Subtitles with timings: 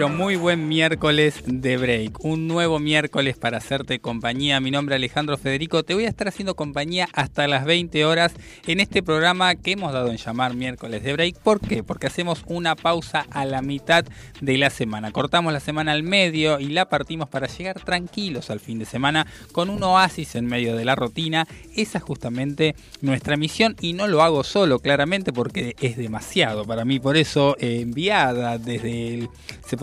[0.00, 2.24] Pero muy buen miércoles de break.
[2.24, 4.58] Un nuevo miércoles para hacerte compañía.
[4.58, 5.82] Mi nombre es Alejandro Federico.
[5.82, 8.32] Te voy a estar haciendo compañía hasta las 20 horas
[8.66, 11.40] en este programa que hemos dado en llamar miércoles de break.
[11.40, 11.82] ¿Por qué?
[11.82, 14.06] Porque hacemos una pausa a la mitad
[14.40, 15.12] de la semana.
[15.12, 19.26] Cortamos la semana al medio y la partimos para llegar tranquilos al fin de semana
[19.52, 21.46] con un oasis en medio de la rutina.
[21.76, 26.86] Esa es justamente nuestra misión y no lo hago solo, claramente, porque es demasiado para
[26.86, 27.00] mí.
[27.00, 29.28] Por eso, enviada desde el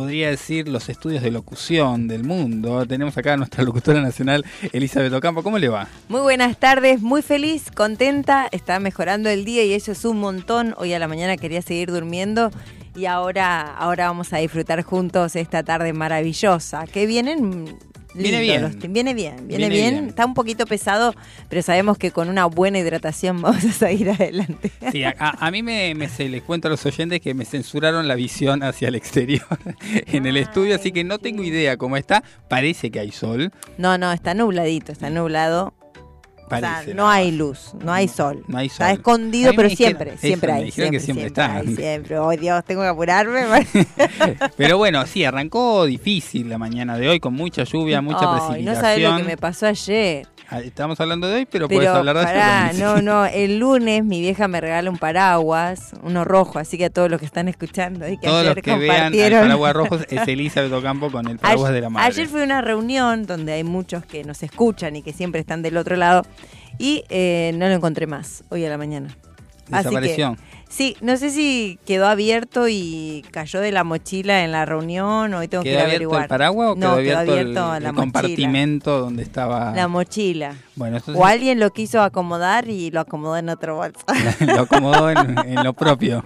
[0.07, 2.85] podría decir, los estudios de locución del mundo.
[2.85, 5.43] Tenemos acá a nuestra locutora nacional, Elizabeth Ocampo.
[5.43, 5.89] ¿Cómo le va?
[6.07, 10.73] Muy buenas tardes, muy feliz, contenta, está mejorando el día y eso es un montón.
[10.77, 12.51] Hoy a la mañana quería seguir durmiendo
[12.95, 16.87] y ahora, ahora vamos a disfrutar juntos esta tarde maravillosa.
[16.87, 17.77] Que vienen
[18.17, 18.79] Viene bien.
[18.89, 20.07] viene bien, viene, bien.
[20.07, 21.13] Está un poquito pesado,
[21.49, 24.71] pero sabemos que con una buena hidratación vamos a seguir adelante.
[24.91, 28.63] Sí, a, mí me, se les cuento a los oyentes que me censuraron la visión
[28.63, 29.45] hacia el exterior
[29.91, 32.23] en el estudio, así que no tengo idea cómo está.
[32.49, 33.51] Parece que hay sol.
[33.77, 35.73] No, no, está nubladito, está nublado
[36.93, 38.43] no hay luz, no hay sol.
[38.47, 40.71] No hay Está escondido, pero siempre, siempre hay.
[40.71, 41.61] Siempre, que siempre, está.
[41.63, 42.19] siempre.
[42.19, 43.45] Oh Dios, tengo que apurarme.
[44.57, 48.65] pero bueno, sí, arrancó difícil la mañana de hoy, con mucha lluvia, mucha precipitación.
[48.65, 50.27] No sabes lo que me pasó ayer.
[50.49, 54.21] Ah, estamos hablando de hoy, pero, puedes hablar de pará, No, no, el lunes mi
[54.21, 58.07] vieja me regala un paraguas, uno rojo, así que a todos los que están escuchando
[58.07, 61.73] y que todos los que vean el paraguas rojo es Elizabeth Ocampo con el paraguas
[61.73, 62.07] de la madre.
[62.07, 65.75] Ayer fue una reunión donde hay muchos que nos escuchan y que siempre están del
[65.75, 66.25] otro lado
[66.77, 69.15] y eh, no lo encontré más hoy a la mañana.
[69.67, 70.37] Desapareció.
[70.69, 75.33] sí, no sé si quedó abierto y cayó de la mochila en la reunión.
[75.33, 76.23] Hoy tengo que averiguar.
[76.23, 80.55] el paraguas o quedó abierto, el, compartimento donde estaba la mochila?
[80.75, 83.99] Bueno, o alguien lo quiso acomodar y lo acomodó en otro bolso.
[84.39, 86.23] lo acomodó en lo propio.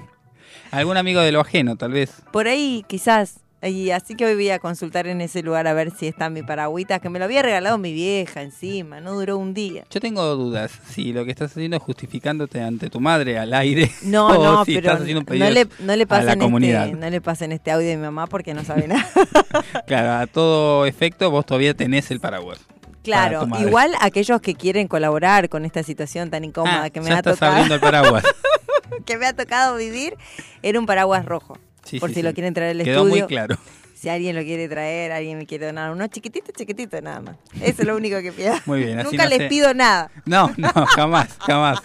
[0.72, 2.22] Algún amigo de lo ajeno, tal vez.
[2.32, 3.42] Por ahí, quizás.
[3.64, 6.42] Y así que hoy voy a consultar en ese lugar a ver si está mi
[6.42, 9.86] paragüita, que me lo había regalado mi vieja encima, no duró un día.
[9.92, 13.92] Yo tengo dudas si lo que estás haciendo es justificándote ante tu madre al aire.
[14.02, 17.70] No, no, pero no, le, no le pasa en este, no le pasa en este
[17.70, 19.08] audio de mi mamá porque no sabe nada.
[19.86, 22.60] claro, a todo efecto vos todavía tenés el paraguas.
[23.04, 27.16] Claro, igual aquellos que quieren colaborar con esta situación tan incómoda ah, que me ya
[27.16, 27.52] ha estás tocado.
[27.52, 28.24] abriendo el paraguas.
[29.06, 30.18] que me ha tocado vivir,
[30.64, 31.58] era un paraguas rojo
[32.00, 33.24] por si lo quieren traer al Quedó estudio.
[33.26, 33.58] muy claro.
[33.94, 37.38] Si alguien lo quiere traer, alguien me quiere donar uno chiquitito, chiquitito nada más.
[37.62, 38.54] Eso es lo único que pido.
[38.66, 38.98] Muy bien.
[39.04, 40.10] Nunca les pido nada.
[40.26, 41.80] No, no, jamás, jamás.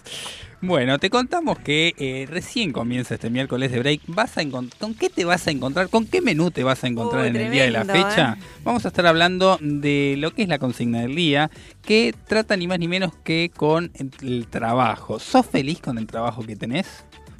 [0.62, 4.00] Bueno, te contamos que eh, recién comienza este miércoles de break.
[4.06, 5.90] Vas a ¿Con qué te vas a encontrar?
[5.90, 8.36] ¿Con qué menú te vas a encontrar en el día de la fecha?
[8.38, 8.42] ¿eh?
[8.64, 11.50] Vamos a estar hablando de lo que es la consigna del día,
[11.82, 13.92] que trata ni más ni menos que con
[14.22, 15.18] el trabajo.
[15.18, 16.86] ¿Sos feliz con el trabajo que tenés?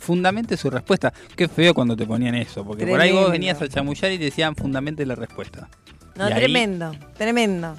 [0.06, 1.12] Fundamente su respuesta.
[1.34, 4.24] Qué feo cuando te ponían eso, porque por ahí vos venías a chamullar y te
[4.24, 5.68] decían fundamente la respuesta.
[6.14, 7.76] No, tremendo, tremendo.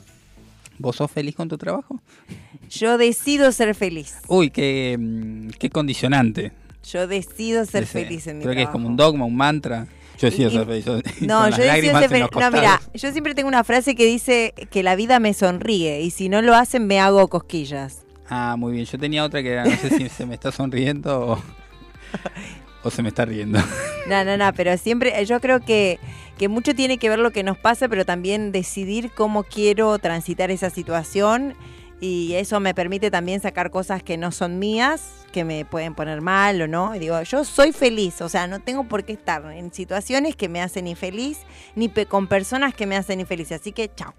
[0.77, 2.01] ¿Vos sos feliz con tu trabajo?
[2.69, 4.17] Yo decido ser feliz.
[4.27, 6.51] Uy, qué, mm, qué condicionante.
[6.91, 9.87] Yo decido ser feliz en mi Creo que es como un dogma, un mantra.
[10.19, 10.85] Yo decido ser feliz.
[11.21, 12.27] no, yo decido ser feliz.
[12.31, 16.11] No, mira, yo siempre tengo una frase que dice que la vida me sonríe y
[16.11, 18.03] si no lo hacen me hago cosquillas.
[18.29, 18.85] Ah, muy bien.
[18.85, 21.43] Yo tenía otra que no sé si se me está sonriendo o...
[22.83, 23.59] ¿O se me está riendo?
[24.07, 25.99] No, no, no, pero siempre, yo creo que,
[26.37, 30.51] que mucho tiene que ver lo que nos pasa, pero también decidir cómo quiero transitar
[30.51, 31.55] esa situación
[31.99, 36.21] y eso me permite también sacar cosas que no son mías, que me pueden poner
[36.21, 36.95] mal o no.
[36.95, 40.47] Y digo, yo soy feliz, o sea, no tengo por qué estar en situaciones que
[40.47, 41.39] me hacen infeliz,
[41.75, 43.51] ni con personas que me hacen infeliz.
[43.51, 44.13] Así que, chao.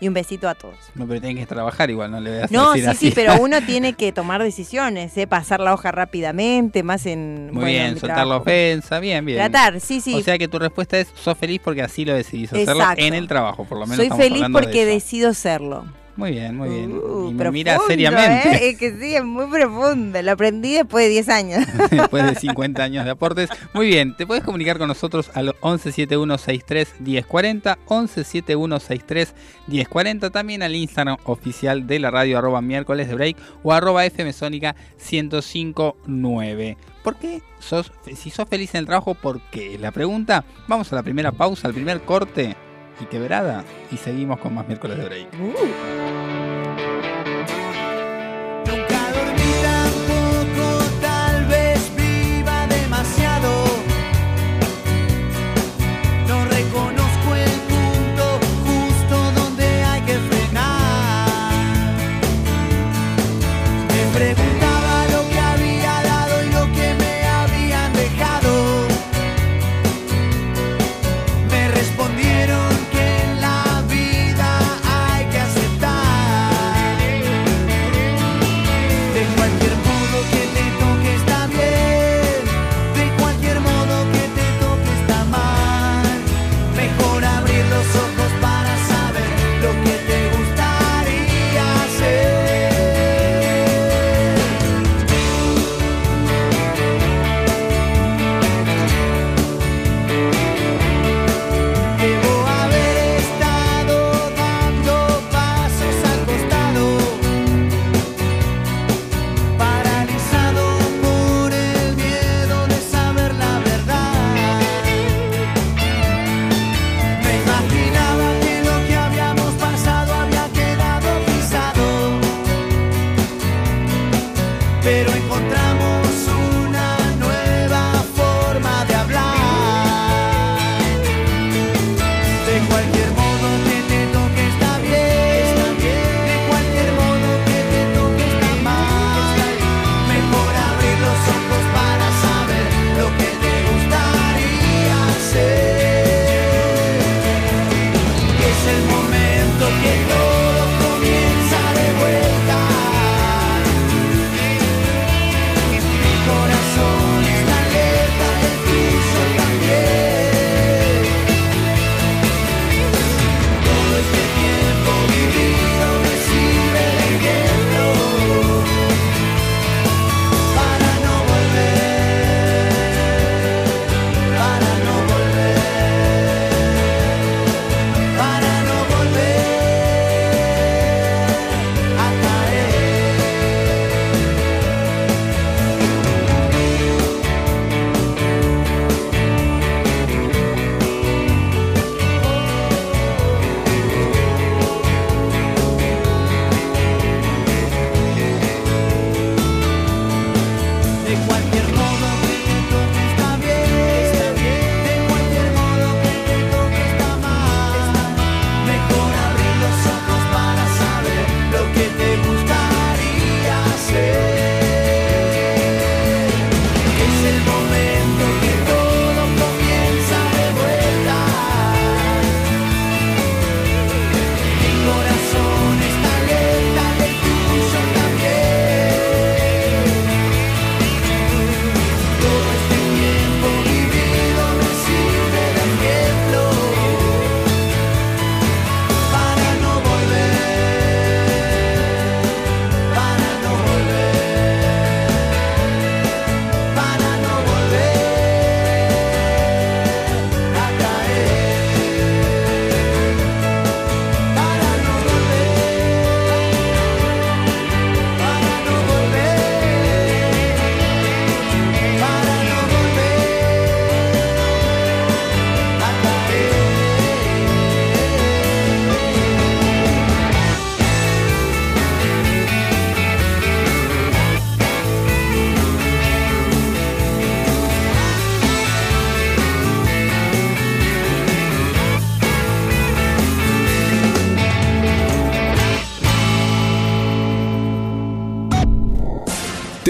[0.00, 0.76] Y un besito a todos.
[0.94, 3.60] No, pero tienes que trabajar igual, no le voy a No, sí, sí, pero uno
[3.66, 5.26] tiene que tomar decisiones, ¿eh?
[5.26, 7.50] pasar la hoja rápidamente, más en.
[7.52, 9.38] Muy bien, soltar la ofensa, bien, bien.
[9.38, 10.14] Tratar, sí, sí.
[10.14, 13.28] O sea que tu respuesta es: sos feliz porque así lo decidís hacerlo en el
[13.28, 14.06] trabajo, por lo menos.
[14.06, 15.84] Soy feliz porque decido serlo.
[16.20, 16.92] Muy bien, muy bien.
[16.92, 18.50] Uh, y me mira seriamente.
[18.50, 18.68] ¿eh?
[18.68, 20.20] Es que sí, es muy profundo.
[20.20, 21.64] Lo aprendí después de 10 años.
[21.90, 23.48] después de 50 años de aportes.
[23.72, 31.98] Muy bien, te puedes comunicar con nosotros al 1171631040, 1171631040, también al Instagram oficial de
[31.98, 36.76] la radio arroba miércoles de break o arroba fmsónica 1059.
[37.02, 39.78] ¿Por qué sos, si sos feliz en el trabajo, por qué?
[39.78, 42.58] La pregunta, vamos a la primera pausa, al primer corte
[43.00, 43.64] y quebrada.
[43.90, 45.28] Y seguimos con más miércoles de break.
[45.40, 45.54] Uh.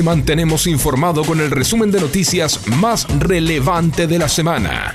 [0.00, 4.94] Te mantenemos informado con el resumen de noticias más relevante de la semana.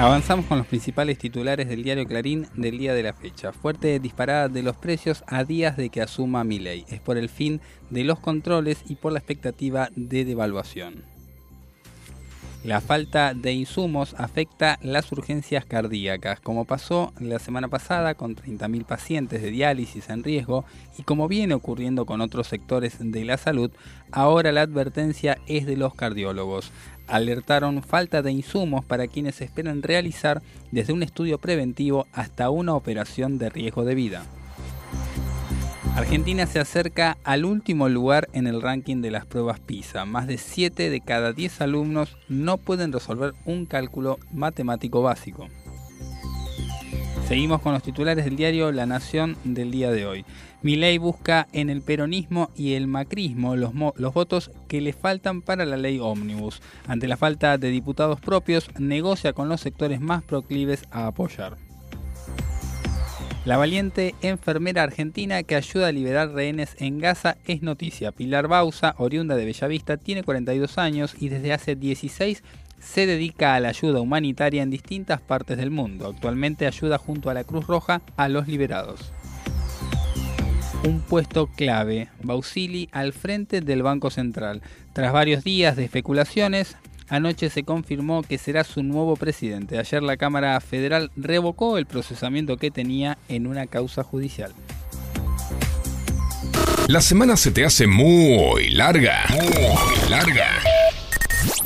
[0.00, 3.52] Avanzamos con los principales titulares del diario Clarín del día de la fecha.
[3.52, 6.84] Fuerte disparada de los precios a días de que asuma mi ley.
[6.88, 11.11] Es por el fin de los controles y por la expectativa de devaluación.
[12.64, 18.84] La falta de insumos afecta las urgencias cardíacas, como pasó la semana pasada con 30.000
[18.84, 20.64] pacientes de diálisis en riesgo
[20.96, 23.72] y como viene ocurriendo con otros sectores de la salud,
[24.12, 26.70] ahora la advertencia es de los cardiólogos.
[27.08, 30.40] Alertaron falta de insumos para quienes esperan realizar
[30.70, 34.22] desde un estudio preventivo hasta una operación de riesgo de vida.
[35.94, 40.06] Argentina se acerca al último lugar en el ranking de las pruebas PISA.
[40.06, 45.48] Más de 7 de cada 10 alumnos no pueden resolver un cálculo matemático básico.
[47.28, 50.24] Seguimos con los titulares del diario La Nación del día de hoy.
[50.62, 55.66] ley busca en el peronismo y el macrismo los, los votos que le faltan para
[55.66, 56.62] la ley ómnibus.
[56.88, 61.56] Ante la falta de diputados propios, negocia con los sectores más proclives a apoyar.
[63.44, 68.12] La valiente enfermera argentina que ayuda a liberar rehenes en Gaza es noticia.
[68.12, 72.44] Pilar Bausa, oriunda de Bellavista, tiene 42 años y desde hace 16
[72.78, 76.06] se dedica a la ayuda humanitaria en distintas partes del mundo.
[76.06, 79.12] Actualmente ayuda junto a la Cruz Roja a los liberados.
[80.84, 84.62] Un puesto clave, Bausili al frente del Banco Central.
[84.92, 86.76] Tras varios días de especulaciones,
[87.12, 89.78] Anoche se confirmó que será su nuevo presidente.
[89.78, 94.54] Ayer la Cámara Federal revocó el procesamiento que tenía en una causa judicial.
[96.88, 99.26] La semana se te hace muy larga.
[99.28, 100.46] Muy larga.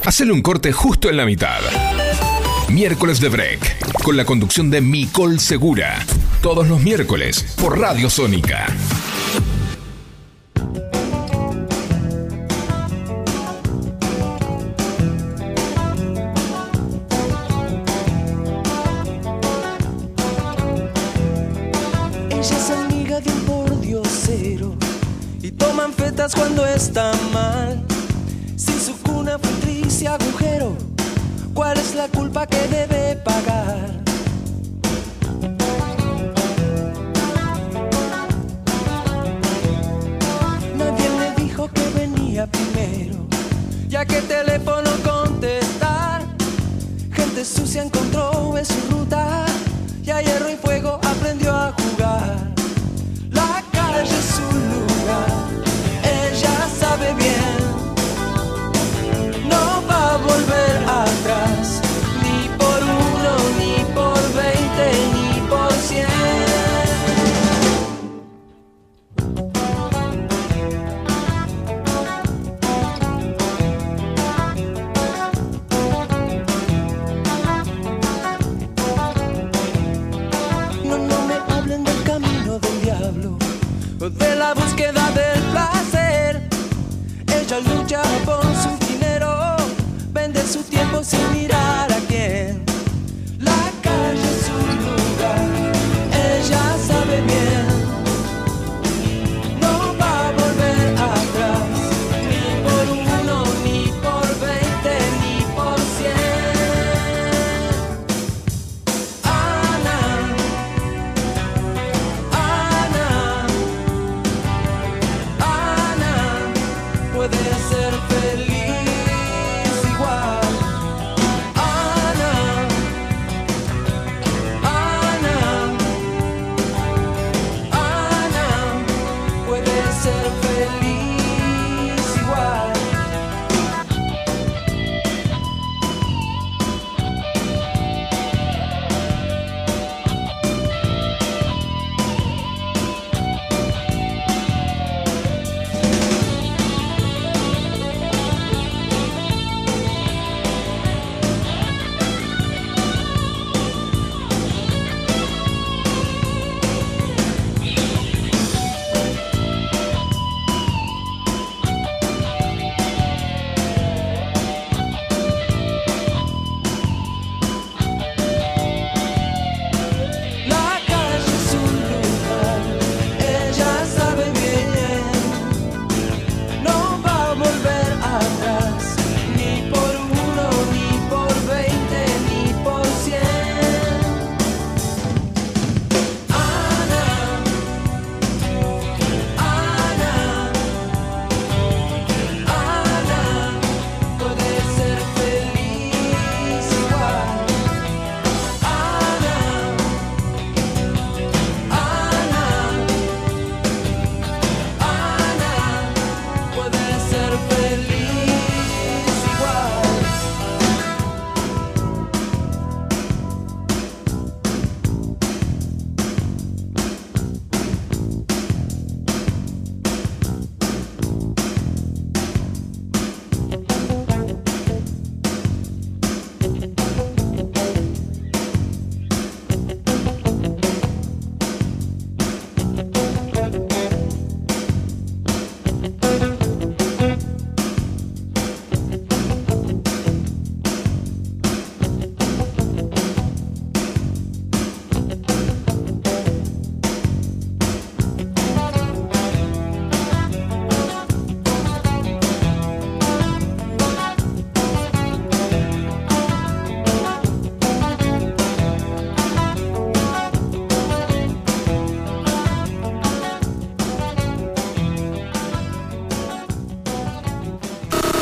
[0.05, 1.61] Hacele un corte justo en la mitad.
[2.69, 6.05] Miércoles de Break, con la conducción de Micol Segura.
[6.43, 8.67] Todos los miércoles por Radio Sónica.
[32.37, 33.56] pa' que debe pagar.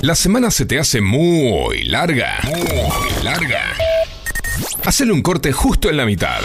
[0.05, 2.39] La semana se te hace muy larga.
[2.45, 3.73] Muy larga.
[4.85, 6.43] Hacele un corte justo en la mitad.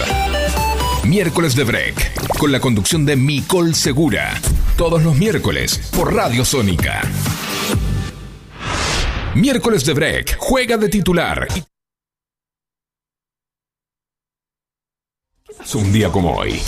[1.03, 4.39] Miércoles de Break, con la conducción de Micol Segura.
[4.77, 7.01] Todos los miércoles por Radio Sónica.
[9.35, 11.45] Miércoles de Break, juega de titular.
[15.61, 16.61] Es Un día como hoy.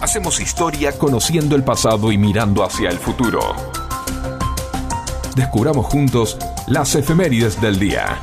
[0.00, 3.85] Hacemos historia conociendo el pasado y mirando hacia el futuro
[5.36, 8.20] descubramos juntos las efemérides del día.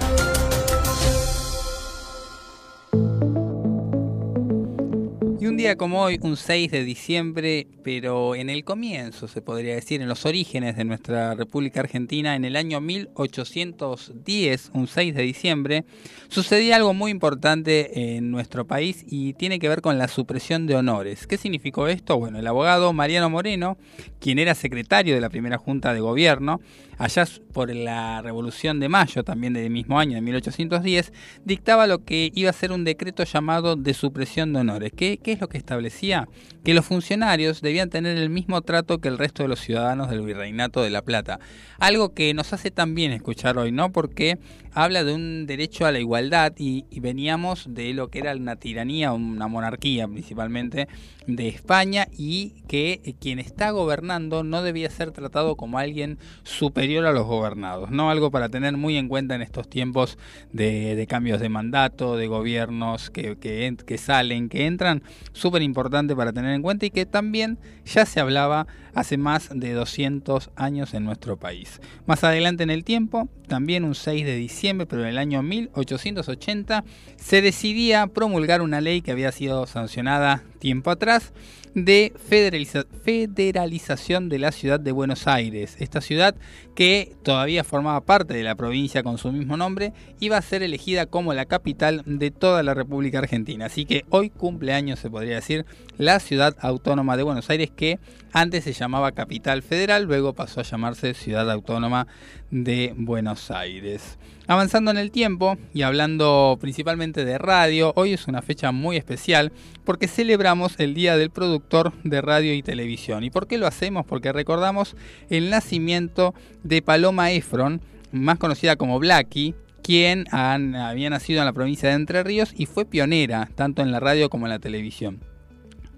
[5.40, 9.76] Y un día como hoy, un 6 de diciembre, pero en el comienzo, se podría
[9.76, 15.22] decir, en los orígenes de nuestra República Argentina, en el año 1810, un 6 de
[15.22, 15.84] diciembre,
[16.30, 20.78] sucedía algo muy importante en nuestro país y tiene que ver con la supresión de
[20.78, 21.28] honores.
[21.28, 22.18] ¿Qué significó esto?
[22.18, 23.78] Bueno, el abogado Mariano Moreno,
[24.22, 26.62] quien era secretario de la primera Junta de Gobierno,
[26.98, 31.14] allá por la Revolución de Mayo, también del mismo año, de 1810,
[31.46, 34.92] dictaba lo que iba a ser un decreto llamado de supresión de honores.
[34.96, 36.28] ¿Qué, ¿Qué, es lo que establecía?
[36.64, 40.22] Que los funcionarios debían tener el mismo trato que el resto de los ciudadanos del
[40.22, 41.40] Virreinato de La Plata.
[41.80, 43.92] Algo que nos hace también escuchar hoy, ¿no?
[43.92, 44.40] Porque
[44.72, 48.56] habla de un derecho a la igualdad y, y veníamos de lo que era una
[48.56, 50.88] tiranía, una monarquía principalmente
[51.28, 57.12] de España y que quien está gobernando no debía ser tratado como alguien superior a
[57.12, 58.10] los gobernados, ¿no?
[58.10, 60.18] Algo para tener muy en cuenta en estos tiempos
[60.52, 66.34] de, cambios de mandato, de gobiernos que, que, que salen, que entran, súper importante para
[66.34, 71.06] tener en cuenta y que también ya se hablaba hace más de 200 años en
[71.06, 71.82] nuestro país.
[72.06, 76.84] Más adelante en el tiempo, también un 6 de diciembre, pero en el año 1880,
[77.16, 81.34] se decidía promulgar una ley que había sido sancionada tiempo atrás
[81.76, 85.76] de federaliza federalización de la ciudad de Buenos Aires.
[85.80, 86.36] Esta ciudad
[86.76, 91.06] que todavía formaba parte de la provincia con su mismo nombre iba a ser elegida
[91.06, 93.66] como la capital de toda la República Argentina.
[93.66, 95.66] Así que hoy cumple años, se podría decir,
[95.98, 98.00] la ciudad autónoma de Buenos Aires que
[98.34, 102.08] antes se llamaba Capital Federal, luego pasó a llamarse Ciudad Autónoma
[102.50, 104.18] de Buenos Aires.
[104.48, 109.52] Avanzando en el tiempo y hablando principalmente de radio, hoy es una fecha muy especial
[109.86, 113.24] porque celebramos el Día del Productor de Radio y Televisión.
[113.24, 114.06] ¿Y por qué lo hacemos?
[114.06, 114.96] Porque recordamos
[115.30, 121.90] el nacimiento de Paloma Efron, más conocida como Blackie, quien había nacido en la provincia
[121.90, 125.20] de Entre Ríos y fue pionera tanto en la radio como en la televisión.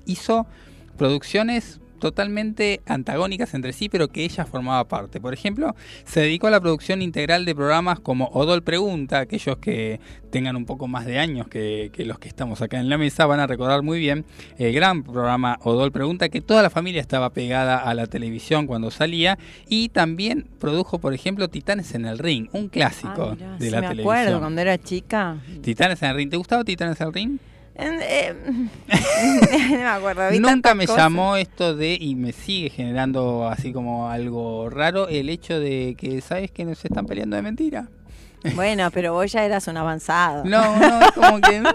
[0.06, 0.46] Hizo
[0.98, 5.20] producciones totalmente antagónicas entre sí, pero que ella formaba parte.
[5.20, 10.00] Por ejemplo, se dedicó a la producción integral de programas como Odol Pregunta, aquellos que
[10.30, 13.26] tengan un poco más de años que, que, los que estamos acá en la mesa
[13.26, 14.24] van a recordar muy bien
[14.60, 18.92] el gran programa Odol Pregunta, que toda la familia estaba pegada a la televisión cuando
[18.92, 23.72] salía, y también produjo, por ejemplo, Titanes en el Ring, un clásico Ah, mirá, de
[23.72, 24.00] la me televisión.
[24.16, 25.38] acuerdo cuando era chica.
[25.64, 27.40] Titanes en el Ring, ¿te gustaba Titanes en el Ring?
[27.78, 28.34] Eh,
[29.72, 30.30] no me acuerdo.
[30.32, 31.04] vi Nunca me cosas.
[31.04, 36.22] llamó esto de, y me sigue generando así como algo raro, el hecho de que,
[36.22, 37.90] ¿sabes que nos están peleando de mentira?
[38.54, 40.46] Bueno, pero vos ya eras un avanzado.
[40.46, 41.62] No, no, es como que...
[41.62, 41.66] mm,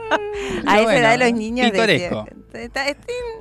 [0.69, 2.27] A esa bueno, edad los niños pintoresco.
[2.55, 2.85] está-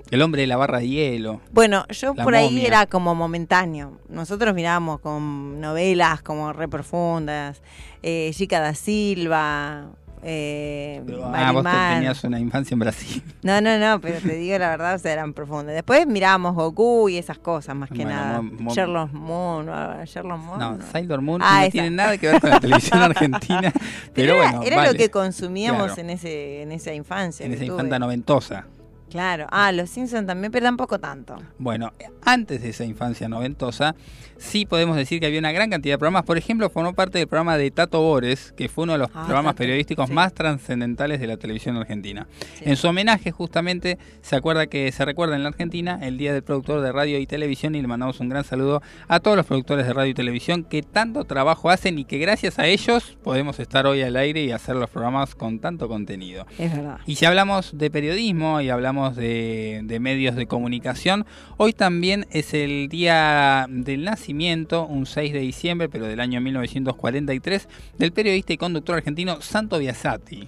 [0.09, 1.39] El hombre de la barra de hielo.
[1.51, 3.99] Bueno, yo por ahí era como momentáneo.
[4.09, 7.61] Nosotros mirábamos con novelas como re profundas,
[8.01, 11.01] eh, Chica da Silva, eh,
[11.33, 13.23] Ah, vos te- tenías una infancia en Brasil.
[13.41, 15.73] No, no, no, pero te digo la verdad, o sea, eran profundas.
[15.73, 18.41] Después mirábamos Goku y esas cosas, más que Bueno, nada.
[18.41, 19.67] mo- Sherlock Moon,
[20.05, 20.59] Sherlock Moon.
[20.59, 20.85] No, no.
[20.91, 23.71] Sailor Moon Ah, no tiene nada que ver con la televisión argentina.
[23.71, 26.01] Pero, Pero era, bueno, era vale, lo que consumíamos Claro.
[26.01, 27.45] en ese en esa infancia.
[27.45, 28.65] en esa infanta noventosa.
[29.09, 29.47] Claro.
[29.51, 31.35] Ah, los Simpsons también, pero tampoco tanto.
[31.57, 31.93] Bueno,
[32.23, 33.95] antes de esa infancia noventosa,
[34.37, 36.23] sí podemos decir que había una gran cantidad de programas.
[36.23, 39.23] Por ejemplo, formó parte del programa de Tato Bores, que fue uno de los Ah,
[39.25, 40.13] programas Tato, periodísticos sí.
[40.13, 42.27] más trascendentales de la televisión argentina.
[42.55, 42.65] Sí.
[42.65, 46.43] En su homenaje, justamente, se acuerda que se recuerda en la Argentina el Día del
[46.43, 49.87] Productor de Radio y Televisión y le mandamos un gran saludo a todos los productores
[49.87, 53.87] de radio y televisión que tanto trabajo hacen y que gracias a ellos podemos estar
[53.87, 56.45] hoy al aire y hacer los programas con tanto contenido.
[56.57, 56.99] Es verdad.
[57.05, 61.25] Y si hablamos de periodismo y hablamos de, de medios de comunicación,
[61.57, 67.67] hoy también es el día del nacimiento, un 6 de diciembre, pero del año 1943,
[67.97, 70.47] del periodista y conductor argentino Santo Biasati.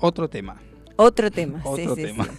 [0.00, 0.56] Otro tema,
[0.96, 1.60] Otro tema.
[1.64, 2.24] otro sí, tema.
[2.24, 2.30] sí.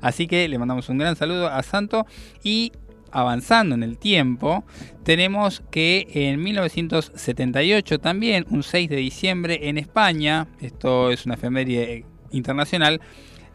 [0.00, 2.06] Así que le mandamos un gran saludo a Santo
[2.42, 2.72] y
[3.12, 4.64] avanzando en el tiempo,
[5.02, 12.04] tenemos que en 1978 también, un 6 de diciembre en España, esto es una efeméride
[12.30, 13.00] internacional,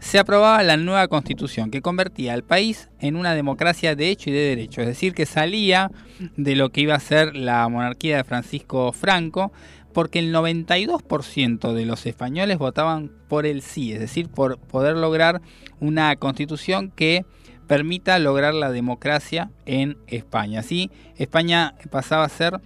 [0.05, 4.33] se aprobaba la nueva constitución que convertía al país en una democracia de hecho y
[4.33, 5.89] de derecho, es decir, que salía
[6.37, 9.51] de lo que iba a ser la monarquía de Francisco Franco,
[9.93, 15.41] porque el 92% de los españoles votaban por el sí, es decir, por poder lograr
[15.79, 17.25] una constitución que
[17.65, 20.59] permita lograr la democracia en España.
[20.59, 22.61] Así, España pasaba a ser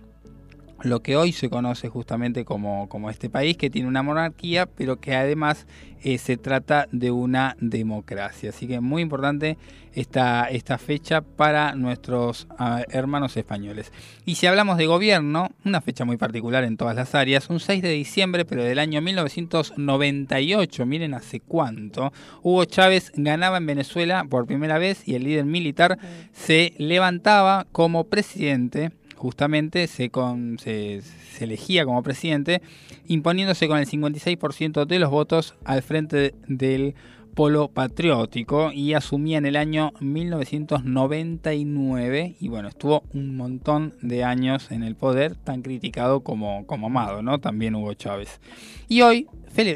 [0.84, 5.00] lo que hoy se conoce justamente como, como este país, que tiene una monarquía, pero
[5.00, 5.68] que además
[6.04, 8.52] eh, se trata de una democracia.
[8.52, 9.58] Así que muy importante
[9.94, 13.92] esta, esta fecha para nuestros ah, hermanos españoles.
[14.26, 17.82] Y si hablamos de gobierno, una fecha muy particular en todas las áreas, un 6
[17.82, 22.14] de diciembre, pero del año 1998, miren hace cuánto,
[22.44, 25.98] Hugo Chávez ganaba en Venezuela por primera vez y el líder militar
[26.32, 31.02] se levantaba como presidente justamente se, con, se,
[31.40, 32.64] elegía como presidente,
[33.08, 36.96] imponiéndose con el 56% de los votos al frente del
[37.36, 44.72] polo patriótico y asumía en el año 1999 y bueno, estuvo un montón de años
[44.72, 47.38] en el poder, tan criticado como, como amado, ¿no?
[47.40, 48.40] También Hugo Chávez.
[48.88, 49.28] Y hoy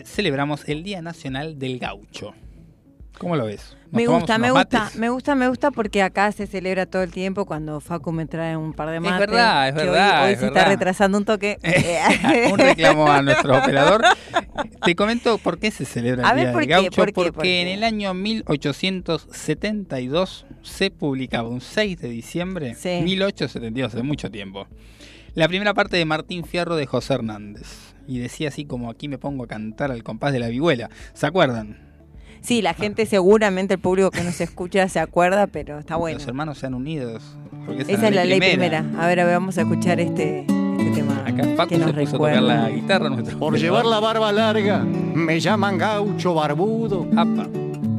[0.06, 2.34] celebramos el Día Nacional del Gaucho.
[3.24, 3.76] ¿Cómo lo ves?
[3.92, 7.46] Me gusta, me gusta, me gusta, me gusta porque acá se celebra todo el tiempo
[7.46, 9.14] cuando Facu me trae un par de mates.
[9.14, 10.26] Es verdad, es verdad.
[10.26, 10.62] Hoy, es se verdad.
[10.62, 11.60] está retrasando un toque.
[12.52, 14.04] un reclamo a nuestro operador.
[14.84, 16.74] Te comento por qué se celebra el A Día ver, ¿por del qué?
[16.74, 16.92] Gaucho.
[16.96, 17.14] ¿Por qué?
[17.14, 17.62] Porque ¿Por qué?
[17.62, 23.02] en el año 1872 se publicaba un 6 de diciembre, Sí.
[23.04, 24.68] 1872, hace mucho tiempo,
[25.36, 27.94] la primera parte de Martín Fierro de José Hernández.
[28.08, 30.90] Y decía así como aquí me pongo a cantar al compás de la vihuela.
[31.14, 31.78] ¿Se acuerdan?
[32.44, 36.18] Sí, la gente seguramente, el público que nos escucha se acuerda, pero está bueno.
[36.20, 37.24] Los hermanos sean unidos.
[37.66, 38.86] porque Esa es la ley primera.
[39.00, 42.02] A ver, a ver, vamos a escuchar este, este tema Acá que se nos puso
[42.02, 42.42] a tocar recuerda.
[42.42, 43.10] la guitarra.
[43.10, 47.48] Nuestro Por llevar la barba larga me llaman gaucho barbudo Apa.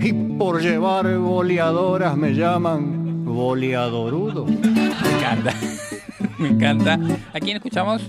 [0.01, 4.45] y por llevar boleadoras me llaman boleadorudo.
[4.45, 4.61] Me
[5.19, 5.55] encanta.
[6.39, 6.99] Me encanta.
[7.33, 8.03] ¿A quién escuchamos?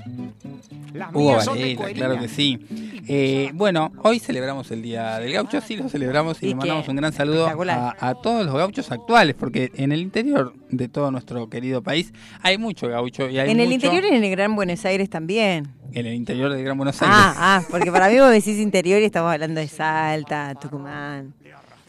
[0.96, 2.60] Las Hugo mías son de Varela, claro que sí.
[3.08, 6.88] Eh, bueno, hoy celebramos el Día del Gaucho, sí lo celebramos y, Y le mandamos
[6.88, 11.50] un gran saludo a, todos los gauchos actuales, porque en el interior de todo nuestro
[11.50, 14.56] querido país hay mucho gaucho y hay En el mucho- interior y en el Gran
[14.56, 15.68] Buenos Aires también.
[15.94, 17.16] en el interior del Gran Buenos Aires.
[17.18, 21.34] Ah, ah, porque para mí vos decís interior y estamos hablando de Salta, Tucumán.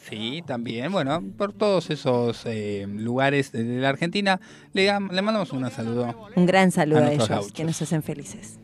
[0.08, 0.92] Sí, también.
[0.92, 4.38] Bueno, por todos esos eh, lugares de la Argentina
[4.72, 6.28] le, le mandamos un gran saludo.
[6.36, 7.52] Un gran saludo A a, nuestros ellos, gauchos.
[7.52, 8.60] que nos hacen felices.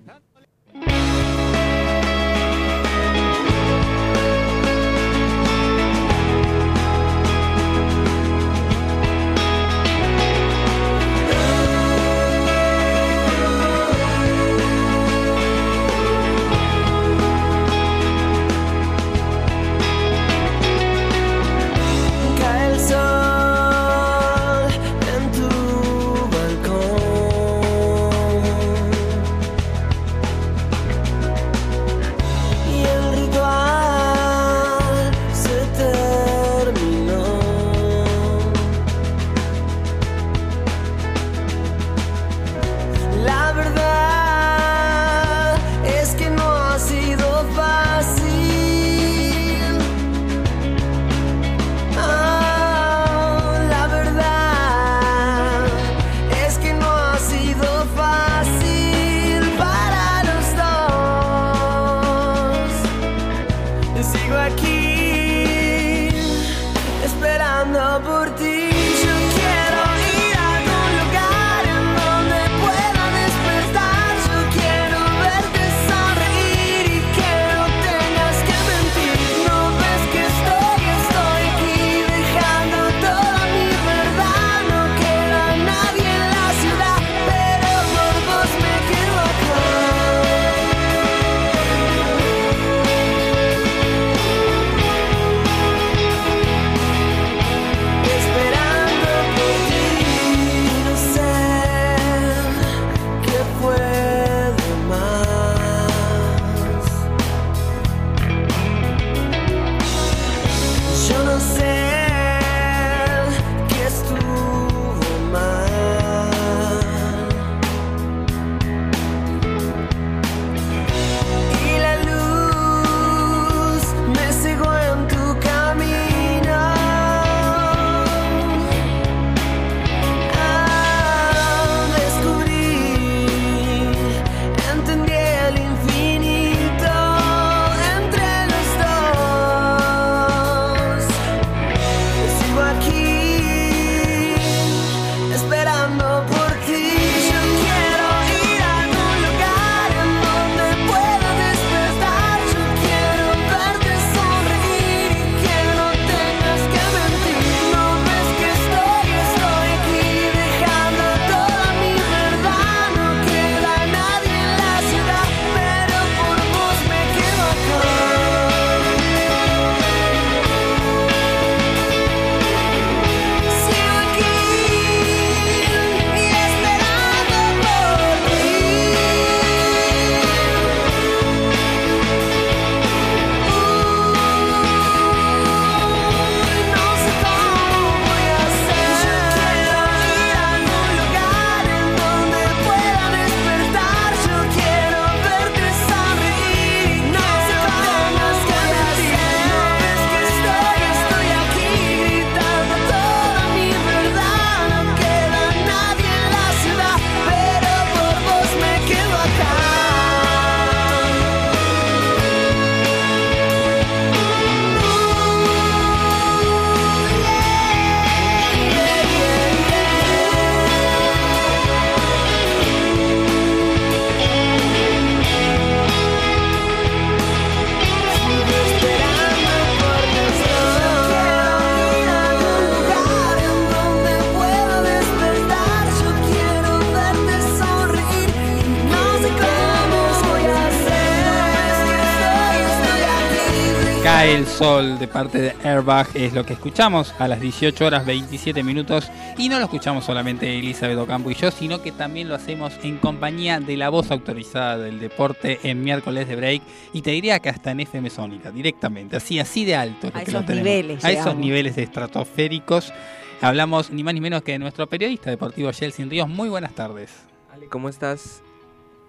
[244.63, 249.11] Sol de parte de Airbag es lo que escuchamos a las 18 horas 27 minutos
[249.37, 252.99] y no lo escuchamos solamente Elizabeth Ocampo y yo, sino que también lo hacemos en
[252.99, 257.49] compañía de la voz autorizada del deporte en miércoles de break y te diría que
[257.49, 260.07] hasta en FM Sónica, directamente, así así de alto.
[260.07, 262.93] es lo A que esos lo niveles A esos niveles estratosféricos.
[263.41, 266.29] Hablamos ni más ni menos que de nuestro periodista deportivo Yeltsin Ríos.
[266.29, 267.11] Muy buenas tardes.
[267.53, 268.45] Ale, ¿cómo estás?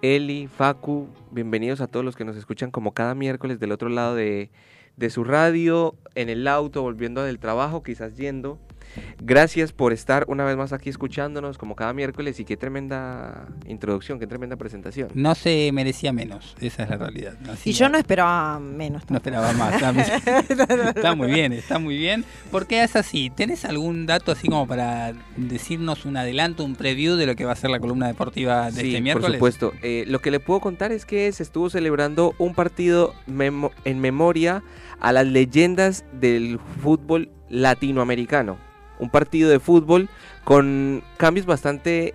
[0.02, 4.16] Eli, Facu, bienvenidos a todos los que nos escuchan como cada miércoles del otro lado
[4.16, 4.50] de,
[4.96, 8.58] de su radio, en el auto, volviendo del trabajo, quizás yendo.
[9.20, 14.20] Gracias por estar una vez más aquí escuchándonos como cada miércoles y qué tremenda introducción,
[14.20, 15.08] qué tremenda presentación.
[15.14, 17.34] No se merecía menos, esa es la realidad.
[17.50, 19.02] Así Y yo no esperaba menos.
[19.10, 19.74] No esperaba más.
[20.48, 22.24] Está, está muy bien, está muy bien.
[22.52, 23.30] ¿Por qué es así?
[23.34, 27.50] ¿Tenés algún dato así como para decirnos un adelanto, un preview de lo que va
[27.52, 29.32] a ser la columna deportiva de Sí, este por miércoles?
[29.32, 29.72] supuesto.
[29.82, 33.98] Eh, lo que le puedo contar es que se estuvo celebrando un partido memo- en
[34.00, 34.62] memoria
[35.00, 38.56] a las leyendas del fútbol latinoamericano.
[38.98, 40.08] Un partido de fútbol
[40.44, 42.14] con cambios bastante,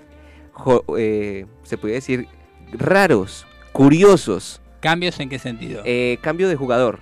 [0.98, 2.28] eh, se puede decir,
[2.72, 4.62] raros, curiosos.
[4.80, 5.82] ¿Cambios en qué sentido?
[5.86, 7.00] Eh, cambio de jugador.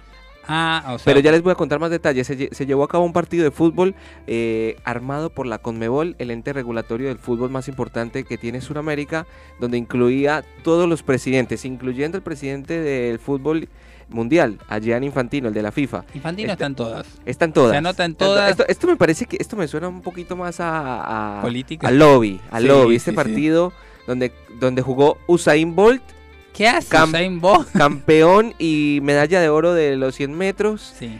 [0.47, 2.25] ah, o sea, Pero ya les voy a contar más detalles.
[2.25, 3.93] Se, lle- se llevó a cabo un partido de fútbol
[4.25, 9.27] eh, armado por la Conmebol, el ente regulatorio del fútbol más importante que tiene Sudamérica,
[9.59, 13.67] donde incluía todos los presidentes, incluyendo el presidente del fútbol
[14.09, 16.05] mundial, a Gianni Infantino, el de la FIFA.
[16.13, 17.07] Infantino este- están todas.
[17.25, 17.71] Están todas.
[17.71, 18.51] Se anotan todas.
[18.51, 21.87] Esto, esto me parece que esto me suena un poquito más a, a Política.
[21.87, 22.95] a lobby, a Sí, lobby.
[22.95, 23.15] Este sí, sí.
[23.15, 23.73] partido
[24.07, 26.01] donde donde jugó Usain Bolt,
[26.53, 27.69] ¿Qué hace Cam- Usain Bolt?
[27.77, 30.93] campeón y medalla de oro de los 100 metros.
[30.97, 31.19] Sí.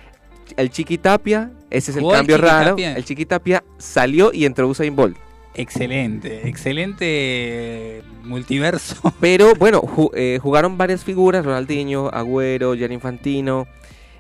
[0.56, 2.76] el Chiqui Tapia, ese es el ¿Jugó el cambio raro.
[2.78, 5.18] El Chiqui Tapia salió y entró Usain Bolt.
[5.58, 8.96] Excelente, excelente multiverso.
[9.20, 13.68] Pero bueno, ju- eh, jugaron varias figuras: Ronaldinho, Agüero, Gianni Infantino,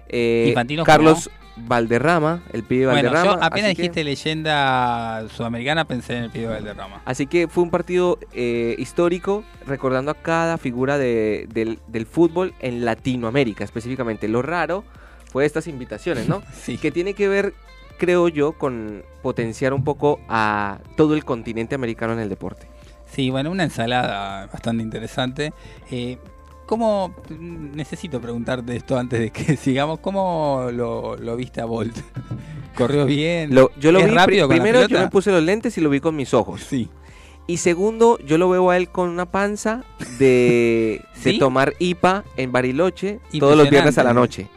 [0.10, 3.40] eh, Infantino Carlos Valderrama, el pibe Bueno, Valderrama.
[3.40, 7.02] yo apenas que- dijiste leyenda sudamericana pensé en el pibe Valderrama.
[7.06, 12.54] Así que fue un partido eh, histórico, recordando a cada figura de- del, del fútbol
[12.60, 14.28] en Latinoamérica, específicamente.
[14.28, 14.84] Lo raro
[15.32, 16.42] fue estas invitaciones, ¿no?
[16.62, 16.78] Sí.
[16.78, 17.54] que tiene que ver,
[17.98, 22.68] creo yo, con potenciar un poco a todo el continente americano en el deporte.
[23.12, 25.54] Sí, bueno, una ensalada bastante interesante.
[25.92, 26.18] Eh,
[26.66, 31.96] ¿Cómo, necesito preguntarte esto antes de que sigamos, cómo lo, lo viste a Bolt?
[32.76, 33.56] ¿Corrió bien?
[33.56, 36.00] Lo- yo lo ¿Es vi, rápido primero yo me puse los lentes y lo vi
[36.00, 36.62] con mis ojos.
[36.62, 36.90] Sí.
[37.48, 39.86] Y segundo, yo lo veo a él con una panza
[40.20, 44.48] de, de tomar IPA en Bariloche todos los viernes a la noche.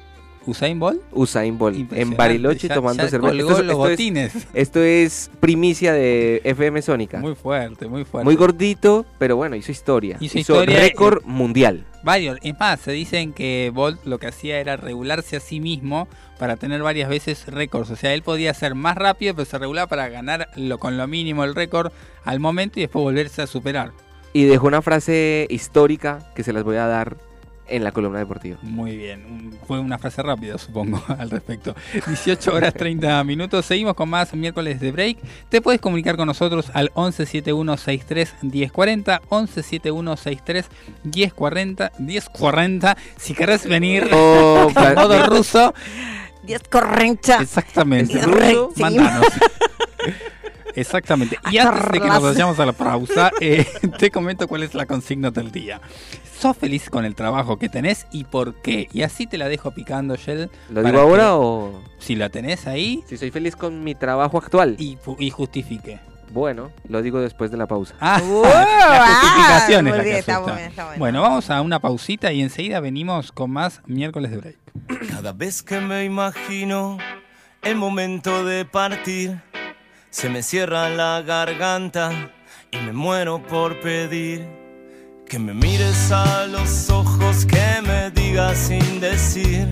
[0.47, 1.03] ¿Usain Bolt?
[1.13, 3.31] Usain Bolt en Bariloche ya- tomando ya cerveza.
[3.33, 4.33] colgó Esto, es- los esto es, botines.
[4.55, 7.19] esto es primicia de FM Sónica.
[7.19, 8.35] Muy, Muy fuerte, muy fuerte.
[8.37, 10.17] gordito, pero bueno, hizo historia.
[10.19, 11.85] Hizo Hizo, historia, récord mundial.
[12.03, 12.39] Varios.
[12.43, 16.57] Es más, se dicen que Bolt lo que hacía era regularse a sí mismo para
[16.57, 17.91] tener varias veces récords.
[17.91, 21.07] O sea, él podía ser más rápido, pero se regulaba para ganar lo, con lo
[21.07, 21.93] mínimo el récord
[22.25, 23.93] al momento y después volverse a superar.
[24.33, 27.19] Y dejó una frase histórica que se las voy a dar
[27.71, 28.59] en la columna deportiva.
[28.63, 31.75] Muy bien, fue una frase rápida, supongo, al respecto.
[32.07, 35.19] 18 horas 30 minutos, seguimos con más miércoles de break.
[35.49, 40.67] Te puedes comunicar con nosotros al 117163 1040, 117163
[41.05, 42.97] 1040, 1040.
[43.17, 45.73] Si querés venir Oh, en modo ruso,
[46.43, 47.41] Dios correncha.
[47.41, 48.19] exactamente.
[48.19, 48.73] ¿Es ruso?
[48.75, 48.83] Sí.
[50.81, 51.39] Exactamente.
[51.51, 53.67] Y antes de que nos vayamos a la pausa, eh,
[53.99, 55.81] te comento cuál es la consigna del día.
[56.39, 58.89] ¿Sos feliz con el trabajo que tenés y por qué?
[58.93, 60.51] Y así te la dejo picando, Shell.
[60.71, 64.39] ¿Lo digo ahora que, o Si la tenés ahí si soy feliz con mi trabajo
[64.39, 64.77] actual?
[64.79, 66.01] y, justifique.
[66.33, 67.95] Bueno, lo digo después de la pausa.
[68.01, 70.53] Ah, la justificación es la muy que bien, está asusta.
[70.53, 70.99] bueno, está bueno.
[70.99, 74.57] Bueno, vamos a una pausita y enseguida venimos con más miércoles de break.
[75.11, 76.99] Cada vez que me imagino
[77.63, 79.41] el momento de partir,
[80.11, 82.11] se me cierra la garganta
[82.73, 84.47] y me muero por pedir
[85.29, 89.69] que me mires a los ojos, que me digas sin decir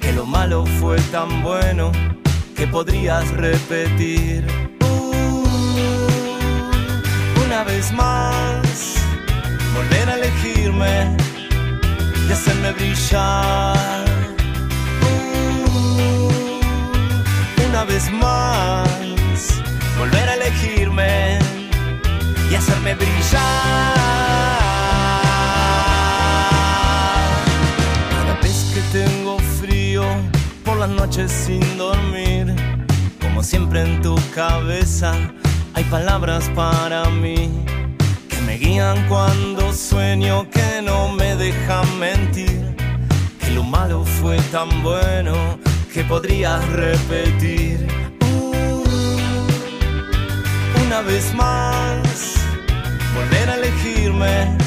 [0.00, 1.90] que lo malo fue tan bueno
[2.54, 4.46] que podrías repetir.
[4.82, 5.44] Uh,
[7.46, 8.96] una vez más,
[9.74, 11.16] volver a elegirme
[12.28, 14.04] y hacerme brillar.
[15.08, 16.60] Uh,
[17.68, 19.01] una vez más,
[19.98, 21.38] volver a elegirme
[22.50, 23.94] y hacerme brillar.
[28.10, 30.04] Cada vez que tengo frío
[30.64, 32.54] por las noches sin dormir,
[33.20, 35.12] como siempre en tu cabeza
[35.74, 37.64] hay palabras para mí
[38.28, 42.76] que me guían cuando sueño, que no me dejan mentir,
[43.40, 45.34] que lo malo fue tan bueno
[45.92, 47.86] que podrías repetir
[50.92, 52.34] una vez más,
[53.14, 54.58] volver a elegirme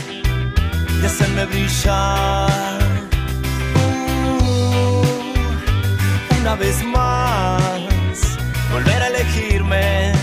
[1.00, 2.82] y hacerme brillar.
[3.76, 5.04] Uh,
[6.42, 8.40] una vez más,
[8.72, 10.14] volver a elegirme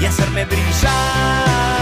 [0.00, 1.81] y hacerme brillar.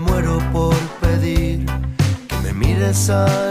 [0.00, 1.64] Me muero por pedir
[2.28, 3.47] que me mires a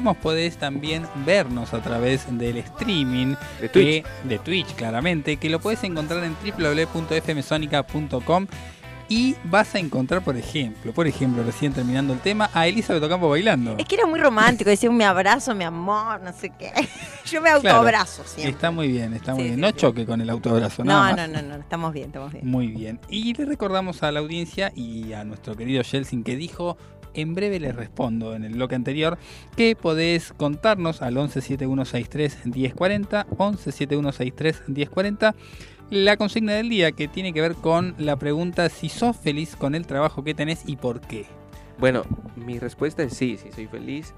[0.00, 4.02] Podés también vernos a través del streaming De Twitch.
[4.02, 8.46] que- de Twitch claramente, que lo podés encontrar en www.fmsonica.com
[9.08, 13.28] y vas a encontrar, por ejemplo, por ejemplo, recién terminando el tema, a Elizabeth Ocampo
[13.28, 13.74] bailando.
[13.76, 16.72] Es que era muy romántico, decía un me abrazo, mi amor, no sé qué.
[17.26, 17.56] Yo me Claro.
[17.56, 18.52] autoabrazo siempre.
[18.52, 19.56] Está muy bien, está muy Sí, bien.
[19.56, 19.74] sí, no sí.
[19.76, 21.28] choque con el autoabrazo, nada No, más.
[21.28, 22.46] no, no, no, estamos bien, estamos bien.
[22.48, 23.00] Muy bien.
[23.10, 26.78] Y le recordamos a la audiencia y a nuestro querido Yeltsin que dijo,
[27.14, 29.18] en breve les respondo en el bloque anterior,
[29.56, 35.34] que podés contarnos al 1171631040, 1171631040,
[35.90, 39.74] la consigna del día que tiene que ver con la pregunta si sos feliz con
[39.74, 41.26] el trabajo que tenés y por qué.
[41.78, 42.02] Bueno,
[42.36, 44.14] mi respuesta es sí, sí, soy feliz.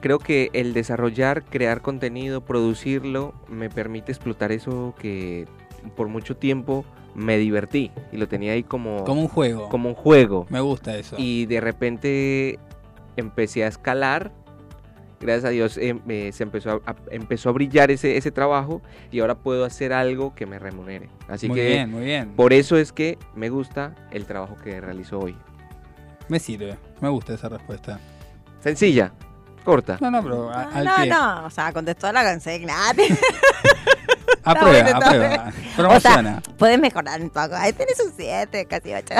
[0.00, 5.46] Creo que el desarrollar, crear contenido, producirlo, me permite explotar eso que
[5.96, 9.68] por mucho tiempo me divertí y lo tenía ahí como, Como un juego.
[9.68, 10.46] como un juego.
[10.50, 11.16] Me gusta eso.
[11.18, 12.58] Y de repente
[13.16, 14.32] empecé a escalar.
[15.20, 18.80] Gracias a Dios em, eh, se empezó a, a- empezó a brillar ese, ese trabajo
[19.10, 21.10] y ahora puedo hacer algo que me remunere.
[21.28, 22.30] Así muy que bien, muy bien.
[22.36, 25.36] por eso es que me gusta el trabajo que realizo hoy.
[26.28, 26.78] Me sirve.
[27.02, 28.00] Me gusta esa respuesta.
[28.60, 29.12] Sencilla,
[29.62, 29.98] corta.
[30.00, 31.06] No, no, pero a- al no, pie.
[31.10, 32.74] no, o sea, contestó la consigna.
[34.44, 35.52] Aprueba, aprueba.
[35.76, 36.38] Promociona.
[36.40, 37.54] O sea, podés mejorar un poco.
[37.54, 39.14] Ahí tenés un 7, casi 8.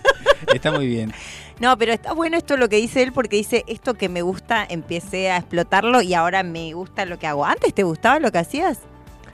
[0.54, 1.12] Está muy bien.
[1.58, 4.66] No, pero está bueno esto lo que dice él porque dice esto que me gusta,
[4.68, 7.46] empecé a explotarlo y ahora me gusta lo que hago.
[7.46, 8.80] ¿Antes te gustaba lo que hacías?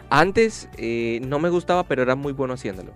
[0.08, 2.92] Antes eh, no me gustaba, pero era muy bueno haciéndolo.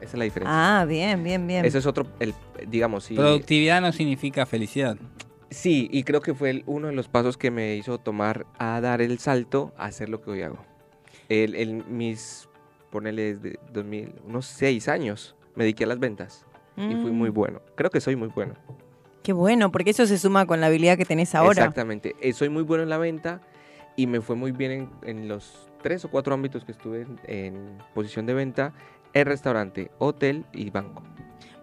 [0.00, 0.80] Esa es la diferencia.
[0.80, 1.64] Ah, bien, bien, bien.
[1.64, 2.32] Eso es otro, el,
[2.68, 3.14] digamos, sí.
[3.16, 4.96] Productividad no significa felicidad.
[5.50, 8.80] Sí, y creo que fue el- uno de los pasos que me hizo tomar a
[8.80, 10.58] dar el salto a hacer lo que hoy hago.
[11.28, 12.48] El, el- mis,
[12.90, 16.44] ponele desde 2000, unos seis años, me dediqué a las ventas
[16.76, 17.60] y fui Mm, muy bueno.
[17.74, 18.54] Creo que soy muy bueno.
[19.22, 21.50] Qué bueno, porque eso se suma con la habilidad que tenés ahora.
[21.50, 22.14] Exactamente.
[22.20, 23.40] Eh, soy muy bueno en la venta
[23.96, 27.18] y me fue muy bien en, en los tres o cuatro ámbitos que estuve en,
[27.24, 28.72] en posición de venta,
[29.12, 31.02] el restaurante, hotel y banco.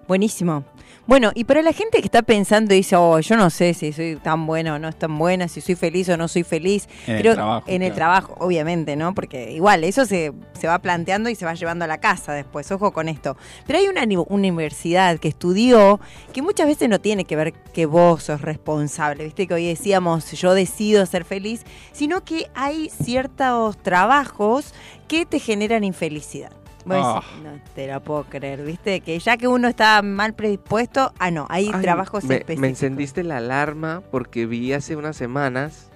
[0.08, 0.64] Buenísimo.
[1.08, 3.94] Bueno, y para la gente que está pensando y dice, oh, yo no sé si
[3.94, 6.88] soy tan buena o no es tan buena, si soy feliz o no soy feliz.
[7.06, 9.14] En el trabajo, En el trabajo, obviamente, ¿no?
[9.14, 12.72] Porque igual, eso se, se va planteando y se va llevando a la casa después,
[12.72, 13.38] ojo con esto.
[13.68, 16.00] Pero hay una ni- universidad que estudió
[16.34, 20.32] que muchas veces no tiene que ver que vos sos responsable, viste que hoy decíamos
[20.32, 24.74] yo decido ser feliz, sino que hay ciertos trabajos
[25.08, 26.52] que te generan infelicidad.
[26.94, 27.22] Ah.
[27.44, 31.48] no te la puedo creer, viste, que ya que uno está mal predispuesto, ah no,
[31.50, 32.62] hay Ay, trabajos me, específicos.
[32.62, 35.90] me encendiste la alarma porque vi hace unas semanas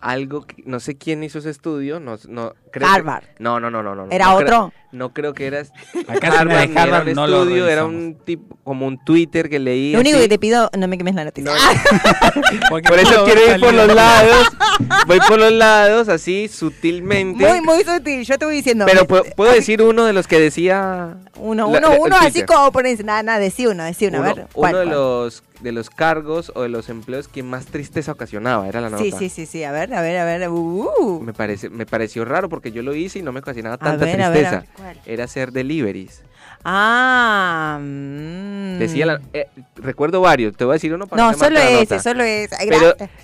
[0.00, 3.02] algo que no sé quién hizo ese estudio, no, no creo que-
[3.38, 4.06] no, no, no, no, no.
[4.10, 4.72] ¿Era no otro?
[4.92, 5.60] No creo que era
[6.08, 8.86] Acá si no es de era Harvard, un no lo estudio, era un tipo como
[8.86, 9.92] un Twitter que leí.
[9.92, 10.24] Lo único así.
[10.24, 11.50] que te pido, no me quemes la noticia.
[11.52, 11.58] No,
[12.68, 14.46] Porque Por eso quiero ir por los lados,
[15.06, 17.44] voy por los lados así sutilmente.
[17.46, 18.84] muy, muy sutil, yo te voy diciendo.
[18.86, 22.70] pero puedo, puedo decir uno de los que decía Uno, uno, la- uno así como
[22.72, 24.32] pones, nada, nada, decí uno, decí uno, a ver.
[24.34, 24.88] uno ¿cuál, de cuál?
[24.90, 29.02] los de los cargos o de los empleos que más tristeza ocasionaba, era la nota.
[29.04, 30.48] Sí, sí, sí, sí, a ver, a ver, a ver.
[30.48, 33.78] Uh, Me parece me pareció raro porque yo lo hice y no me ocasionaba a
[33.78, 34.81] tanta ver, a ver, a tristeza.
[34.81, 34.98] ver, ¿cuál?
[35.06, 36.22] Era hacer deliveries.
[36.64, 38.78] Ah, mm.
[38.78, 41.98] Decía la- eh, recuerdo varios, te voy a decir uno para No, solo la ese,
[41.98, 42.54] solo ese.
[42.58, 42.68] Ay,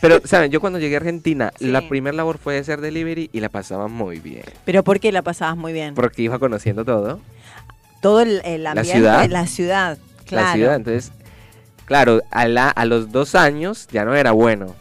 [0.01, 0.51] Pero, ¿saben?
[0.51, 1.67] Yo cuando llegué a Argentina, Sí.
[1.67, 4.45] la primera labor fue hacer delivery y la pasaba muy bien.
[4.65, 5.95] Pero ¿por qué la pasabas muy bien?
[5.95, 7.21] Porque iba conociendo todo.
[8.01, 9.27] Todo el, el ambiente, ciudad.
[9.29, 10.47] la ciudad, claro.
[10.49, 11.13] La ciudad, entonces,
[11.85, 14.75] claro, a, la- a los dos años ya no era bueno.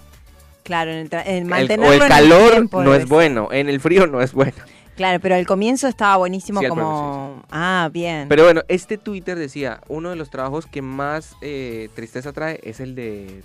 [0.63, 4.05] Claro, en el, en El- o el calor tiempo no es bueno, en el frío
[4.07, 4.53] no es bueno.
[4.97, 7.43] Claro, pero al comienzo estaba buenísimo Sí, como...
[7.51, 8.27] Ah, bien.
[8.27, 12.79] Pero bueno, este Twitter decía, uno de los trabajos que más eh, tristeza trae es
[12.79, 13.43] el de,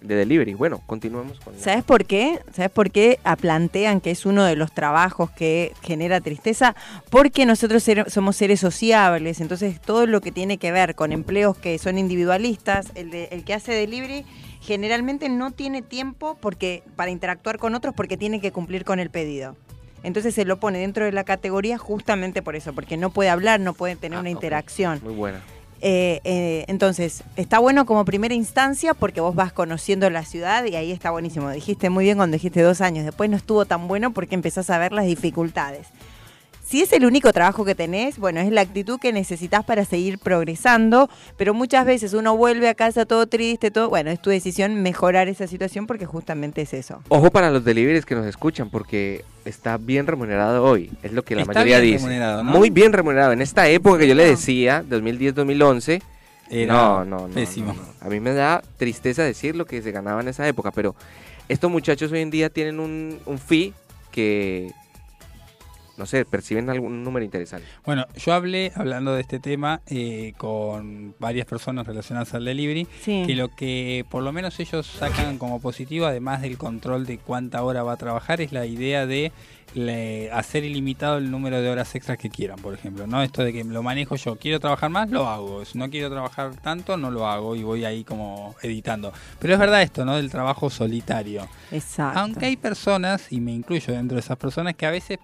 [0.00, 0.54] de delivery.
[0.54, 1.58] Bueno, continuemos con...
[1.58, 2.38] ¿Sabes por qué?
[2.54, 6.76] ¿Sabes por qué plantean que es uno de los trabajos que genera tristeza?
[7.10, 11.56] Porque nosotros ser- somos seres sociables, entonces todo lo que tiene que ver con empleos
[11.58, 14.24] que son individualistas, el, de- el que hace delivery
[14.60, 19.10] generalmente no tiene tiempo porque para interactuar con otros porque tiene que cumplir con el
[19.10, 19.56] pedido.
[20.06, 23.58] Entonces se lo pone dentro de la categoría justamente por eso, porque no puede hablar,
[23.58, 25.00] no puede tener Ah, una interacción.
[25.02, 25.40] Muy buena.
[25.80, 30.76] Eh, eh, entonces, está bueno como primera instancia porque vos vas conociendo la ciudad y
[30.76, 31.50] ahí está buenísimo.
[31.50, 34.78] Dijiste muy bien cuando dijiste dos años, después no estuvo tan bueno porque empezás a
[34.78, 35.88] ver las dificultades.
[36.68, 40.18] Si es el único trabajo que tenés, bueno, es la actitud que necesitas para seguir
[40.18, 44.82] progresando, pero muchas veces uno vuelve a casa todo triste, todo, bueno, es tu decisión
[44.82, 47.00] mejorar esa situación porque justamente es eso.
[47.08, 50.90] Ojo para los deliveries que nos escuchan, porque está bien remunerado hoy.
[51.04, 52.04] Es lo que la Está mayoría bien dice.
[52.04, 52.50] remunerado, ¿no?
[52.50, 53.30] Muy bien remunerado.
[53.32, 54.30] En esta época que yo le No.
[54.30, 56.02] decía, 2010-2011,
[56.50, 57.74] Era no, no, no, pésimo.
[57.74, 57.88] no, no.
[58.00, 60.96] A mí me da tristeza decir lo que se ganaba en esa época, pero
[61.48, 63.72] estos muchachos hoy en día tienen un, un fee
[64.10, 64.72] que,
[65.96, 67.66] no sé, perciben algún número interesante.
[67.84, 73.24] Bueno, yo hablé, hablando de este tema, eh, con varias personas relacionadas al delivery, Sí.
[73.26, 77.62] que lo que por lo menos ellos sacan como positivo, además del control de cuánta
[77.62, 79.32] hora va a trabajar, es la idea de
[79.74, 83.06] le- hacer ilimitado el número de horas extras que quieran, por ejemplo.
[83.06, 85.64] No esto de que lo manejo yo, quiero trabajar más, lo hago.
[85.64, 89.12] Si no quiero trabajar tanto, no lo hago y voy ahí como editando.
[89.38, 90.16] Pero es verdad esto, ¿no?
[90.16, 91.46] Del trabajo solitario.
[91.72, 92.18] Exacto.
[92.20, 95.18] Aunque hay personas, y me incluyo dentro de esas personas, que a veces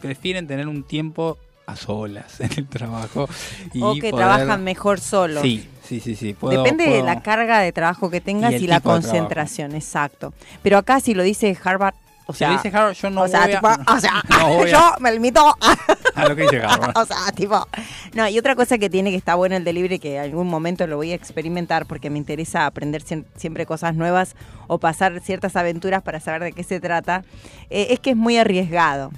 [0.00, 3.28] prefieren tener un tiempo a solas en el trabajo.
[3.72, 5.42] Y o que poder- trabajan mejor solos.
[5.42, 6.34] Sí, sí, sí, sí.
[6.34, 10.32] puedo- Depende de la carga de trabajo que tengas Y la concentración, exacto.
[10.62, 11.94] Pero acá si lo dice Harvard,
[12.26, 14.22] o Si sea, lo dice Harold, yo no o sea, voy a- tipo, o sea,
[14.30, 15.76] no voy a- yo me limito a,
[16.14, 16.96] a lo que dice Harvard.
[16.96, 17.66] o sea, tipo,
[18.14, 20.86] no, y otra cosa que tiene que estar bueno el delivery que en algún momento
[20.88, 24.34] lo voy a experimentar porque me interesa aprender siem- siempre cosas nuevas
[24.68, 27.24] o pasar ciertas aventuras para saber de qué se trata,
[27.68, 29.10] eh, es que es muy arriesgado.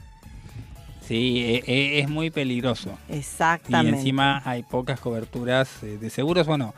[1.07, 2.97] Sí, eh, eh, es muy peligroso.
[3.09, 3.99] Y Exactamente.
[3.99, 6.47] encima hay pocas coberturas eh, de seguros.
[6.47, 6.75] Bueno,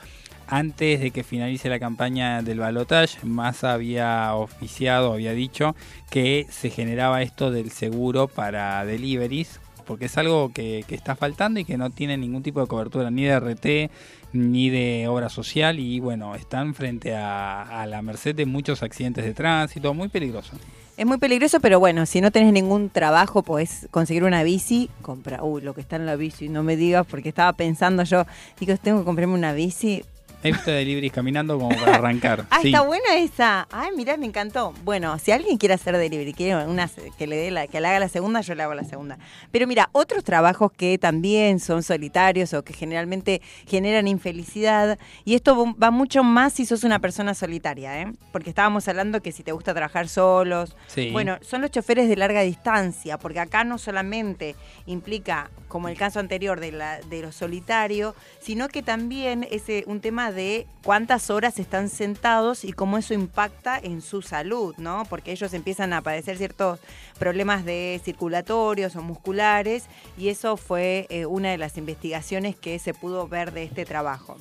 [0.47, 5.75] antes de que finalice la campaña del balotage, Massa había oficiado, había dicho
[6.11, 11.61] que se generaba esto del seguro para deliveries, porque es algo que, que está faltando
[11.61, 13.91] y que no tiene ningún tipo de cobertura, ni de RT,
[14.33, 19.25] ni de obra social, y bueno, están frente a, a la merced de muchos accidentes
[19.25, 20.57] de tránsito, muy peligroso.
[20.97, 25.43] Es muy peligroso, pero bueno, si no tenés ningún trabajo, podés conseguir una bici, compra,
[25.43, 28.27] uy, lo que está en la bici, no me digas, porque estaba pensando yo,
[28.61, 30.05] digo, tengo que comprarme una bici,
[30.45, 32.45] He visto deliveries caminando como para arrancar.
[32.51, 32.69] Ah, sí.
[32.69, 33.67] está buena esa.
[33.73, 34.75] Ay, mirá, me encantó.
[34.85, 36.87] Bueno, si alguien quiere hacer delivery, quiere una,
[37.17, 39.19] que le dé la, que le haga la segunda, yo le hago la segunda.
[39.51, 45.75] Pero mira, otros trabajos que también son solitarios o que generalmente generan infelicidad, y esto
[45.83, 48.13] va mucho más si sos una persona solitaria, ¿eh?
[48.31, 50.77] Porque estábamos hablando que si te gusta trabajar solos.
[50.89, 51.09] Sí.
[51.11, 56.21] Bueno, son los choferes de larga distancia, porque acá no solamente implica, como el caso
[56.21, 61.31] anterior de, la, de lo solitario, sino que también es eh, un tema de cuántas
[61.31, 65.05] horas están sentados y cómo eso impacta en su salud, ¿no?
[65.09, 66.81] Porque ellos empiezan a padecer ciertos
[67.19, 69.85] problemas de circulatorios o musculares
[70.19, 74.37] y eso fue eh, una de las investigaciones que se pudo ver de este trabajo.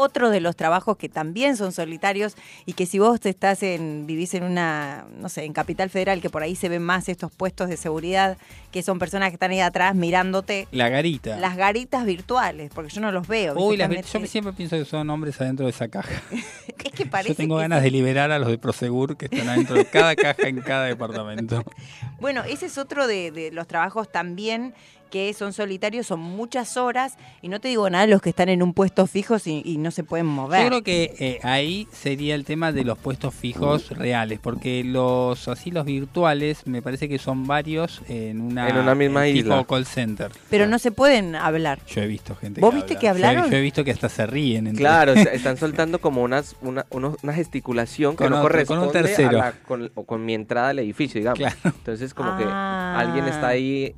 [0.00, 2.36] Otro de los trabajos que también son solitarios
[2.66, 6.30] y que si vos estás en, vivís en una, no sé, en Capital Federal, que
[6.30, 8.38] por ahí se ven más estos puestos de seguridad,
[8.70, 11.36] que son personas que están ahí atrás mirándote, La garita.
[11.38, 13.54] las garitas virtuales, porque yo no los veo.
[13.58, 16.22] Uy, las yo siempre pienso que son hombres adentro de esa caja.
[16.78, 19.48] Es que parece Yo tengo que ganas de liberar a los de Prosegur que están
[19.48, 21.64] adentro de cada caja en cada departamento.
[22.20, 24.74] Bueno, ese es otro de, de los trabajos también
[25.10, 28.48] que son solitarios, son muchas horas, y no te digo nada de los que están
[28.48, 30.62] en un puesto fijo y, y no se pueden mover.
[30.62, 35.48] Yo creo que eh, ahí sería el tema de los puestos fijos reales, porque los
[35.48, 39.48] así los virtuales me parece que son varios en una, En una misma eh, tipo
[39.54, 39.64] isla.
[39.68, 40.30] call center.
[40.50, 41.78] Pero no se pueden hablar.
[41.86, 42.60] Yo he visto gente.
[42.60, 43.00] ¿Vos que viste habla.
[43.00, 43.50] que Yo he- hablaron?
[43.50, 44.66] Yo, he visto que hasta se ríen.
[44.66, 48.48] entre- Claro, est- están soltando como unas, una, unos- una gesticulación que Con no otro-
[48.48, 49.28] con corresponde un tercero.
[49.42, 51.38] a la- con, o con mi entrada al edificio, digamos.
[51.38, 51.56] Claro.
[51.64, 52.98] Entonces como que Ah.
[52.98, 53.94] alguien está ahí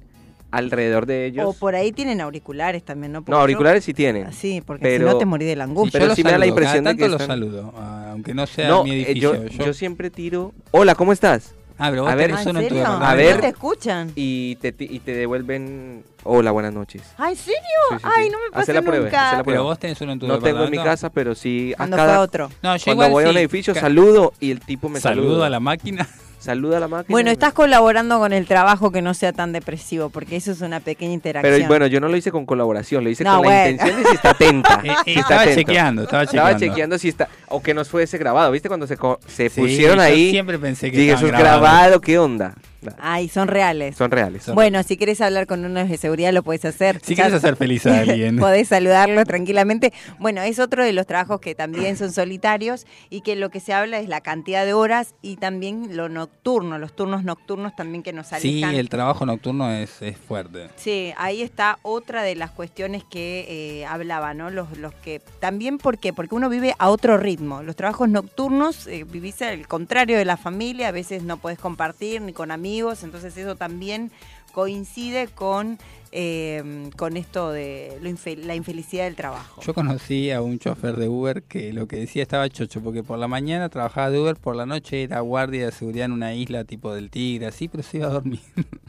[0.51, 1.45] alrededor de ellos.
[1.47, 3.21] O por ahí tienen auriculares también, ¿no?
[3.23, 4.27] Porque No, yo- auriculares sí tienen.
[4.29, 5.99] Ah, Sí, porque Pero- si no te morí de la angustia.
[6.01, 7.37] Pero yo sí los me da la saludo, impresión cada de que tanto los están-
[7.39, 9.45] saludo, ah, aunque no sea No, mi eh, edificio.
[9.47, 10.53] yo, yo siempre tiro.
[10.73, 11.55] Hola, ¿cómo estás?
[11.83, 12.87] Ah, pero vos A ver- Ah, uno ¿En en tu serio?
[12.87, 13.37] A ver.
[13.37, 14.13] ¿No te escuchan?
[14.15, 16.05] Y te, ti- y te devuelven.
[16.25, 17.01] Hola, buenas noches.
[17.17, 17.59] ¿Ah, en serio?
[17.93, 18.31] Sí, sí, Ay, sí.
[18.31, 19.23] no me pasa la prueba, nunca.
[19.23, 19.63] la Pero prueba.
[19.63, 22.21] vos tenés uno en tu No tengo en mi casa, pero sí a Cuando cada-
[22.21, 22.51] otro.
[22.63, 23.39] No, yo Cuando igual voy a un sí.
[23.39, 25.47] edificio saludo y el tipo me saludo saluda.
[25.47, 26.07] a la máquina.
[26.41, 27.13] Saluda a la máquina.
[27.13, 30.81] Bueno, estás colaborando con el trabajo que no sea tan depresivo, porque eso es una
[30.81, 31.55] pequeña interacción.
[31.55, 33.63] Pero bueno, yo no lo hice con colaboración, lo hice No, con bueno.
[33.63, 34.81] la intención de si está atenta.
[34.85, 35.61] Eh, eh, si está estaba atento.
[35.61, 36.67] chequeando, estaba Estaba chequeando.
[36.75, 37.29] chequeando si está.
[37.49, 38.51] O que no fuese grabado.
[38.53, 40.31] ¿Viste cuando se, co- se Sí, pusieron yo ahí?
[40.31, 42.55] siempre pensé que Dije, eso es grabado, ¿qué onda?
[42.99, 43.97] Ay, son reales.
[43.97, 44.45] Son reales.
[44.45, 47.01] Son- Bueno, si quieres hablar con uno de seguridad lo puedes hacer.
[47.03, 48.37] Si quieres hacer feliz a alguien.
[48.39, 49.93] Podés saludarlo tranquilamente.
[50.19, 53.73] Bueno, es otro de los trabajos que también son solitarios y que lo que se
[53.73, 58.13] habla es la cantidad de horas y también lo nocturno, los turnos nocturnos también que
[58.13, 58.75] nos Sí, alejan.
[58.75, 60.69] el trabajo nocturno es, es fuerte.
[60.77, 64.51] Sí, ahí está otra de las cuestiones que eh, hablaba, ¿no?
[64.51, 66.13] Los, los que también, ¿por qué?
[66.13, 67.63] Porque uno vive a otro ritmo.
[67.63, 72.21] Los trabajos nocturnos eh, vivís al contrario de la familia, a veces no podés compartir
[72.23, 74.11] ni con amigos, entonces eso también
[74.53, 75.79] coincide con,
[76.13, 79.61] eh, con esto de lo infe- la infelicidad del trabajo.
[79.63, 83.19] Yo conocí a un chofer de Uber que lo que decía estaba chocho, porque por
[83.19, 86.65] la mañana trabajaba de Uber, por la noche era guardia de seguridad en una isla
[86.65, 88.41] tipo del Tigre, así, pero se iba a dormir.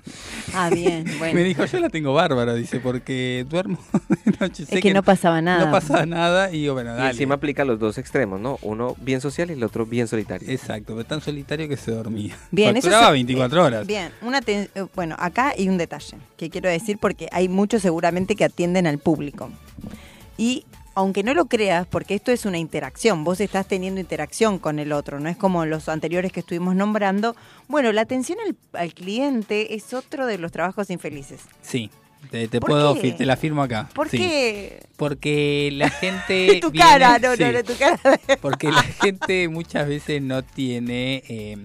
[0.55, 1.39] Ah, bien, Me bueno.
[1.41, 3.77] dijo, yo la tengo bárbara, dice, porque duermo
[4.25, 4.65] de noche.
[4.65, 5.63] Sé Es que no pasaba nada.
[5.65, 8.57] No pasaba nada y digo, bueno, Y encima aplica los dos extremos, ¿no?
[8.63, 10.49] Uno bien social y el otro bien solitario.
[10.49, 12.35] Exacto, pero tan solitario que se dormía.
[12.49, 13.85] Bien, eso Facturaba se- 24 horas.
[13.87, 17.81] Bien, una ten- eh, bueno, acá hay un detalle que quiero decir porque hay muchos
[17.81, 19.49] seguramente que atienden al público.
[20.37, 24.77] Y aunque no lo creas, porque esto es una interacción, vos estás teniendo interacción con
[24.79, 27.35] el otro, no es como los anteriores que estuvimos nombrando.
[27.69, 31.41] Bueno, la atención al, al cliente es otro de los trabajos infelices.
[31.61, 31.89] Sí,
[32.29, 33.13] te, te ¿Por puedo, qué?
[33.13, 33.89] te la firmo acá.
[33.95, 34.17] ¿Por Sí.
[34.17, 34.83] qué?
[34.97, 36.59] Porque la gente.
[36.61, 37.43] tu viene- cara, no, sí.
[37.43, 37.99] no, no, tu cara.
[38.41, 41.57] Porque la gente muchas veces no tiene, eh,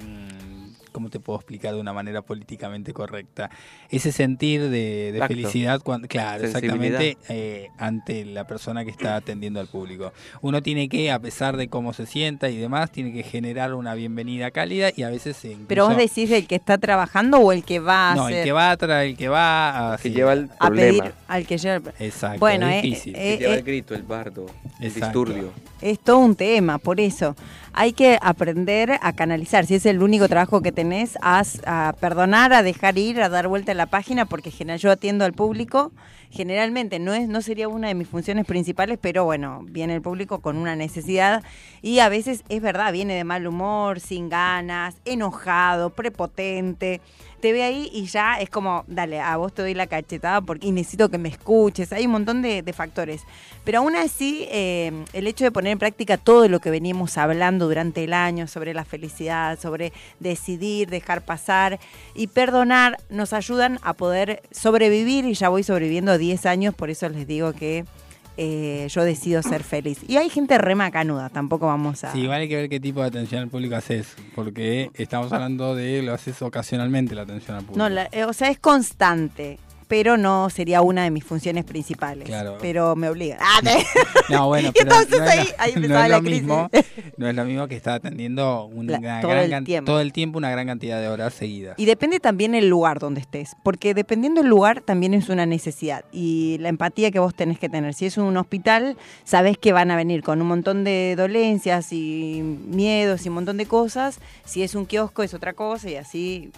[0.97, 3.51] ¿cómo te puedo explicar de una manera políticamente correcta?
[3.91, 9.61] Ese sentir de, de felicidad, cuando, claro, exactamente, eh, ante la persona que está atendiendo
[9.61, 10.15] al público.
[10.41, 13.95] Uno tiene que, a pesar de cómo se sienta y demás, tiene que generar una
[13.95, 17.53] bienvenida cálida y a veces se incluso- Pero vos decís del que está trabajando o
[17.53, 19.97] el que va a No, hacer- el que va atrás, el que va a...
[19.99, 21.15] que sí, lleva el a pedir problema.
[21.29, 23.15] al que lleva el- Exacto, Bueno, es eh, difícil.
[23.17, 24.47] eh, que lleva eh, el grito, el bardo,
[24.81, 25.25] el Exacto.
[25.25, 25.53] disturbio.
[25.83, 27.37] Es todo un tema, por eso.
[27.79, 29.67] Hay que aprender a canalizar.
[29.67, 33.49] Si es el único trabajo que tenés, haz, a perdonar, a dejar ir, a dar
[33.49, 35.93] vuelta a la página, porque general, yo atiendo al público.
[36.31, 40.41] Generalmente no es, no sería una de mis funciones principales, pero bueno, viene el público
[40.41, 41.45] con una necesidad
[41.83, 47.03] y a veces es verdad, viene de mal humor, sin ganas, enojado, prepotente.
[47.41, 50.71] Te ve ahí y ya es como, dale, a vos te doy la cachetada porque
[50.73, 51.93] necesito que me escuches.
[51.93, 53.23] Hay un montón de, factores.
[53.65, 57.69] Pero aún así, eh, el hecho de poner en práctica todo lo que venimos hablando
[57.69, 61.79] durante el año sobre la felicidad, sobre decidir ir, dejar pasar
[62.15, 67.09] y perdonar nos ayudan a poder sobrevivir y ya voy sobreviviendo 10 años, por eso
[67.09, 67.85] les digo que
[68.37, 69.99] eh, yo decido ser feliz.
[70.07, 72.13] Y hay gente re macanuda, tampoco vamos a...
[72.13, 75.75] Sí, igual hay que ver qué tipo de atención al público haces, porque estamos hablando
[75.75, 77.79] de lo haces ocasionalmente la atención al público.
[77.79, 79.59] No, la- eh, o sea, es constante,
[79.89, 82.25] pero no sería una de mis funciones principales.
[82.27, 82.59] Claro.
[82.61, 83.39] Pero me obliga.
[83.41, 83.61] Ah,
[84.29, 86.23] No, bueno, Y pero entonces no es, ahí- la- ahí no empezaba es la lo
[86.25, 86.43] crisis.
[86.43, 86.71] mismo,
[87.17, 89.93] no es lo mismo que estar atendiendo una La- todo gran el tiempo.
[89.93, 91.75] todo el tiempo una gran cantidad de horas seguidas.
[91.79, 96.05] Y depende también el lugar donde estés, porque dependiendo del lugar también es una necesidad
[96.13, 97.95] y la empatía que vos tenés que tener.
[97.95, 102.43] Si es un hospital, sabés que van a venir con un montón de dolencias y
[102.67, 104.19] miedos y un montón de cosas.
[104.45, 106.51] Si es un kiosco es otra cosa y así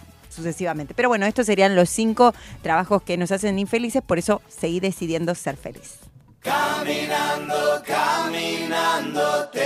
[0.95, 5.35] Pero bueno, estos serían los cinco trabajos que nos hacen infelices, por eso seguí decidiendo
[5.35, 5.99] ser feliz.
[6.39, 9.59] Caminando, caminándote,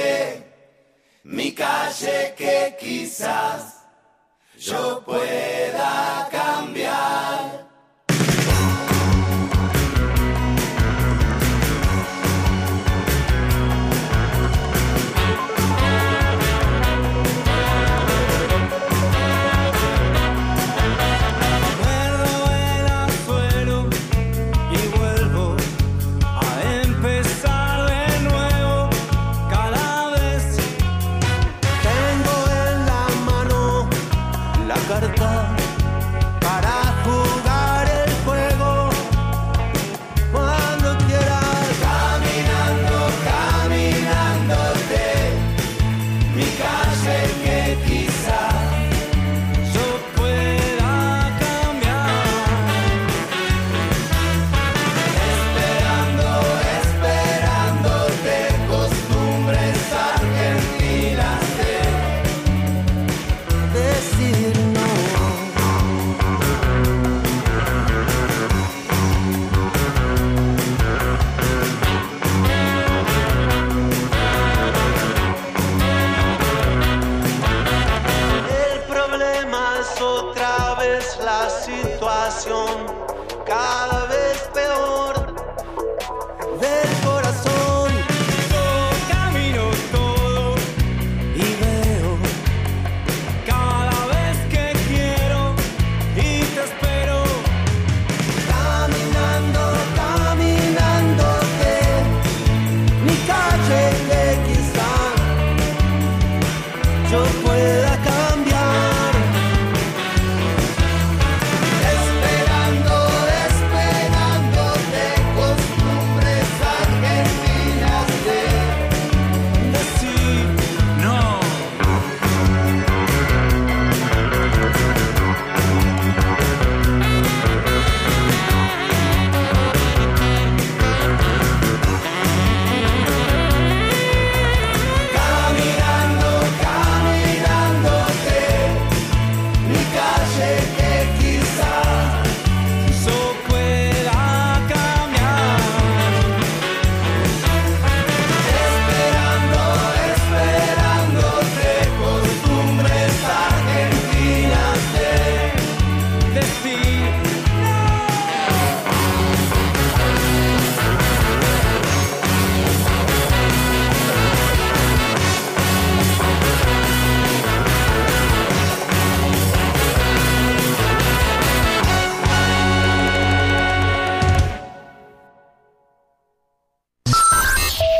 [1.23, 3.83] mi calle que quizás
[4.57, 7.52] yo pueda cambiar.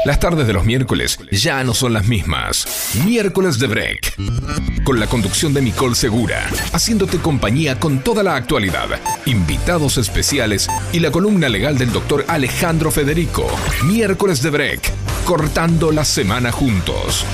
[0.06, 2.92] Las tardes de los miércoles ya no son las mismas.
[3.06, 4.16] Miércoles de Break.
[4.84, 8.90] Con la conducción de Nicole Segura, haciéndote compañía con toda la actualidad,
[9.26, 13.48] invitados especiales y la columna legal del doctor Alejandro Federico.
[13.86, 14.92] Miércoles de Break.
[15.24, 17.26] Cortando la semana juntos.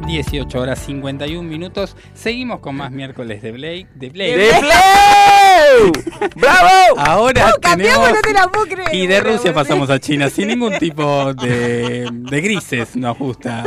[0.00, 0.10] Blake.
[0.10, 1.96] 18 horas 51 minutos.
[2.12, 3.88] Seguimos con más miércoles de Blake.
[3.94, 4.36] De Blake.
[4.36, 5.39] ¡De Play!
[6.36, 6.98] ¡Bravo!
[6.98, 8.94] Ahora No, cambiamos, tenemos- no te la puedo creer.
[8.94, 13.64] Y de Rusia pasamos a China sin ningún tipo de, de grises nos gusta.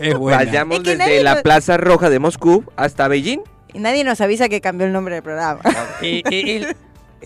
[0.00, 0.38] Es buena.
[0.38, 3.40] Vayamos Es que desde la Plaza Roja de Moscú hasta Beijing.
[3.74, 5.60] Y nadie nos avisa que cambió el nombre del programa.
[6.02, 6.76] Eh, eh, es,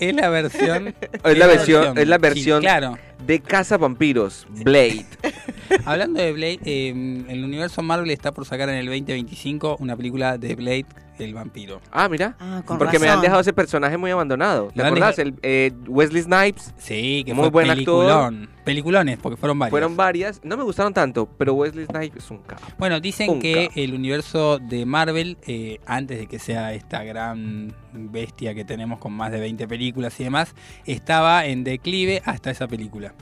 [0.09, 0.95] es la versión.
[1.25, 2.99] Es la versión, es la sí, versión claro.
[3.27, 5.05] de Casa Vampiros, Blade.
[5.85, 6.89] Hablando de Blade, eh,
[7.29, 10.87] el universo Marvel está por sacar en el 2025 una película de Blade,
[11.25, 11.81] el vampiro.
[11.91, 12.37] Ah, mira.
[12.41, 14.69] Ah, con Porque me han dejado ese personaje muy abandonado.
[14.75, 15.19] ¿Te acordás?
[15.19, 16.75] El, eh, Wesley Snipes.
[16.79, 18.05] Sí, que Muy fue buen actor.
[18.07, 18.51] peliculón.
[18.65, 19.71] Peliculones, porque fueron varios.
[19.71, 20.41] Fueron varias.
[20.45, 22.63] No me gustaron tanto, pero Wesley Snipes es un capo.
[22.79, 23.81] Bueno, dicen Un que capo.
[23.81, 29.13] el universo de Marvel, eh, antes de que sea esta gran bestia que tenemos con
[29.13, 30.55] más de 20 películas y demás,
[30.87, 33.15] estaba en declive hasta esa película.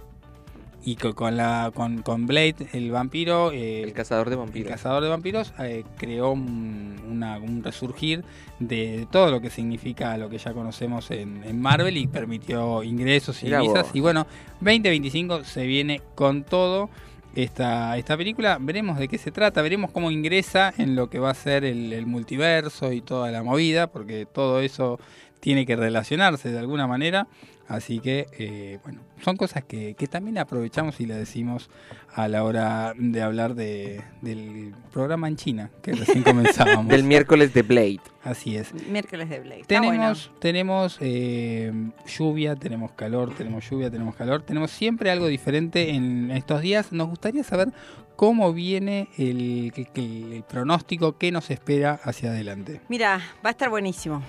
[0.82, 4.70] Y co- con, la, con, con Blade, el vampiro, eh, El cazador de el vampiros.
[4.72, 8.24] cazador de vampiros, eh, creó un, una- un resurgir
[8.60, 13.42] de todo lo que significa lo que ya conocemos en, en Marvel y permitió ingresos
[13.42, 13.90] y Mirá vos.
[13.92, 14.26] Y bueno,
[14.60, 16.88] 2025 se viene con todo
[17.34, 18.56] esta, esta película.
[18.60, 21.92] Veremos de qué se trata, veremos cómo ingresa en lo que va a ser el,
[21.92, 24.98] el multiverso y toda la movida, porque todo eso
[25.40, 27.26] tiene que relacionarse de alguna manera.
[27.70, 31.70] Así que, eh, bueno, son cosas que, que también aprovechamos y le decimos
[32.12, 36.88] a la hora de hablar de, del programa en China, que recién comenzábamos.
[36.88, 38.00] Del miércoles de Blade.
[38.24, 38.74] Así es.
[38.90, 39.62] Miércoles de Blade.
[39.68, 39.82] Bueno.
[39.92, 41.72] Tenemos, tenemos eh,
[42.08, 46.90] lluvia, tenemos calor, tenemos lluvia, tenemos calor, tenemos siempre algo diferente en estos días.
[46.90, 47.68] Nos gustaría saber
[48.16, 52.80] cómo viene el, el- el- el pronóstico que nos espera hacia adelante.
[52.88, 54.22] Mira, va a estar buenísimo.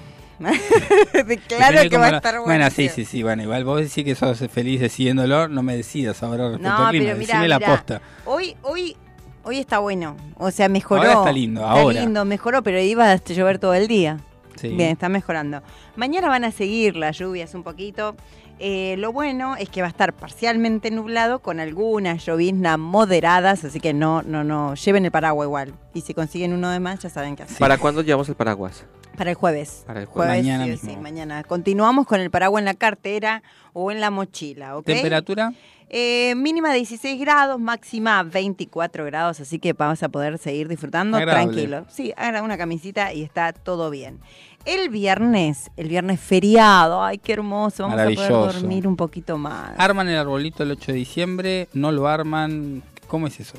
[1.47, 2.45] Claro que va a estar buenísimo.
[2.45, 3.23] Bueno, sí, sí, sí.
[3.23, 6.89] Bueno, igual vos decís que sos feliz decidiéndolo, no me decidas ahora respecto No, al
[6.91, 8.01] clima, pero mira, decime la posta.
[8.25, 8.95] Hoy, hoy,
[9.43, 10.17] hoy está bueno.
[10.37, 11.01] O sea, mejoró.
[11.01, 12.01] Ahora está lindo, ahora.
[12.01, 14.19] lindo, mejoró, pero iba a llover todo el día.
[14.55, 14.69] Sí.
[14.69, 15.61] Bien, está mejorando.
[15.95, 18.15] Mañana van a seguir las lluvias un poquito.
[18.63, 23.79] Eh, lo bueno es que va a estar parcialmente nublado con algunas lloviznas moderadas, así
[23.79, 25.73] que no, no, no, lleven el paraguas igual.
[25.95, 27.57] Y si consiguen uno de más, ya saben qué hacer.
[27.57, 28.85] ¿Para cuándo llevamos el paraguas?
[29.21, 29.83] Para el jueves.
[29.85, 30.29] Para el jueves.
[30.31, 30.89] Jueves, Mañana sí, mismo.
[30.89, 31.43] sí, mañana.
[31.43, 34.85] Continuamos con el paraguas en la cartera o en la mochila, ¿ok?
[34.85, 35.53] ¿Temperatura?
[35.89, 41.51] Eh, mínima 16 grados, máxima 24 grados, así que vamos a poder seguir disfrutando Agradable.
[41.53, 41.85] tranquilo.
[41.87, 44.17] Sí, haga una camisita y está todo bien.
[44.65, 49.73] El viernes, el viernes feriado, ay, qué hermoso, vamos a poder dormir un poquito más.
[49.77, 51.67] ¿Arman el arbolito el 8 de diciembre?
[51.73, 52.81] ¿No lo arman?
[53.07, 53.53] ¿Cómo es eso?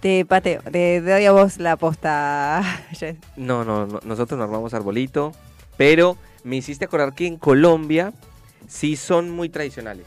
[0.00, 2.62] Te pateo, te doy a vos la posta.
[3.36, 5.32] No, no, no, nosotros no armamos arbolito,
[5.76, 8.12] pero me hiciste acordar que en Colombia
[8.68, 10.06] sí son muy tradicionales.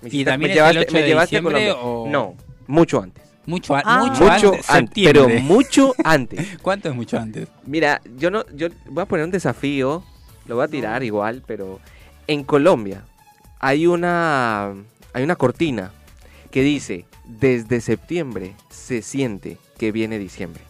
[0.00, 1.74] Me ¿Y hiciste- también me es el llevaste- 8 me de llevaste a Colombia.
[1.76, 2.34] o- No,
[2.68, 3.22] mucho antes.
[3.46, 3.98] Mucho, a- Ah.
[4.04, 6.58] mucho, Mucho antes, antes, pero mucho antes.
[6.62, 7.48] ¿Cuánto es mucho antes?
[7.66, 10.04] Mira, yo no, yo voy a poner un desafío,
[10.46, 11.80] lo voy a tirar igual, pero
[12.28, 13.02] en Colombia
[13.58, 14.72] hay una,
[15.12, 15.90] hay una cortina
[16.52, 20.62] que dice desde septiembre se siente que viene diciembre.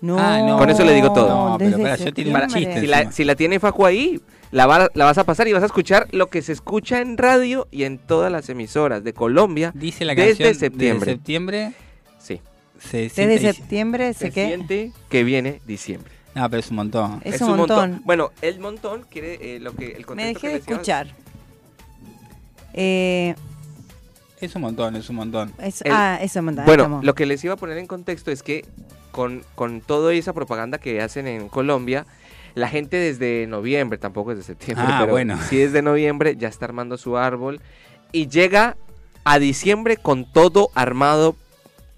[0.00, 0.56] No, Ah, no.
[0.58, 1.28] Con eso le digo todo.
[1.50, 2.80] No, pero yo tengo un chiste.
[2.80, 3.12] Si la, encima.
[3.12, 4.18] si la tiene Facu ahí,
[4.50, 7.18] la, va- la vas a pasar y vas a escuchar lo que se escucha en
[7.18, 9.72] radio y en todas las emisoras de Colombia.
[9.74, 11.06] Dice la Desde canción septiembre.
[11.06, 11.72] Desde septiembre
[12.18, 12.40] Sí,
[12.80, 16.10] se siente Desde septiembre se que siente que viene diciembre.
[16.34, 17.20] No, pero es un montón.
[17.24, 18.00] es, un montón.
[18.04, 21.08] Bueno, el montón quiere eh, lo que el Me contexto dejé que de escuchar.
[22.72, 23.34] Eh,
[24.40, 25.52] Es un montón, es un montón.
[25.58, 26.64] es- El- ah, eso un montón.
[26.64, 27.04] Bueno, estamos.
[27.04, 28.64] lo que les iba a poner en contexto es que
[29.12, 32.06] con, con toda esa propaganda que hacen en Colombia,
[32.54, 35.38] la gente desde noviembre, tampoco desde septiembre, Ah, pero bueno.
[35.48, 37.60] sí desde noviembre ya está armando su árbol
[38.12, 38.76] y llega
[39.24, 41.36] a diciembre con todo armado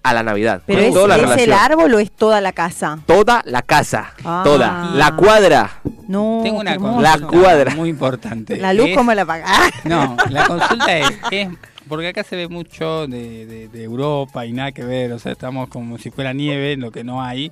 [0.03, 0.61] a la Navidad.
[0.67, 2.99] ¿Pero es, toda la es el árbol o es toda la casa?
[3.05, 4.41] Toda la casa, Ah.
[4.43, 5.79] toda, la cuadra.
[6.09, 7.75] No, Tengo una consulta La cuadra.
[7.75, 8.57] muy importante.
[8.57, 9.47] La luz, Es- ¿cómo la paga?
[9.85, 11.47] No, la consulta es, es-
[11.89, 15.31] porque acá se ve mucho de, de- de Europa y nada que ver, o sea,
[15.31, 17.51] estamos como si fuera nieve, lo que no hay.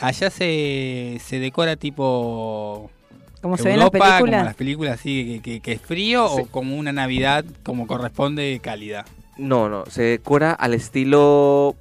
[0.00, 2.90] Allá se, se decora tipo
[3.40, 4.44] Como se ve en las Europa, como películas.
[4.44, 6.42] las películas así, que, que- que es frío Sí.
[6.42, 9.04] o como una Navidad como corresponde cálida.
[9.38, 11.74] No, no, se decora al estilo...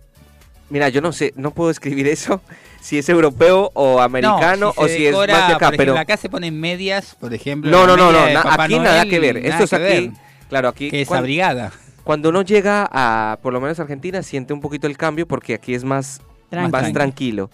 [0.70, 2.42] Mira, yo no sé, no puedo escribir eso,
[2.82, 5.74] si es europeo o americano No, o se si decora, es más de acá, por
[5.76, 6.00] ejemplo, pero...
[6.02, 7.70] acá se ponen medias, por ejemplo.
[7.70, 9.38] No, no, no, no, na- aquí nada Noel, que ver.
[9.38, 10.12] Esto es aquí, ver,
[10.52, 11.72] claro, aquí que es abrigada.
[12.04, 15.74] cuando uno llega a, por lo menos Argentina, siente un poquito el cambio porque aquí
[15.74, 16.22] es más,
[16.52, 16.72] Tranqui.
[16.72, 16.94] más Tranqui.
[16.94, 17.50] tranquilo.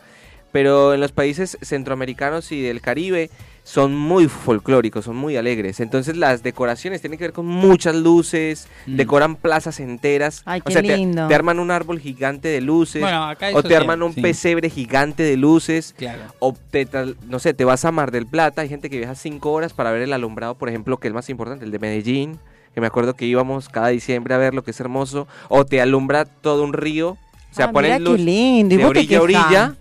[0.51, 3.29] Pero en los países centroamericanos y del Caribe
[3.63, 5.81] son muy folclóricos, son muy alegres.
[5.81, 8.95] Entonces las decoraciones tienen que ver con muchas luces, Mm.
[8.95, 10.41] decoran plazas enteras.
[10.45, 11.27] Ay, o qué sea, te- lindo.
[11.27, 13.01] Te, arman un árbol gigante de luces.
[13.01, 15.93] Bueno, acá o te arman un sí, pesebre gigante de luces.
[15.97, 16.21] Claro.
[16.39, 16.87] O te,
[17.27, 19.91] no sé, te vas a Mar del Plata, hay gente que viaja cinco horas para
[19.91, 22.39] ver el alumbrado, por ejemplo, que es el más importante, el de Medellín,
[22.73, 25.81] que me acuerdo que íbamos cada diciembre a ver lo que es hermoso, o te
[25.81, 27.17] alumbra todo un río, o
[27.51, 28.75] sea, Ah, ponen luz qué lindo.
[28.75, 29.75] ¿Y de orilla a orilla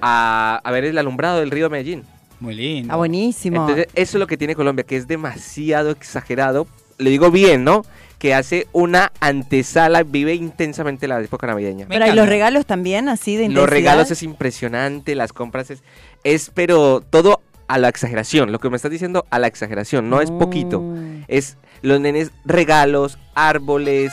[0.00, 2.04] a, a ver el alumbrado del río de Medellín.
[2.40, 2.86] Muy lindo.
[2.86, 3.60] Está buenísimo.
[3.60, 6.66] Entonces, eso es lo que tiene Colombia, que es demasiado exagerado,
[6.98, 7.84] le digo bien, ¿no?
[8.22, 11.86] que hace una antesala, vive intensamente la época navideña.
[11.88, 13.70] Pero ¿y los regalos también, así de Los intensidad?
[13.72, 15.82] regalos es impresionante, las compras es,
[16.22, 18.52] es pero todo a la exageración.
[18.52, 20.80] Lo que me estás diciendo a la exageración, no es poquito.
[20.82, 21.24] Mm.
[21.26, 24.12] Es los nenes regalos, árboles.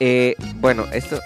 [0.00, 1.20] eh, bueno, esto,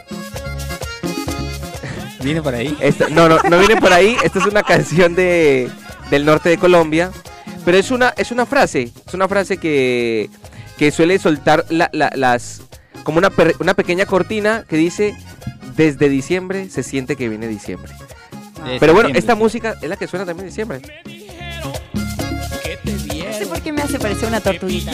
[2.22, 2.76] ¿Viene por ahí?
[2.80, 4.16] esto- no, no, no viene por ahí.
[4.22, 5.70] Esta es una canción de
[6.10, 7.10] del norte de Colombia,
[7.64, 10.28] pero es una es una frase, es una frase que
[10.76, 12.62] que suele soltar la- la- las
[13.04, 15.14] como una per- una pequeña cortina que dice
[15.76, 17.92] desde diciembre se siente que viene diciembre.
[18.78, 19.18] Pero bueno, septiembre.
[19.18, 20.80] esta música es la que suena también en diciembre.
[23.24, 24.92] No sé por qué me hace parecer una tortuguita.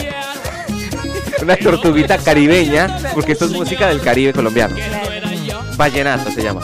[1.41, 4.75] Una tortuguita caribeña, porque esto es música del Caribe colombiano.
[5.75, 6.61] Vallenato se llama.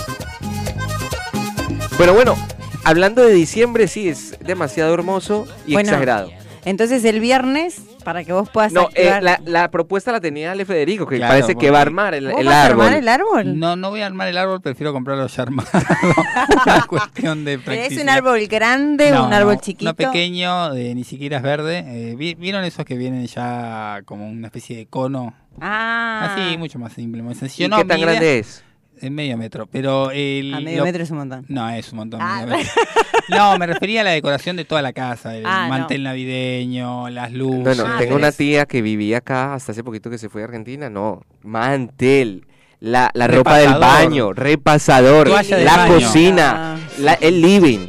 [1.97, 2.35] Pero bueno,
[2.83, 6.31] hablando de diciembre, sí, es demasiado hermoso y Bueno, exagerado.
[6.65, 9.23] Entonces el viernes, para que vos puedas No, eh, activar...
[9.23, 12.13] la, la propuesta la tenía Ale Federico, que Claro, parece que va a porque- armar
[12.15, 12.85] el, ¿Vos el vas a árbol.
[12.85, 13.59] armar el árbol?
[13.59, 15.69] No, no voy a armar el árbol, prefiero comprarlo ya armado.
[16.65, 17.97] Una cuestión de ¿Pero practicidad.
[17.97, 19.89] ¿Es un árbol grande No, un árbol no, chiquito?
[19.91, 21.83] Uno pequeño, de, ni siquiera es verde.
[21.87, 25.33] Eh, ¿vi- ¿Vieron esos que vienen ya como una especie de cono?
[25.61, 27.69] Ah, Así, mucho más simple, muy ¿Y sencillo.
[27.69, 28.63] No, qué tan mi idea- grande es?
[29.03, 30.53] Es medio metro, pero el...
[30.53, 31.45] a medio lo- metro es un montón.
[31.49, 32.21] No, es un montón.
[32.21, 32.71] Ah, medio metro.
[33.29, 35.69] No, me refería a la decoración de toda la casa, el Ah, no.
[35.69, 37.63] mantel navideño, las luces.
[37.63, 40.29] Bueno, Ah, tengo pero una es- tía que vivía acá hasta hace poquito que se
[40.29, 40.89] fue a Argentina.
[40.89, 42.45] No, mantel.
[42.79, 44.03] La, la ropa del Repasador.
[44.09, 45.93] baño, repasador, Toalla de la baño.
[45.95, 47.87] cocina, la- el living.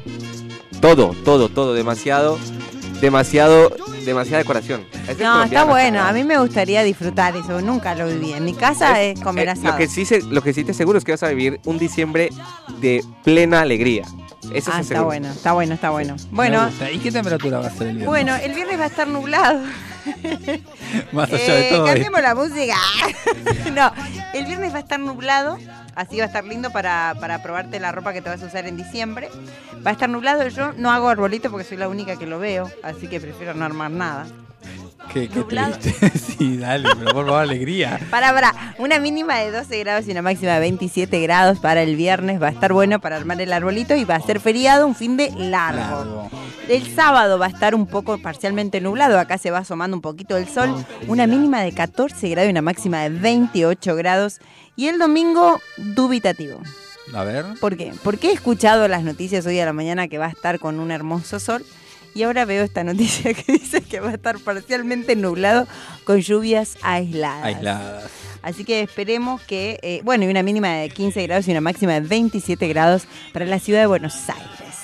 [0.80, 1.74] Todo, todo, todo.
[1.74, 2.38] Demasiado,
[3.04, 3.70] demasiado,
[4.04, 4.84] demasiada decoración.
[4.92, 6.00] Este es No, está bueno.
[6.02, 7.60] A mí me gustaría disfrutar eso.
[7.60, 8.32] Nunca lo viví.
[8.32, 9.72] En mi casa es, comer Eh, asado.
[9.72, 11.78] lo que sí se- lo que sí te aseguro es que vas a vivir un
[11.78, 12.30] diciembre
[12.80, 14.04] de plena alegría.
[14.52, 16.16] Eso ah, se está bueno, está bueno, está bueno.
[16.30, 16.68] Bueno.
[16.92, 18.06] ¿Y qué temperatura va a ser el viernes?
[18.08, 19.60] bueno, el viernes va a estar nublado.
[21.12, 21.86] Más allá de Eh, todo.
[21.86, 22.76] cambiemos la música.
[23.74, 23.92] no,
[24.32, 25.58] el viernes va a estar nublado.
[25.94, 28.66] Así va a estar lindo para, para probarte la ropa que te vas a usar
[28.66, 29.28] en diciembre.
[29.86, 30.46] Va a estar nublado.
[30.48, 32.68] Yo no hago arbolito porque soy la única que lo veo.
[32.82, 34.26] Así que prefiero no armar nada.
[35.12, 36.18] Qué, triste.
[36.18, 38.00] sí, dale, pero por favor, alegría.
[38.10, 41.96] Para, para, una mínima de 12 grados y una máxima de 27 grados para el
[41.96, 42.42] viernes.
[42.42, 45.16] Va a estar bueno para armar el arbolito y va a ser feriado, un fin
[45.16, 46.04] de largo.
[46.04, 46.30] Largo.
[46.68, 49.18] El sábado va a estar un poco parcialmente nublado.
[49.18, 50.74] Acá se va asomando un poquito el sol.
[51.06, 54.40] Una mínima de 14 grados y una máxima de 28 grados.
[54.74, 56.60] Y el domingo, dubitativo.
[57.12, 57.44] A ver.
[57.60, 57.92] ¿Por qué?
[58.02, 60.90] Porque he escuchado las noticias hoy a la mañana que va a estar con un
[60.90, 61.64] hermoso sol.
[62.14, 65.66] Y ahora veo esta noticia que dice que va a estar parcialmente nublado
[66.04, 67.44] con lluvias aisladas.
[67.44, 68.04] Aisladas.
[68.42, 71.94] Así que esperemos que, eh, bueno, y una mínima de 15 grados y una máxima
[71.94, 74.74] de 27 grados para la ciudad de Buenos Aires.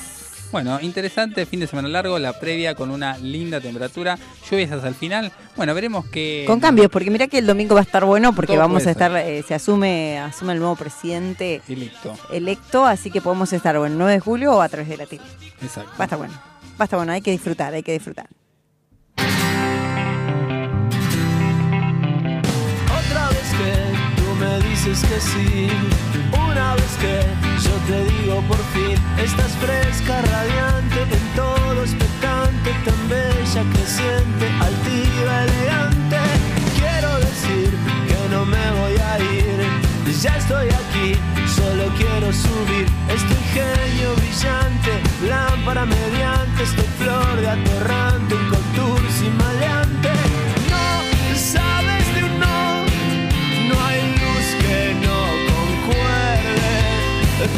[0.51, 4.19] Bueno, interesante fin de semana largo, la previa con una linda temperatura,
[4.51, 5.31] lluvias hasta el final.
[5.57, 6.43] Bueno, veremos que...
[6.47, 8.91] Con cambios, porque mira que el domingo va a estar bueno porque Todo vamos a
[8.91, 13.77] estar, eh, se asume, asume el nuevo presidente Y listo, electo, así que podemos estar
[13.77, 15.23] o el 9 de julio o a través de la tele.
[15.63, 15.93] exacto.
[15.93, 16.35] Va a estar bueno,
[16.81, 18.27] va a estar bueno, hay que disfrutar, hay que disfrutar.
[23.01, 23.73] Otra vez que
[24.17, 25.69] tú me dices que sí,
[26.33, 27.21] una vez que
[27.63, 35.45] yo te digo por fin, estás fresca, radiante, en todo expectante, tan bella, creciente, altiva,
[35.45, 36.17] elegante.
[36.79, 37.71] Quiero decir
[38.09, 40.70] que no me voy a ir, ya estoy
[42.33, 42.87] subir.
[43.09, 44.93] Este ingenio brillante,
[45.29, 50.11] lámpara mediante, estoy flor de atorrante, un contour sin maleante.
[50.71, 52.85] No sabes de un no,
[53.69, 55.19] no hay luz que no
[55.53, 56.71] concuerde.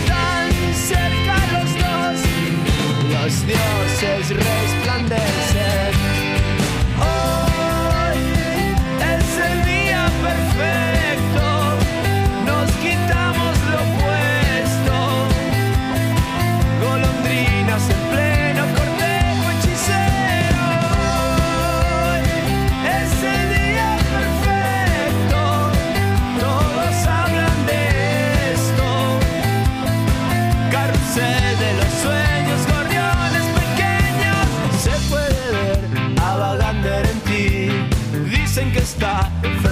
[0.06, 2.16] Tan cerca los dos,
[3.12, 4.61] los dioses resplandecen.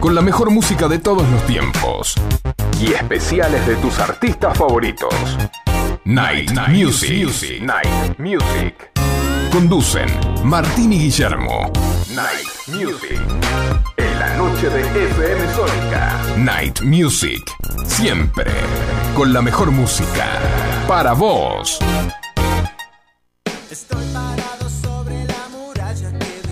[0.00, 2.14] Con la mejor música de todos los tiempos.
[2.80, 5.12] Y especiales de tus artistas favoritos.
[6.04, 7.60] Night, Music.
[7.60, 8.92] Night Music.
[9.50, 10.08] Conducen
[10.44, 11.72] Martín y Guillermo.
[12.14, 13.20] Night Music.
[13.96, 16.22] En la noche de FM Sónica.
[16.36, 17.42] Night Music.
[17.84, 18.52] Siempre.
[19.16, 20.26] Con la mejor música.
[20.86, 21.80] Para vos.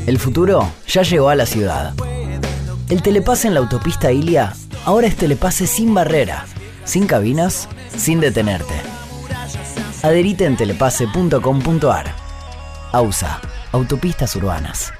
[0.06, 1.94] El futuro ya llegó a la ciudad.
[2.88, 6.46] El telepase en la autopista Ilia ahora es telepase sin barrera,
[6.84, 8.74] sin cabinas, sin detenerte.
[10.02, 12.14] Adherite en telepase.com.ar.
[12.92, 13.40] AUSA,
[13.72, 14.92] Autopistas Urbanas.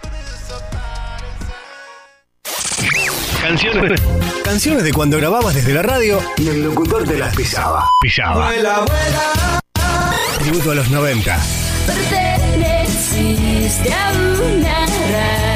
[3.40, 4.02] Canciones.
[4.42, 7.88] Canciones de cuando grababas desde la radio y el locutor te las pisaba.
[8.00, 8.50] Pisaba.
[10.40, 11.38] Tributo a los 90.
[11.86, 15.55] Perteneciste a una antigua.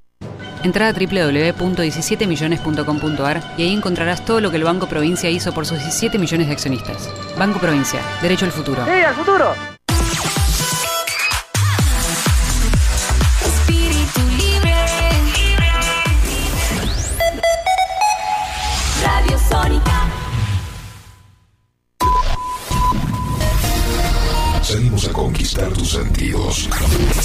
[0.63, 5.79] Entra a www.17millones.com.ar y ahí encontrarás todo lo que el Banco Provincia hizo por sus
[5.79, 7.09] 17 millones de accionistas.
[7.37, 8.85] Banco Provincia, derecho al futuro.
[8.85, 9.53] ¡Sí, al futuro!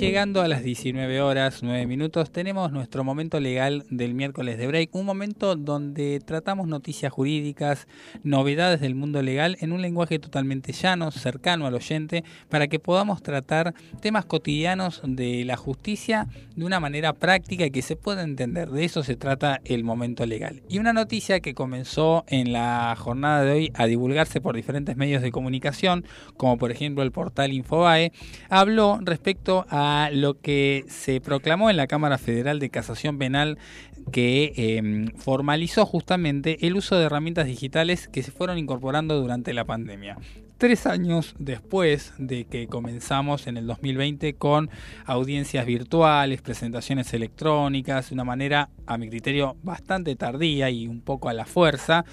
[0.00, 4.94] llegando a las 19 horas 9 minutos, tenemos nuestro momento legal del miércoles de break,
[4.94, 7.86] un momento donde tratamos noticias jurídicas,
[8.24, 13.22] novedades del mundo legal en un lenguaje totalmente llano, cercano al oyente, para que podamos
[13.22, 16.26] tratar temas cotidianos de la justicia
[16.56, 18.70] de una manera práctica y que se pueda entender.
[18.70, 20.62] De eso se trata el momento legal.
[20.68, 25.22] Y una noticia que comenzó en la jornada de hoy a divulgarse por diferentes medios
[25.22, 26.04] de comunicación,
[26.36, 28.12] como por ejemplo el portal Infobae,
[28.48, 33.58] habló respecto a lo que se proclamó en la Cámara Federal de Casación Penal
[34.12, 39.64] que eh, formalizó justamente el uso de herramientas digitales que se fueron incorporando durante la
[39.64, 40.18] pandemia.
[40.58, 44.70] Tres años después de que comenzamos en el 2020 con
[45.04, 51.28] audiencias virtuales, presentaciones electrónicas, de una manera, a mi criterio, bastante tardía y un poco
[51.28, 52.04] a la fuerza,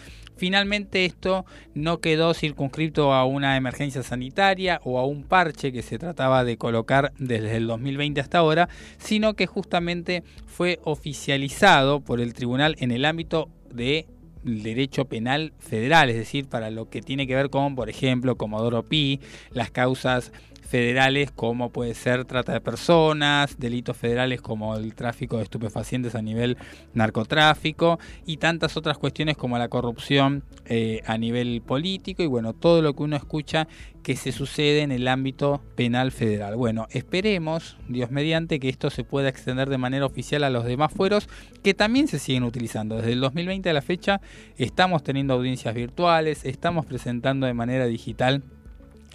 [0.42, 1.46] Finalmente esto
[1.76, 6.58] no quedó circunscrito a una emergencia sanitaria o a un parche que se trataba de
[6.58, 12.90] colocar desde el 2020 hasta ahora, sino que justamente fue oficializado por el tribunal en
[12.90, 14.08] el ámbito de
[14.44, 18.82] derecho penal federal, es decir, para lo que tiene que ver con, por ejemplo, Comodoro
[18.82, 19.20] Pi,
[19.52, 20.32] las causas
[20.72, 26.22] federales como puede ser trata de personas, delitos federales como el tráfico de estupefacientes a
[26.22, 26.58] nivel
[26.94, 32.82] narcotráfico y tantas otras cuestiones como la corrupción eh, a nivel político y bueno, todo
[32.82, 33.68] lo que uno escucha
[34.02, 36.56] que se sucede en el ámbito penal federal.
[36.56, 40.94] Bueno, esperemos, Dios mediante, que esto se pueda extender de manera oficial a los demás
[40.94, 41.28] fueros
[41.64, 42.96] que también se siguen utilizando.
[42.96, 44.22] Desde el 2020 a la fecha
[44.58, 48.42] estamos teniendo audiencias virtuales, estamos presentando de manera digital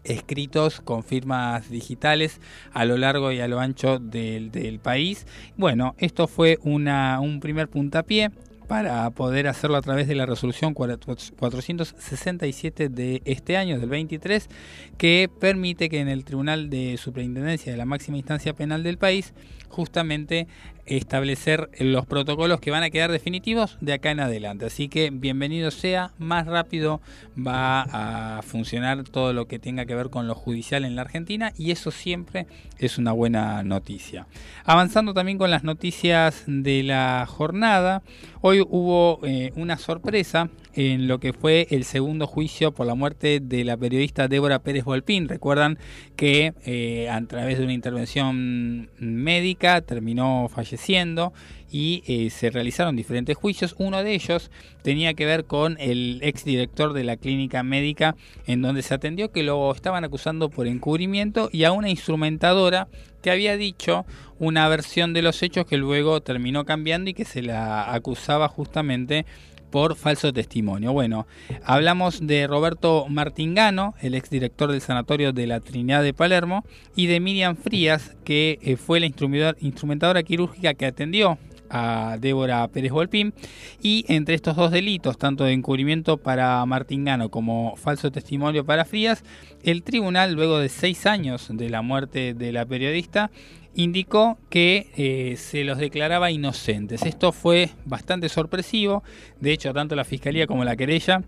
[0.06, 2.40] escritos con firmas digitales
[2.72, 5.26] a lo largo y a lo ancho del, país.
[5.56, 8.30] Bueno, esto fue una, un primer puntapié
[8.66, 14.48] para poder hacerlo a través de la resolución 467 de este año, del 23,
[14.98, 19.34] que permite que en el Tribunal de Superintendencia de la máxima instancia penal del país,
[19.68, 20.46] justamente
[20.86, 24.66] establecer los protocolos que van a quedar definitivos de acá en adelante.
[24.66, 27.00] Así que bienvenido sea, más rápido
[27.36, 27.82] va
[28.38, 31.72] a funcionar todo lo que tenga que ver con lo judicial en la Argentina y
[31.72, 32.46] eso siempre
[32.78, 34.26] es una buena noticia.
[34.64, 38.02] Avanzando también con las noticias de la jornada,
[38.40, 43.40] hoy hubo eh, una sorpresa en lo que fue el segundo juicio por la muerte
[43.40, 45.28] de la periodista Débora Pérez Volpín.
[45.28, 45.78] Recuerdan
[46.16, 51.32] que eh, a través de una intervención médica terminó falleciendo
[51.70, 53.74] y eh, se realizaron diferentes juicios.
[53.78, 54.50] Uno de ellos
[54.82, 58.14] tenía que ver con el exdirector de la clínica médica
[58.46, 62.88] en donde se atendió que lo estaban acusando por encubrimiento y a una instrumentadora
[63.22, 64.04] que había dicho
[64.38, 69.26] una versión de los hechos que luego terminó cambiando y que se la acusaba justamente
[69.76, 70.94] por falso testimonio.
[70.94, 71.26] Bueno,
[71.62, 77.20] hablamos de Roberto Martingano, el exdirector del Sanatorio de la Trinidad de Palermo, y de
[77.20, 79.06] Miriam Frías, que eh, fue la
[79.60, 81.36] instrumentadora quirúrgica que atendió
[81.68, 83.34] a Débora Pérez Volpín
[83.82, 89.24] y entre estos dos delitos, tanto de encubrimiento para Martingano como falso testimonio para Frías,
[89.62, 93.30] el tribunal, luego de seis años de la muerte de la periodista,
[93.76, 97.02] indicó que eh, se los declaraba inocentes.
[97.02, 99.04] Esto fue bastante sorpresivo,
[99.40, 101.22] de hecho tanto la Fiscalía como la querella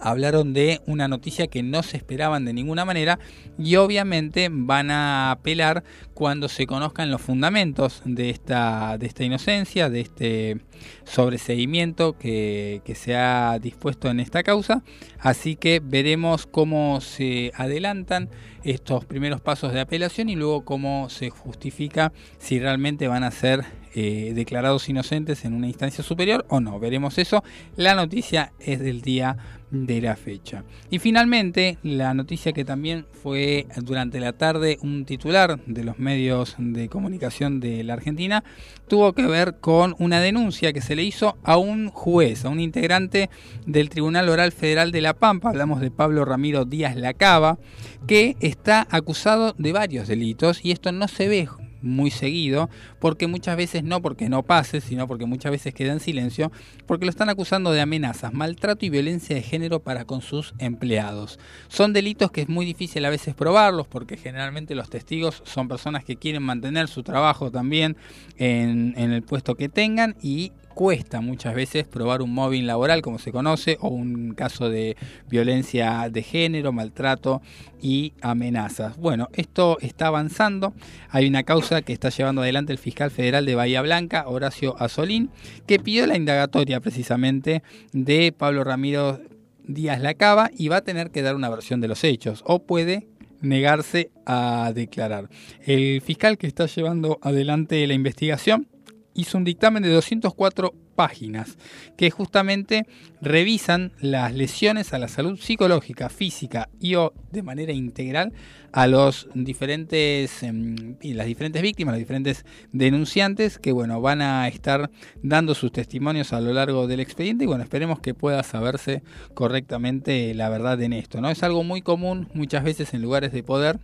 [0.00, 3.18] hablaron de una noticia que no se esperaban de ninguna manera
[3.58, 9.90] y obviamente van a apelar cuando se conozcan los fundamentos de esta, de esta inocencia,
[9.90, 10.60] de este
[11.04, 14.82] sobreseguimiento que, que se ha dispuesto en esta causa.
[15.18, 18.30] Así que veremos cómo se adelantan
[18.64, 23.64] estos primeros pasos de apelación y luego cómo se justifica si realmente van a ser
[23.92, 26.78] eh, declarados inocentes en una instancia superior o no.
[26.78, 27.42] Veremos eso.
[27.76, 29.36] La noticia es del día
[29.70, 30.64] de la fecha.
[30.90, 36.56] Y finalmente, la noticia que también fue durante la tarde un titular de los medios
[36.58, 38.42] de comunicación de la Argentina,
[38.88, 42.60] tuvo que ver con una denuncia que se le hizo a un juez, a un
[42.60, 43.30] integrante
[43.66, 47.58] del Tribunal Oral Federal de La Pampa, hablamos de Pablo Ramiro Díaz Lacaba,
[48.06, 51.48] que está acusado de varios delitos y esto no se ve
[51.82, 56.00] muy seguido, porque muchas veces no porque no pase, sino porque muchas veces queda en
[56.00, 56.50] silencio,
[56.86, 61.38] porque lo están acusando de amenazas, maltrato y violencia de género para con sus empleados.
[61.68, 66.04] Son delitos que es muy difícil a veces probarlos, porque generalmente los testigos son personas
[66.04, 67.96] que quieren mantener su trabajo también
[68.36, 73.32] en, el puesto que tengan y cuesta muchas veces probar un móvil laboral, como se
[73.32, 74.96] conoce, o un caso de
[75.28, 77.42] violencia de género, maltrato
[77.82, 78.96] y amenazas.
[78.96, 80.72] Bueno, esto está avanzando.
[81.10, 85.28] Hay una causa que está llevando adelante el fiscal federal de Bahía Blanca, Horacio Azolín,
[85.66, 87.62] que pidió la indagatoria precisamente
[87.92, 89.20] de Pablo Ramiro
[89.64, 93.06] Díaz Lacaba y va a tener que dar una versión de los hechos, o puede
[93.42, 95.28] negarse a declarar.
[95.66, 98.66] El fiscal que está llevando adelante la investigación
[99.14, 101.56] hizo un dictamen de 204 páginas
[101.96, 102.86] que justamente
[103.22, 108.32] revisan las lesiones a la salud psicológica, física y o de manera integral
[108.72, 114.46] a los diferentes em, y las diferentes víctimas, los diferentes denunciantes que bueno, van a
[114.48, 114.90] estar
[115.22, 119.02] dando sus testimonios a lo largo del expediente y bueno, esperemos que pueda saberse
[119.34, 121.30] correctamente la verdad en esto, ¿no?
[121.30, 123.80] Es algo muy común muchas veces en lugares de poder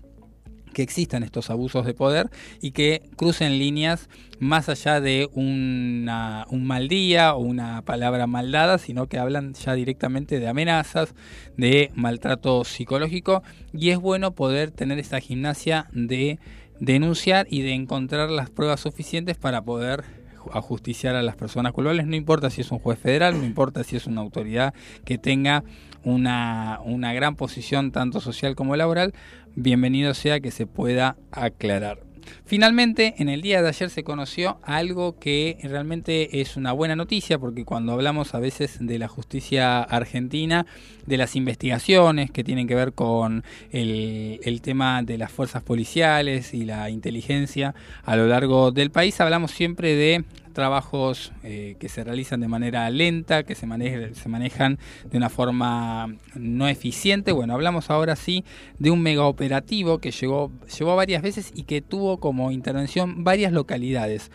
[0.77, 2.28] que existan estos abusos de poder
[2.61, 8.53] y que crucen líneas más allá de una, un mal día o una palabra mal
[8.53, 11.15] dada, sino que hablan ya directamente de amenazas,
[11.57, 13.43] de maltrato psicológico.
[13.73, 16.39] Y es bueno poder tener esta gimnasia de
[16.78, 20.05] denunciar y de encontrar las pruebas suficientes para poder
[20.53, 23.97] ajusticiar a las personas culpables, no importa si es un juez federal, no importa si
[23.97, 24.74] es una autoridad
[25.05, 25.65] que tenga
[26.05, 29.12] una, una gran posición tanto social como laboral,
[29.57, 32.07] bienvenido sea que se pueda aclarar.
[32.45, 37.39] Finalmente, en el día de ayer se conoció algo que realmente es una buena noticia,
[37.39, 40.66] porque cuando hablamos a veces de la justicia argentina,
[41.07, 46.53] de las investigaciones que tienen que ver con el, el tema de las fuerzas policiales
[46.53, 47.74] y la inteligencia
[48.05, 50.24] a lo largo del país, hablamos siempre de
[50.57, 53.66] trabajos eh, que se realizan de manera lenta, que se,
[54.15, 57.33] se manejan de una forma no eficiente.
[57.33, 58.43] Bueno, hablamos ahora sí
[58.78, 63.53] de un mega operativo que llegó, llegó varias veces y que tuvo como intervención varias
[63.53, 64.31] localidades.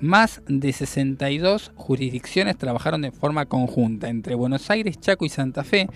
[0.00, 5.88] Más de 62 jurisdicciones trabajaron de forma conjunta entre Buenos Aires, Chaco y Santa Fe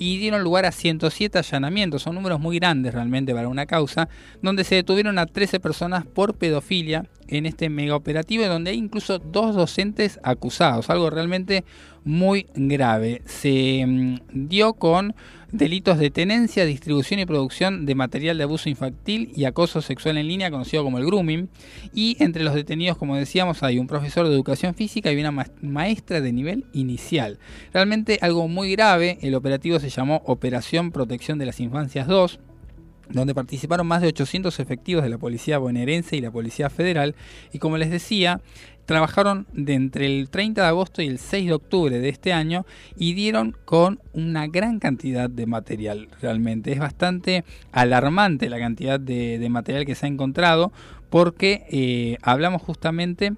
[0.00, 4.08] y dieron lugar a 107 allanamientos, son números muy grandes realmente para una causa,
[4.40, 9.18] donde se detuvieron a 13 personas por pedofilia en este mega operativo, donde hay incluso
[9.18, 11.64] dos docentes acusados, algo realmente
[12.04, 13.22] muy grave.
[13.24, 15.14] Se mm, dio con
[15.52, 20.28] delitos de tenencia, distribución y producción de material de abuso infantil y acoso sexual en
[20.28, 21.48] línea, conocido como el grooming.
[21.94, 26.20] Y entre los detenidos, como decíamos, hay un profesor de educación física y una maestra
[26.20, 27.38] de nivel inicial.
[27.72, 32.40] Realmente algo muy grave, el operativo se llamó Operación Protección de las Infancias 2
[33.12, 37.14] donde participaron más de 800 efectivos de la Policía Bonaerense y la Policía Federal,
[37.52, 38.40] y como les decía,
[38.90, 42.66] trabajaron de entre el 30 de agosto y el 6 de octubre de este año
[42.96, 46.72] y dieron con una gran cantidad de material realmente.
[46.72, 50.72] Es bastante alarmante la cantidad de, material que se ha encontrado
[51.08, 53.34] porque eh, hablamos justamente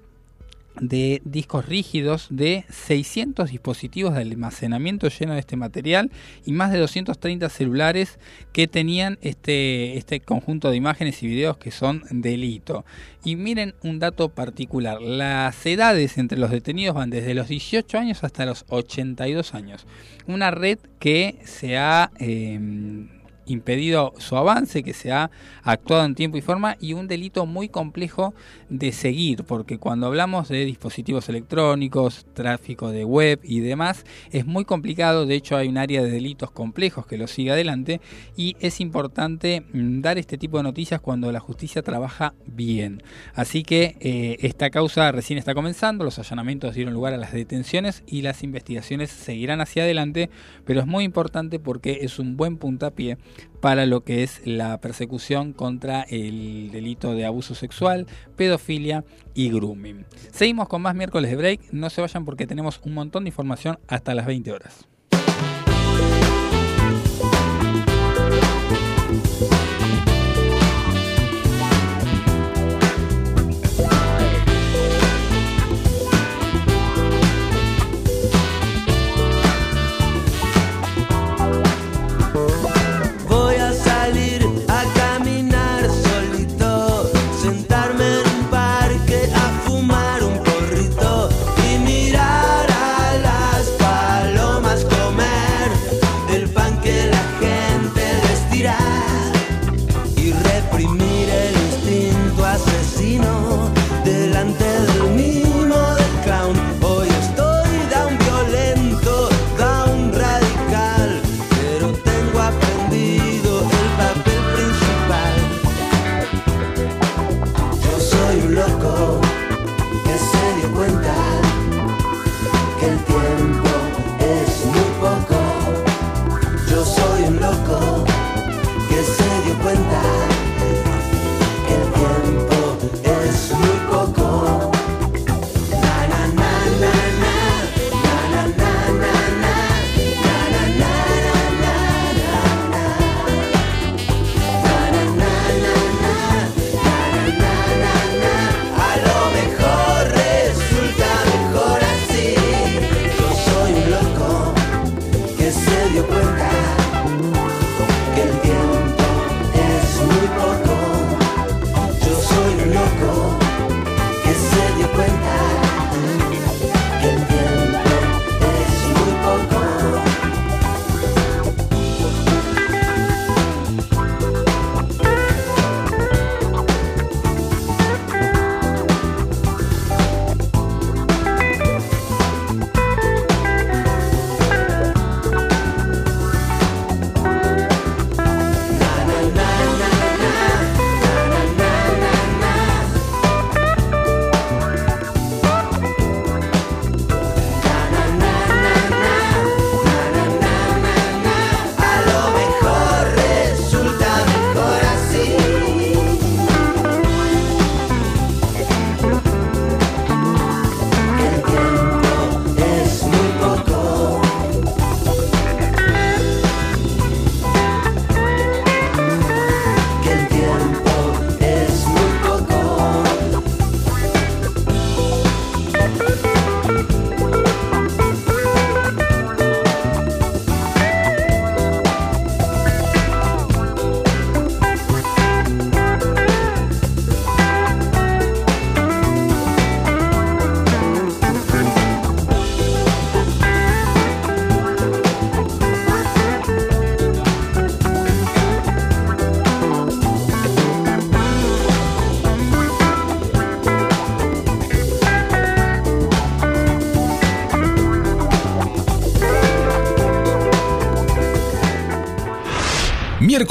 [0.87, 6.11] de discos rígidos, de 600 dispositivos de almacenamiento lleno de este material
[6.45, 8.19] y más de 230 celulares
[8.51, 12.85] que tenían este, este conjunto de imágenes y videos que son delito.
[13.23, 18.23] Y miren un dato particular, las edades entre los detenidos van desde los 18 años
[18.23, 19.85] hasta los 82 años.
[20.27, 22.11] Una red que se ha...
[22.19, 25.31] Em, impedido su avance, que se ha
[25.63, 28.33] actuado en tiempo y forma y un delito muy complejo
[28.69, 34.65] de seguir, porque cuando hablamos de dispositivos electrónicos, tráfico de web y demás, es muy
[34.65, 38.01] complicado, de hecho hay un área de delitos complejos que lo sigue adelante
[38.35, 43.03] y es importante mm, dar este tipo de noticias cuando la justicia trabaja bien.
[43.33, 48.03] Así que eh, esta causa recién está comenzando, los allanamientos dieron lugar a las detenciones
[48.07, 50.29] y las investigaciones seguirán hacia adelante,
[50.65, 53.17] pero es muy importante porque es un buen puntapié
[53.61, 59.03] para lo que es la persecución contra el delito de abuso sexual, pedofilia
[59.33, 60.05] y grooming.
[60.31, 63.79] Seguimos con más miércoles de break, no se vayan porque tenemos un montón de información
[63.87, 64.87] hasta las 20 horas.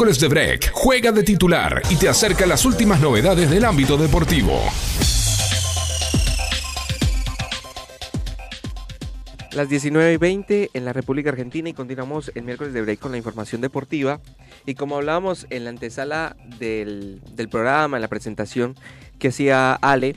[0.03, 4.61] Miércoles de Break juega de titular y te acerca las últimas novedades del ámbito deportivo.
[9.53, 13.13] Las 19 y 20 en la República Argentina y continuamos el miércoles de break con
[13.13, 14.19] la información deportiva.
[14.67, 18.75] Y como hablábamos en la antesala del, del programa, en la presentación
[19.21, 20.17] que hacía Ale,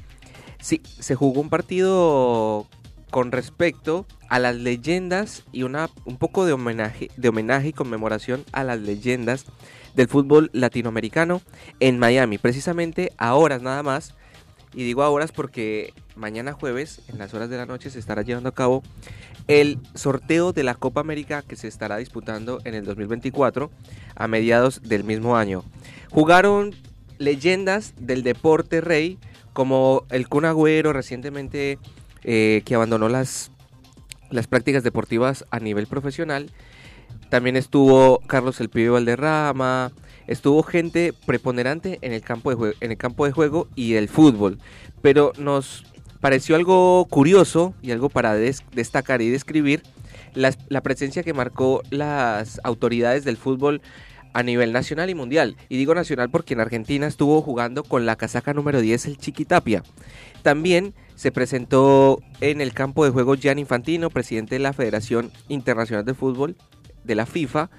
[0.60, 2.68] sí, se jugó un partido
[3.16, 8.44] con respecto a las leyendas y una, un poco de homenaje, de homenaje y conmemoración
[8.52, 9.46] a las leyendas
[9.96, 11.42] del fútbol latinoamericano
[11.80, 14.16] en Miami, precisamente a horas nada más.
[14.74, 18.22] Y digo a horas porque mañana jueves, en las horas de la noche, se estará
[18.22, 18.84] llevando a cabo
[19.48, 23.72] el sorteo de la Copa América que se estará disputando en el 2024
[24.14, 25.64] a mediados del mismo año.
[26.12, 26.76] Jugaron
[27.18, 29.18] leyendas del deporte rey
[29.54, 31.80] como el Kun Agüero recientemente
[32.26, 33.52] eh, que abandonó las,
[34.32, 36.50] las prácticas deportivas a nivel profesional.
[37.30, 39.92] También estuvo Carlos El Pibe Valderrama,
[40.28, 44.10] estuvo gente preponderante en el campo de, jue- en el campo de juego y el
[44.10, 44.60] fútbol.
[45.02, 45.86] Pero nos
[46.20, 49.84] pareció algo curioso y algo para des- destacar y describir
[50.34, 53.82] las- la presencia que marcó las autoridades del fútbol
[54.34, 55.56] a nivel nacional y mundial.
[55.70, 59.82] Y digo nacional porque en Argentina estuvo jugando con la casaca número 10 el Chiquitapia.
[60.42, 66.06] También se presentó en el campo de juego Gian Infantino, presidente de la Federación Internacional
[66.06, 66.56] de Fútbol
[67.04, 67.70] de la FIFA.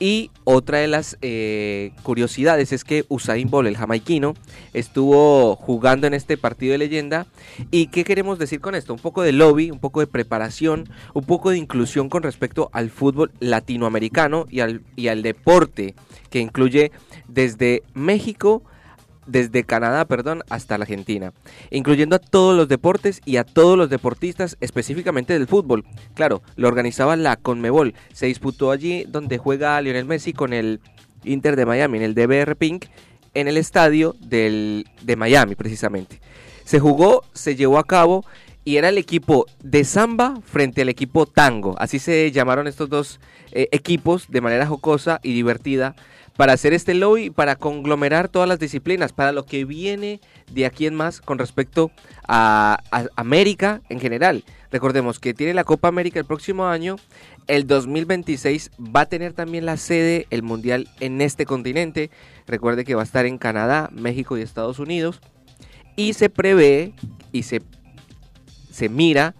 [0.00, 4.34] Y otra de las eh, curiosidades es que Usain Bolt, el jamaiquino,
[4.72, 7.26] estuvo jugando en este partido de leyenda.
[7.72, 8.94] ¿Y qué queremos decir con esto?
[8.94, 12.90] Un poco de lobby, un poco de preparación, un poco de inclusión con respecto al
[12.90, 15.96] fútbol latinoamericano y al, y al deporte,
[16.30, 16.92] que incluye
[17.26, 18.62] desde México
[19.28, 21.32] desde Canadá, perdón, hasta la Argentina,
[21.70, 25.84] incluyendo a todos los deportes y a todos los deportistas, específicamente del fútbol.
[26.14, 27.94] Claro, lo organizaba la Conmebol.
[28.12, 30.80] Se disputó allí donde juega Lionel Messi con el
[31.24, 32.86] Inter de Miami, en el DBR Pink,
[33.34, 36.20] en el estadio del, de Miami, precisamente.
[36.64, 38.24] Se jugó, se llevó a cabo
[38.64, 41.74] y era el equipo de samba frente al equipo tango.
[41.78, 43.20] Así se llamaron estos dos
[43.52, 45.94] eh, equipos de manera jocosa y divertida
[46.38, 50.20] para hacer este lobby, para conglomerar todas las disciplinas, para lo que viene
[50.52, 51.90] de aquí en más con respecto
[52.28, 52.80] a,
[53.16, 54.44] América en general.
[54.70, 56.94] Recordemos que tiene la Copa América el próximo año,
[57.48, 62.08] el 2026 va a tener también la sede, el Mundial en este continente.
[62.46, 65.20] Recuerde que va a estar en Canadá, México y Estados Unidos.
[65.96, 66.92] Y se prevé
[67.32, 67.62] y se,
[68.70, 69.34] se mira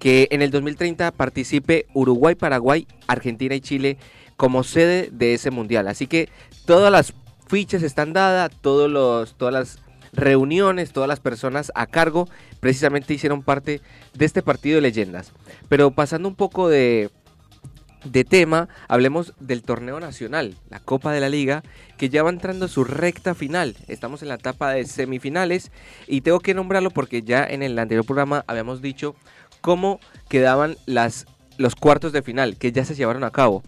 [0.00, 3.98] que en el 2030 participe Uruguay, Paraguay, Argentina y Chile
[4.42, 5.86] como sede de ese mundial.
[5.86, 6.28] Así que
[6.66, 7.14] todas las
[7.46, 9.78] fichas están dadas, todos los, todas las
[10.12, 12.28] reuniones, todas las personas a cargo
[12.58, 13.80] precisamente hicieron parte
[14.14, 15.30] de este partido de leyendas.
[15.68, 17.12] Pero pasando un poco de,
[18.04, 21.62] de tema, hablemos del torneo nacional, la Copa de la Liga,
[21.96, 23.76] que ya va entrando a su recta final.
[23.86, 25.70] Estamos en la etapa de semifinales
[26.08, 29.14] y tengo que nombrarlo porque ya en el anterior programa habíamos dicho
[29.60, 31.26] cómo quedaban las,
[31.58, 33.62] los cuartos de final, que ya se llevaron a cabo.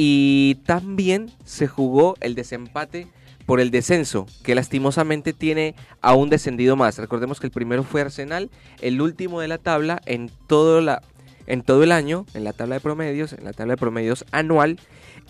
[0.00, 3.08] Y también se jugó el desempate
[3.46, 6.98] por el descenso, que lastimosamente tiene a un descendido más.
[6.98, 8.48] Recordemos que el primero fue Arsenal,
[8.80, 11.02] el último de la tabla en todo, la,
[11.46, 14.78] en todo el año, en la tabla de promedios, en la tabla de promedios anual,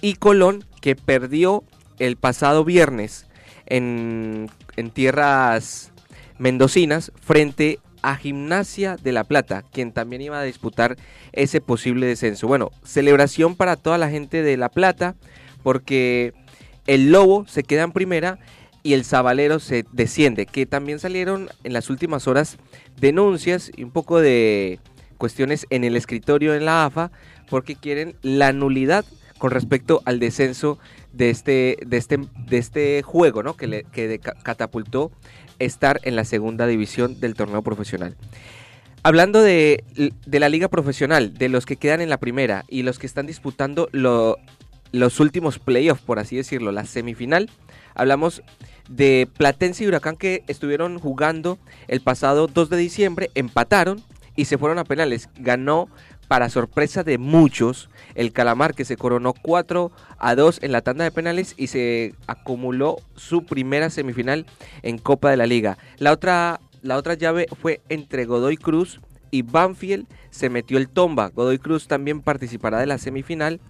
[0.02, 1.64] y Colón, que perdió
[1.98, 3.26] el pasado viernes
[3.64, 5.92] en, en tierras
[6.38, 10.96] mendocinas frente a Gimnasia de La Plata, quien también iba a disputar
[11.32, 12.46] ese posible descenso.
[12.46, 15.14] Bueno, celebración para toda la gente de La Plata,
[15.62, 16.32] porque
[16.86, 18.38] el Lobo se queda en primera
[18.82, 22.58] y el Zabalero se desciende, que también salieron en las últimas horas
[23.00, 24.80] denuncias y un poco de
[25.18, 27.10] cuestiones en el escritorio en la AFA,
[27.50, 29.04] porque quieren la nulidad
[29.38, 30.78] con respecto al descenso
[31.12, 33.56] de este, de este, de este juego, ¿no?
[33.56, 35.10] Que, le, que catapultó
[35.58, 38.16] estar en la segunda división del torneo profesional.
[39.02, 39.84] Hablando de,
[40.26, 43.26] de la liga profesional, de los que quedan en la primera y los que están
[43.26, 44.36] disputando lo-
[44.90, 47.48] los últimos playoffs, por así decirlo, la semifinal,
[47.94, 48.42] hablamos
[48.88, 51.58] de Platense y Huracán que estuvieron jugando
[51.88, 54.02] el pasado 2 de diciembre, empataron
[54.34, 55.28] y se fueron a penales.
[55.36, 55.88] Ganó
[56.28, 61.04] para sorpresa de muchos el Calamar que se coronó 4 a 2 en la tanda
[61.04, 64.46] de penales y se acumuló su primera semifinal
[64.82, 65.78] en Copa de la Liga.
[65.96, 69.00] La otra, la otra llave fue entre Godoy Cruz
[69.30, 71.30] y Banfield se metió el Tomba.
[71.30, 73.60] Godoy Cruz también participará de la semifinal.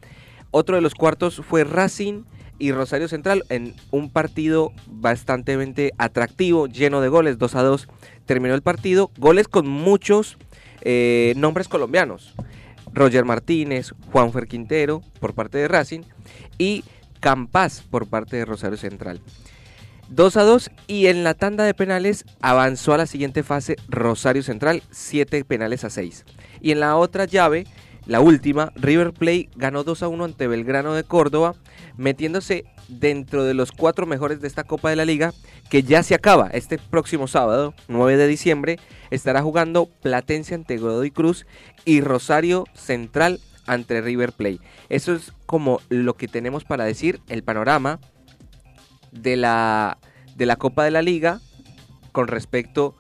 [0.50, 2.24] Otro de los cuartos fue Racing
[2.58, 7.88] y Rosario Central en un partido bastante atractivo, lleno de goles, 2 a 2
[8.26, 9.10] terminó el partido.
[9.18, 10.38] Goles con muchos
[10.82, 12.34] eh, nombres colombianos.
[12.92, 16.00] Roger Martínez, Juanfer Quintero por parte de Racing
[16.56, 16.84] y
[17.20, 19.20] Campas por parte de Rosario Central.
[20.08, 24.42] 2 a 2 y en la tanda de penales avanzó a la siguiente fase Rosario
[24.42, 26.24] Central, 7 penales a 6.
[26.62, 27.66] Y en la otra llave,
[28.06, 31.54] la última, River Plate ganó 2 a 1 ante Belgrano de Córdoba,
[31.98, 35.34] metiéndose dentro de los cuatro mejores de esta Copa de la Liga,
[35.68, 38.78] que ya se acaba este próximo sábado, 9 de diciembre,
[39.10, 41.46] estará jugando Platense ante Godoy Cruz
[41.84, 44.60] y Rosario Central ante River Plate.
[44.88, 48.00] Eso es como lo que tenemos para decir, el panorama
[49.12, 49.98] de la,
[50.36, 51.40] de la Copa de la Liga
[52.12, 52.94] con respecto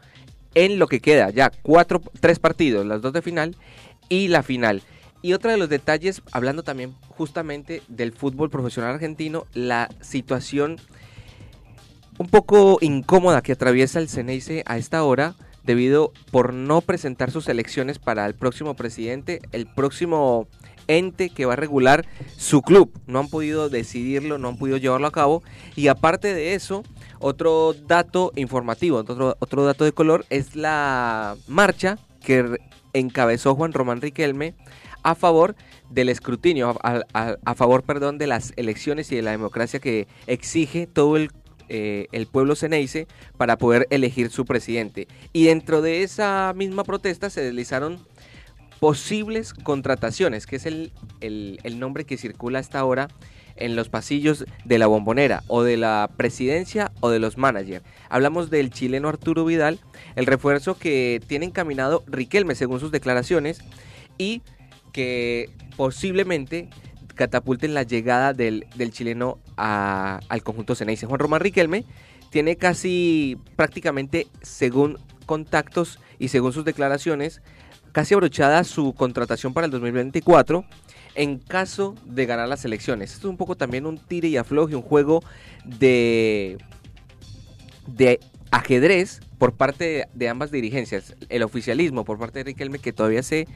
[0.54, 3.56] en lo que queda ya cuatro, tres partidos, las dos de final
[4.08, 4.82] y la final.
[5.22, 10.76] Y otro de los detalles, hablando también justamente del fútbol profesional argentino, la situación
[12.18, 15.34] un poco incómoda que atraviesa el Ceneice a esta hora
[15.64, 20.48] debido por no presentar sus elecciones para el próximo presidente, el próximo
[20.86, 22.90] ente que va a regular su club.
[23.06, 25.42] No han podido decidirlo, no han podido llevarlo a cabo.
[25.76, 26.84] Y aparte de eso,
[27.18, 32.58] otro dato informativo, otro, otro dato de color es la marcha que
[32.94, 34.54] encabezó Juan Román Riquelme
[35.02, 35.54] a favor
[35.90, 41.16] del escrutinio, a, favor, perdón, de las elecciones y de la democracia que exige todo
[41.16, 41.30] el,
[41.68, 43.06] eh, el pueblo ceneice
[43.36, 45.08] para poder elegir su presidente.
[45.32, 47.98] Y dentro de esa misma protesta se deslizaron
[48.80, 53.08] posibles contrataciones, que es el, el- el nombre que circula hasta ahora
[53.56, 57.84] en los pasillos de la bombonera o de la presidencia o de los managers.
[58.08, 59.80] Hablamos del chileno Arturo Vidal,
[60.14, 63.62] el refuerzo que tiene encaminado Riquelme según sus declaraciones
[64.16, 64.42] y
[64.92, 66.68] que posiblemente
[67.14, 71.06] catapulten la llegada del, del chileno al conjunto Ceneice.
[71.06, 71.84] Juan Román Riquelme
[72.30, 77.42] tiene casi prácticamente, según contactos y según sus declaraciones,
[77.92, 80.64] casi abrochada su contratación para el 2024
[81.14, 83.14] en caso de ganar las elecciones.
[83.14, 85.22] Esto es un poco también un tire y afloje, un juego
[85.64, 86.58] de,
[87.86, 88.18] de
[88.50, 91.14] ajedrez por parte de ambas dirigencias.
[91.28, 93.46] El oficialismo por parte de Riquelme que todavía se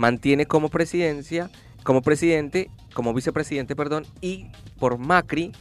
[0.00, 1.50] mantiene como presidencia,
[1.84, 4.46] como presidente, como vicepresidente, perdón, y
[4.78, 5.52] por Macri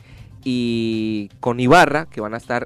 [0.46, 2.66] y con Ibarra que van a estar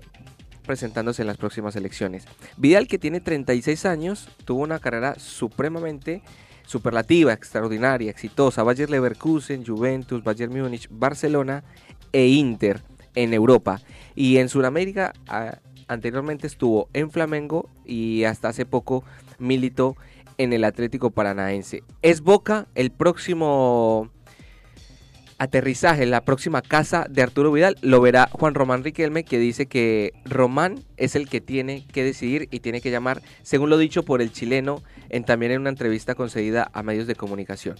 [0.67, 2.25] presentándose en las próximas elecciones.
[2.57, 6.21] Vidal, que tiene 36 años, tuvo una carrera supremamente
[6.67, 8.61] superlativa, extraordinaria, exitosa.
[8.61, 11.63] Bayer Leverkusen, Juventus, Bayern Múnich, Barcelona
[12.11, 12.83] e Inter
[13.15, 13.81] en Europa.
[14.13, 15.13] Y en Sudamérica
[15.87, 19.03] anteriormente estuvo en Flamengo y hasta hace poco
[19.39, 19.97] militó
[20.37, 21.83] en el Atlético Paranaense.
[22.01, 24.11] Es Boca el próximo
[25.37, 30.13] aterrizaje, la próxima casa de Arturo Vidal, lo verá Juan Román Riquelme, que dice que
[30.25, 34.21] Román es el que tiene que decidir y tiene que llamar, según lo dicho por
[34.21, 37.75] el chileno, en, también en una entrevista concedida a medios de comunicación.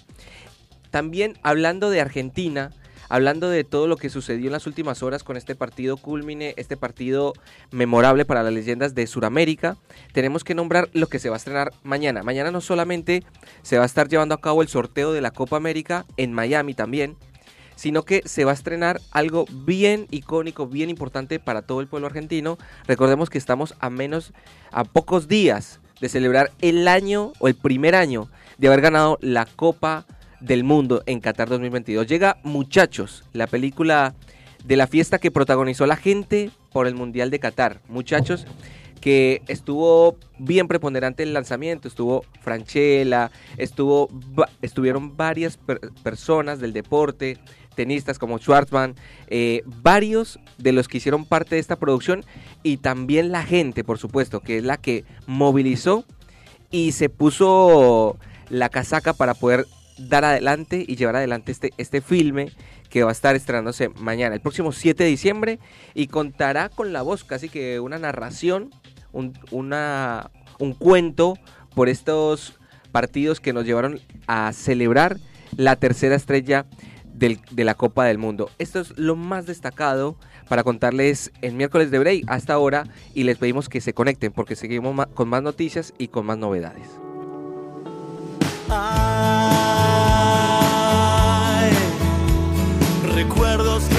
[0.91, 2.71] También hablando de Argentina,
[3.13, 6.77] hablando de todo lo que sucedió en las últimas horas con este partido culmine, este
[6.77, 7.33] partido
[7.69, 9.77] memorable para las leyendas de Sudamérica,
[10.13, 12.23] tenemos que nombrar lo que se va a estrenar mañana.
[12.23, 13.23] Mañana no solamente
[13.61, 16.73] se va a estar llevando a cabo el sorteo de la Copa América en Miami
[16.73, 17.15] también,
[17.75, 22.07] sino que se va a estrenar algo bien icónico, bien importante para todo el pueblo
[22.07, 22.57] argentino.
[22.87, 24.33] Recordemos que estamos a menos,
[24.71, 28.27] a pocos días de celebrar el año o el primer año
[28.57, 30.07] de haber ganado la Copa
[30.43, 32.05] del Mundo en Qatar 2022.
[32.05, 34.13] Llega Muchachos, la película
[34.65, 37.79] de la fiesta que protagonizó la gente por el Mundial de Qatar.
[37.87, 38.45] Muchachos
[38.99, 44.09] que estuvo bien preponderante el lanzamiento, estuvo Franchella, estuvo,
[44.61, 45.59] estuvieron varias
[46.03, 47.37] personas del deporte,
[47.75, 48.95] tenistas como Schwartzman,
[49.27, 52.23] eh, varios de los que hicieron parte de esta producción
[52.63, 56.05] y también la gente, por supuesto, que es la que movilizó
[56.71, 58.17] y se puso
[58.49, 59.65] la casaca para poder
[60.07, 62.51] dar adelante y llevar adelante este, este filme
[62.89, 65.59] que va a estar estrenándose mañana, el próximo 7 de diciembre,
[65.93, 68.69] y contará con la voz, casi que una narración,
[69.11, 71.37] un, una, un cuento
[71.73, 72.59] por estos
[72.91, 75.17] partidos que nos llevaron a celebrar
[75.57, 76.65] la tercera estrella
[77.13, 78.49] de la Copa del Mundo.
[78.59, 80.17] Esto es lo más destacado
[80.49, 84.55] para contarles el miércoles de Break hasta ahora y les pedimos que se conecten porque
[84.55, 86.87] seguimos con más noticias y con más novedades.
[93.13, 93.92] Recuerdos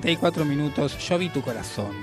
[0.00, 0.98] 34 minutos.
[0.98, 1.94] Yo vi tu corazón.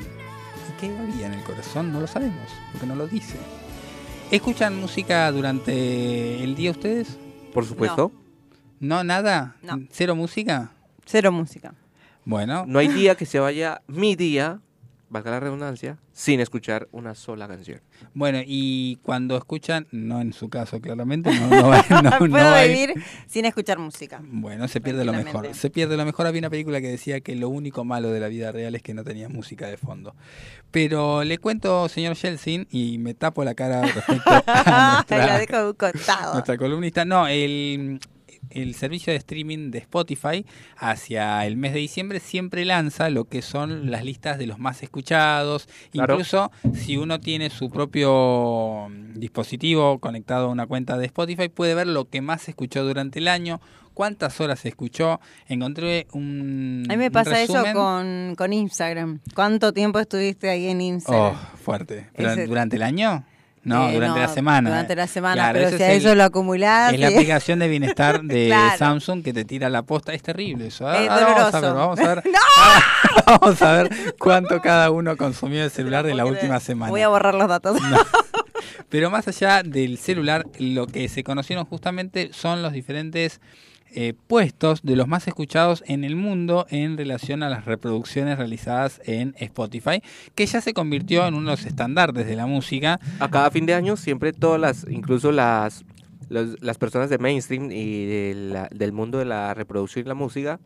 [0.69, 1.91] ¿Y qué había en el corazón?
[1.91, 3.37] No lo sabemos, porque no lo dice.
[4.31, 7.17] ¿Escuchan música durante el día ustedes?
[7.53, 8.11] Por supuesto.
[8.79, 9.55] ¿No, nada?
[9.63, 9.79] No.
[9.91, 10.71] ¿Cero música?
[11.05, 11.73] Cero música.
[12.25, 12.65] Bueno.
[12.67, 14.59] No hay día que se vaya mi día,
[15.09, 17.81] valga la redundancia, sin escuchar una sola canción.
[18.13, 22.61] Bueno, y cuando escuchan, no en su caso claramente, no, no, va- no- no Puedo
[22.67, 22.93] vivir
[23.27, 24.21] sin escuchar música.
[24.23, 25.53] Bueno, se pierde lo mejor.
[25.53, 26.27] Se pierde lo mejor.
[26.27, 28.93] Había una película que decía que lo único malo de la vida real es que
[28.93, 30.15] no tenía música de fondo.
[30.71, 35.75] Pero le cuento, señor Yeltsin, y me tapo la cara respecto a nuestra, la dejo
[36.33, 37.05] nuestra columnista.
[37.05, 37.99] No, el,
[38.49, 40.45] el servicio de streaming de Spotify
[40.77, 44.81] hacia el mes de diciembre siempre lanza lo que son las listas de los más
[44.83, 45.67] escuchados.
[45.91, 46.13] Claro.
[46.15, 51.75] Incluso si uno tiene su propio mm, dispositivo conectado a una cuenta de Spotify, puede
[51.75, 53.59] ver lo que más se escuchó durante el año,
[53.93, 55.19] cuántas horas se escuchó.
[55.47, 56.85] Encontré un.
[56.89, 59.19] A mí me pasa eso con, con Instagram.
[59.35, 61.35] ¿Cuánto tiempo estuviste ahí en Instagram?
[61.35, 62.09] Oh, fuerte.
[62.15, 63.25] ¿Pero Ese- ¿Durante el año?
[63.63, 64.69] No, Eh, durante no, la semana.
[64.69, 67.59] durante la semana, Claro, pero si es a el- eso lo acumulás, Es la aplicación
[67.59, 68.77] de bienestar de Claro.
[68.77, 70.13] Samsung que te tira la posta.
[70.13, 70.87] Es terrible eso.
[70.87, 71.75] Ah, Es ahora vamos a ver, doloroso.
[71.75, 72.23] vamos a ver.
[73.25, 76.89] vamos a ver cuánto cada uno consumió el celular de la última semana.
[76.89, 77.77] Voy a borrar los datos.
[78.89, 83.39] Pero más allá del celular, lo que se conocieron justamente son los diferentes
[83.91, 89.01] eh, puestos de los más escuchados en el mundo en relación a las reproducciones realizadas
[89.05, 90.03] en Spotify,
[90.35, 92.99] que ya se convirtió en uno de los estandartes de la música.
[93.19, 95.85] A cada fin de año siempre todas las, incluso las,
[96.29, 100.59] las personas de mainstream y del mundo de la reproducción y la música,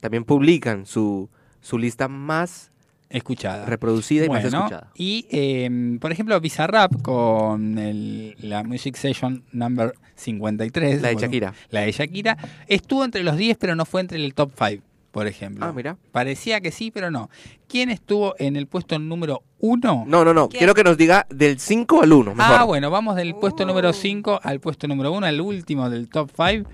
[0.00, 2.70] también publican su, su lista más
[3.10, 3.66] escuchada.
[3.66, 4.90] reproducida y más escuchada.
[4.94, 11.00] Y, eh, por ejemplo, Bizarrap con el- la Music Session number 53.
[11.02, 11.54] La de bueno, Shakira.
[11.70, 12.36] La de Shakira.
[12.68, 15.64] Estuvo entre los 10, pero no fue entre el top 5, por ejemplo.
[15.66, 15.96] Ah, mira.
[16.12, 17.30] Parecía que sí, pero no.
[17.68, 20.04] ¿Quién estuvo en el puesto número 1?
[20.06, 20.48] No, no, no.
[20.48, 22.34] Quiero que nos diga del 5 al 1.
[22.34, 22.56] Mejor.
[22.60, 26.30] Ah, bueno, vamos del puesto número 5 al puesto número 1, al último del top
[26.36, 26.68] 5.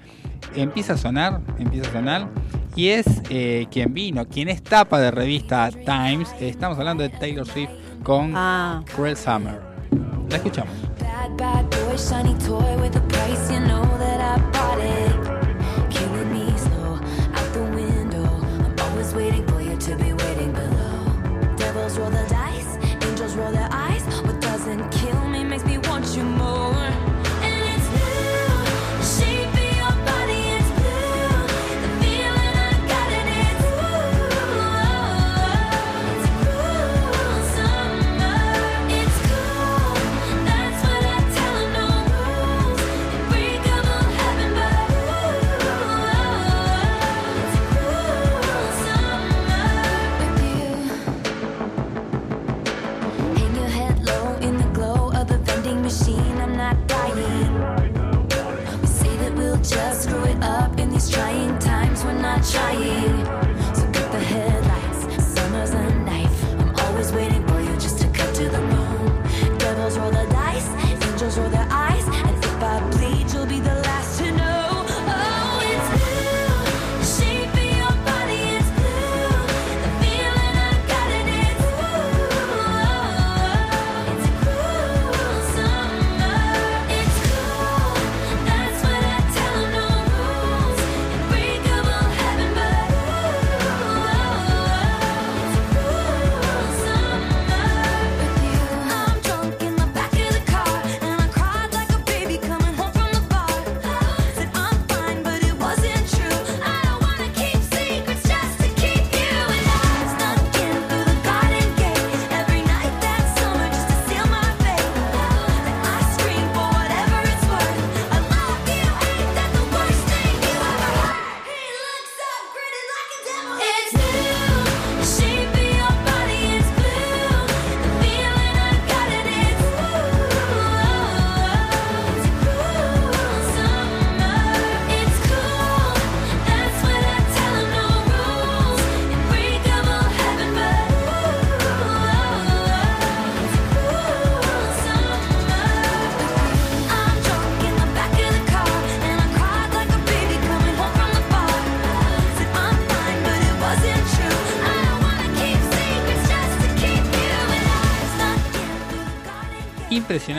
[0.55, 2.29] Empieza a sonar, empieza a sonar.
[2.77, 6.29] Y es eh, quien vino, quien es tapa de revista Times.
[6.41, 7.71] Estamos hablando de Taylor Swift
[8.03, 8.83] con Ah.
[8.95, 9.61] Cruel Summer.
[10.29, 10.73] La escuchamos.
[11.01, 15.50] Bad, bad boy, shiny toy with a price, you know that I bought it.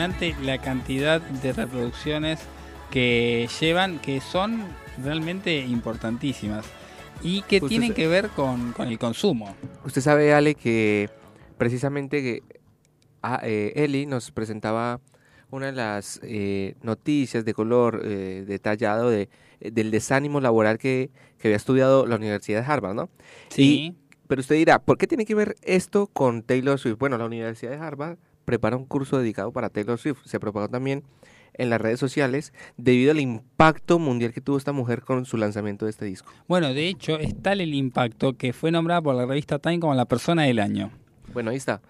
[0.04, 2.40] Impresionante la cantidad de reproducciones
[2.90, 4.62] que llevan, que son
[5.02, 6.64] realmente importantísimas.
[7.22, 9.54] y que tienen que ver con, con el consumo.
[9.84, 11.08] Usted sabe, Ale, que
[11.56, 12.42] precisamente que
[13.22, 15.00] ah, eh, Eli nos presentaba
[15.50, 19.28] una de las eh, noticias de color eh, detallado de,
[19.60, 23.08] del desánimo laboral que, que había estudiado la Universidad de Harvard, ¿no?
[23.50, 23.62] Sí.
[23.62, 23.96] Y-
[24.26, 26.96] pero usted dirá, ¿por qué tiene que ver esto con Taylor Swift?
[26.98, 30.24] Bueno, la Universidad de Harvard prepara un curso dedicado para Taylor Swift.
[30.24, 31.04] Se propagó también
[31.54, 35.84] en las redes sociales debido al impacto mundial que tuvo esta mujer con su lanzamiento
[35.84, 36.32] de este disco.
[36.48, 39.94] Bueno, de hecho, es tal el impacto que fue nombrada por la revista Time como
[39.94, 40.90] la persona del año.
[41.32, 41.82] Bueno, ahí está.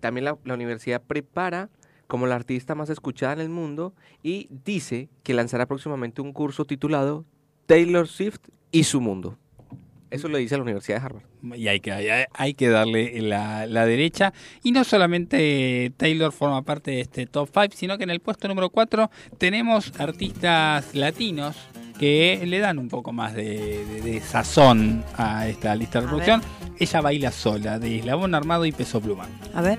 [0.00, 1.70] También la, la universidad prepara
[2.06, 6.64] como la artista más escuchada en el mundo y dice que lanzará próximamente un curso
[6.64, 7.24] titulado
[7.66, 9.38] Taylor Swift y su mundo.
[10.12, 11.22] Eso lo dice la Universidad de Harvard.
[11.58, 14.32] Y hay que, hay, hay que darle la, la derecha.
[14.62, 18.46] Y no solamente Taylor forma parte de este top 5, sino que en el puesto
[18.48, 21.56] número 4 tenemos artistas latinos
[21.98, 26.10] que le dan un poco más de, de- de sazón a esta lista de A
[26.10, 26.42] reproducción.
[26.78, 29.26] Ella baila sola, de Eslabón Armado y Peso Pluma.
[29.54, 29.78] A ver.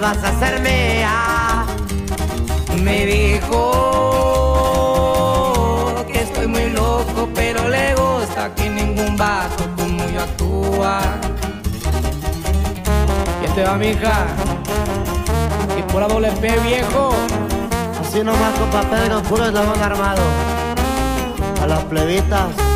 [0.00, 1.66] vas a ser mía.
[2.82, 3.72] Me dijo
[6.06, 11.00] que estoy muy loco, pero le gusta que ningún vato como yo actúa.
[13.40, 14.26] ¿Qué te va, mija?
[15.78, 17.10] Y por la doble P, viejo.
[18.00, 20.22] Así nomás con papel no puro eslabón armado.
[21.62, 22.75] A las plebitas.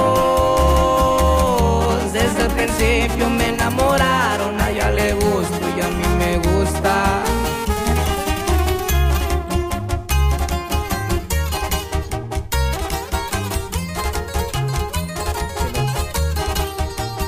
[3.71, 4.59] enamoraron.
[4.59, 7.23] A ella le gusto y a mí me gusta.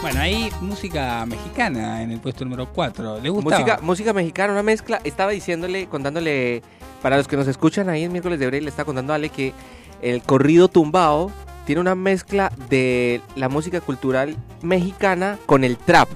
[0.02, 3.20] Bueno, ahí música mexicana en el puesto número 4.
[3.22, 3.50] ¿Le gusta?
[3.50, 5.00] Música, música mexicana, una mezcla.
[5.04, 6.62] Estaba diciéndole, contándole,
[7.02, 9.30] para los que nos escuchan ahí en miércoles de Break, le estaba contando a Ale
[9.30, 9.54] que
[10.02, 11.32] el corrido tumbao
[11.66, 16.10] tiene una mezcla de la música cultural mexicana con el trap.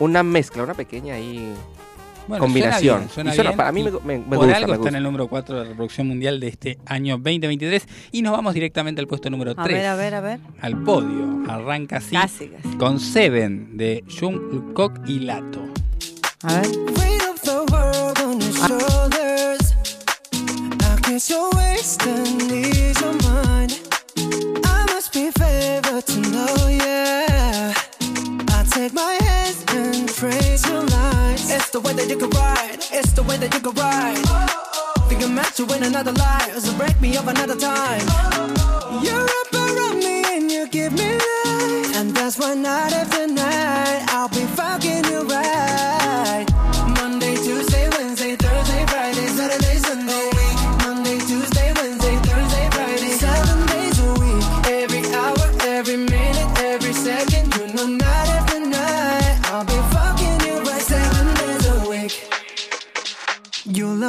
[0.00, 1.52] Una mezcla, una pequeña ahí
[2.26, 2.80] Bueno, combinación.
[2.82, 4.72] suena bien, suena Y suena- bien, para mí me, me- me por gusta, algo me
[4.72, 4.88] está gusta.
[4.88, 7.86] en el número 4 de la reproducción mundial de este año 2023.
[8.12, 9.76] Y nos vamos directamente al puesto número A 3.
[9.76, 10.40] ver, a ver, a ver.
[10.60, 11.44] Al podio.
[11.48, 12.12] Arranca así.
[12.16, 12.76] Casi, casi.
[12.76, 15.60] Con Seven de Jungkook y Lato.
[16.42, 16.66] A ver.
[16.98, 17.20] Weight
[28.70, 31.50] take my hands and pray your lines.
[31.50, 32.78] It's the way that you can ride.
[32.92, 34.24] It's the way that you can ride.
[35.08, 38.06] Think I'm meant to win another life, so break me up another time.
[39.04, 44.04] You're up around me and you give me life, and that's why night after night
[44.08, 45.69] I'll be fucking you right.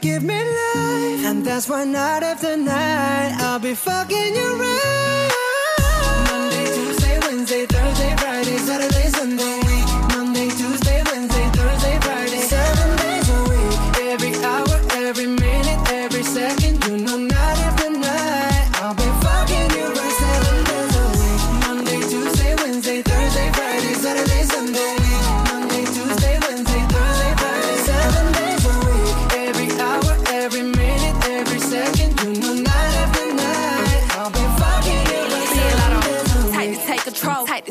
[0.00, 5.39] give me life, and that's why night after night I'll be fucking you right.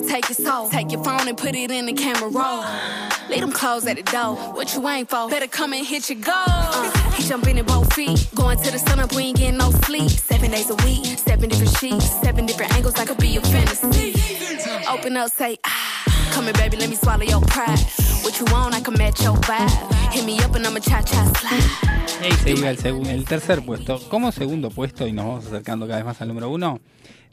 [0.10, 0.70] Take your soul.
[0.70, 2.66] Take your phone and put it in the camera roll.
[3.30, 4.36] Leave them clothes at the door.
[4.58, 5.30] What you ain't for?
[5.30, 6.74] Better come and hit your goal.
[7.14, 8.28] He jumping in both feet.
[8.34, 10.10] Going to the sun up, we getting no sleep.
[10.10, 12.96] Seven days a week, seven different sheets, seven different angles.
[12.96, 14.16] I could be your fantasy.
[14.90, 16.32] Open up, say ah.
[16.32, 17.80] Come here, baby, let me swallow your pride.
[18.24, 19.70] What you want, I can match your vibe.
[20.12, 22.28] Hit me up and I'ma cha cha slide.
[22.28, 24.00] Y se iba el, el tercer puesto.
[24.10, 26.80] Como segundo puesto, y nos vamos acercando cada vez más al número uno,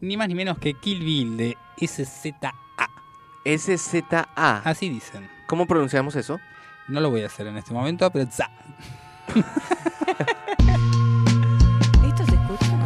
[0.01, 2.66] ni más ni menos que Kill Bill de SZA.
[3.57, 4.27] SZA.
[4.65, 5.29] Así dicen.
[5.47, 6.41] ¿Cómo pronunciamos eso?
[6.89, 8.51] No lo voy a hacer en este momento, pero za.
[12.07, 12.85] ¿Esto se escucha?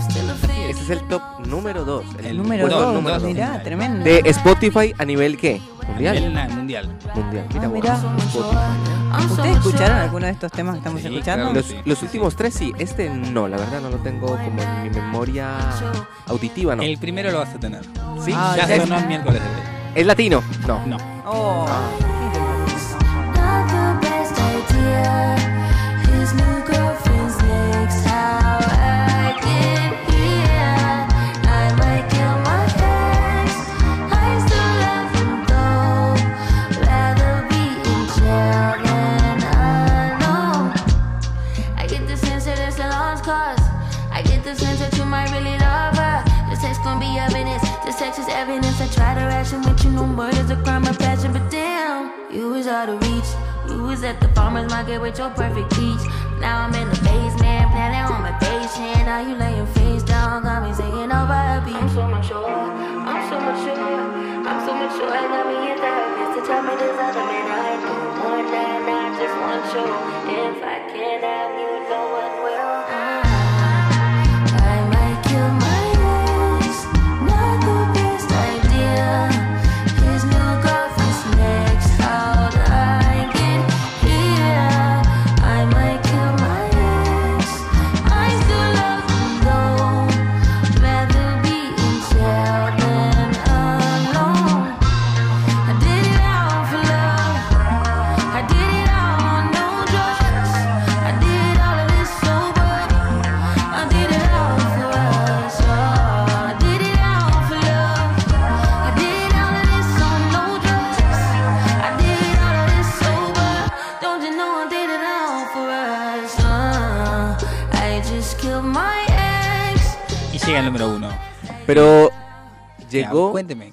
[0.68, 2.04] Ese es el top número 2.
[2.24, 3.22] El dos, número dos.
[3.22, 4.04] mirá, tremendo.
[4.04, 5.60] De Spotify a nivel qué?
[5.88, 6.14] Mundial.
[6.16, 6.96] Nivel na- mundial.
[7.14, 7.46] Mundial.
[7.52, 9.24] Mira, Ah, mirá.
[9.30, 11.52] ¿Ustedes escucharon alguno de estos temas que estamos escuchando?
[11.52, 14.90] Los, los últimos tres sí, este no, la verdad no lo tengo como en mi
[14.90, 15.50] memoria
[16.26, 16.82] auditiva, no.
[16.82, 17.82] El primero lo vas a tener.
[18.24, 19.79] Sí, ya ya es- sonó el miércoles de.
[19.94, 20.42] ¿Es latino?
[20.66, 20.86] No.
[20.86, 20.96] No.
[21.26, 21.66] Oh.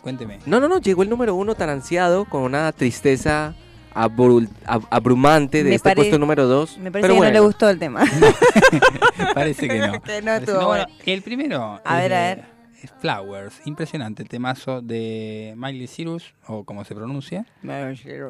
[0.07, 0.39] Cuénteme.
[0.45, 3.53] No, no, no, llegó el número uno tan ansiado con una tristeza
[3.93, 6.77] ab- abrumante de Me este pare- puesto número 2.
[6.77, 8.05] Me parece que no le gustó el tema.
[9.33, 9.87] Parece que no.
[9.93, 11.01] No Parece- estuvo no, bueno, bueno.
[11.05, 11.81] el primero.
[11.83, 12.45] A es ver, a de- ver.
[12.83, 17.45] es Flowers, impresionante, temazo de Miley Cyrus, o como se pronuncia.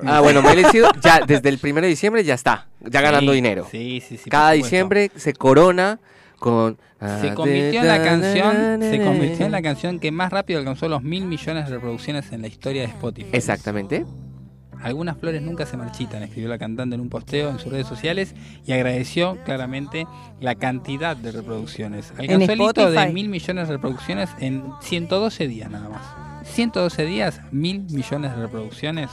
[0.06, 3.36] Ah, bueno, Miley Cyrus ya desde el 1 de diciembre ya está, ya ganando Sí,
[3.36, 3.68] dinero.
[3.70, 4.30] Sí, sí, sí.
[4.30, 6.00] Cada diciembre se corona
[6.38, 6.78] con...
[7.22, 11.04] Se convirtió en la canción, se convirtió en la canción que más rápido alcanzó los
[11.04, 13.30] mil millones de reproducciones en la historia de Spotify.
[13.34, 14.06] Exactamente.
[14.82, 18.36] Algunas flores nunca se marchitan, escribió la cantante en un posteo en sus redes sociales
[18.66, 20.06] y agradeció claramente
[20.40, 22.14] la cantidad de reproducciones.
[22.18, 26.02] Alcanzó el hito de mil millones de reproducciones en 112 días nada más.
[26.48, 29.10] 112 días, mil millones de reproducciones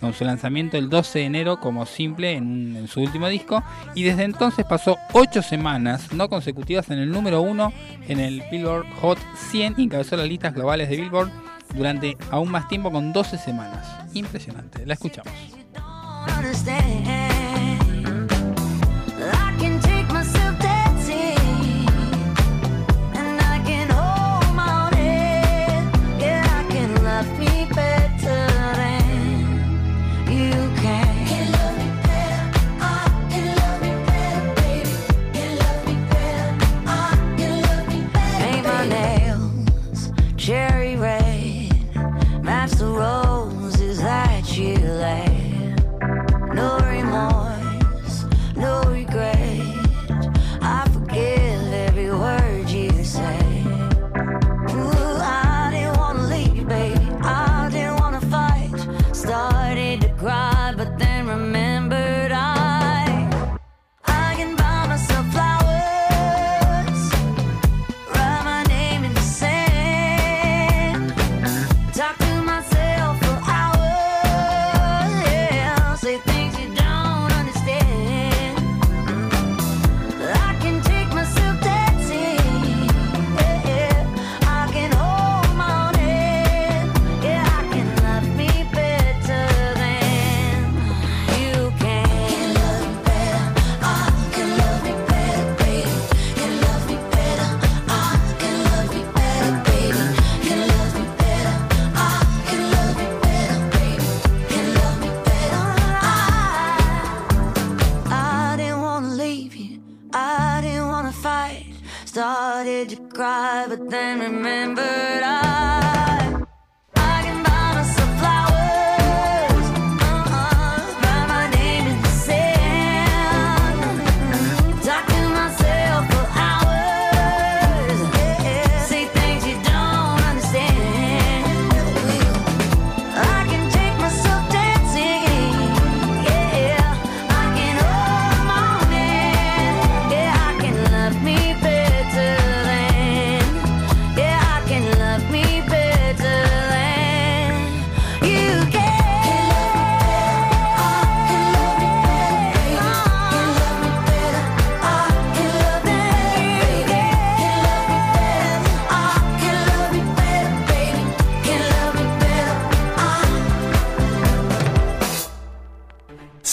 [0.00, 3.62] con su lanzamiento el 12 de enero como simple en, en su último disco
[3.94, 7.72] y desde entonces pasó 8 semanas no consecutivas en el número 1
[8.08, 9.18] en el Billboard Hot
[9.50, 11.30] 100 y encabezó las listas globales de Billboard
[11.74, 13.86] durante aún más tiempo con 12 semanas.
[14.14, 15.32] Impresionante, la escuchamos.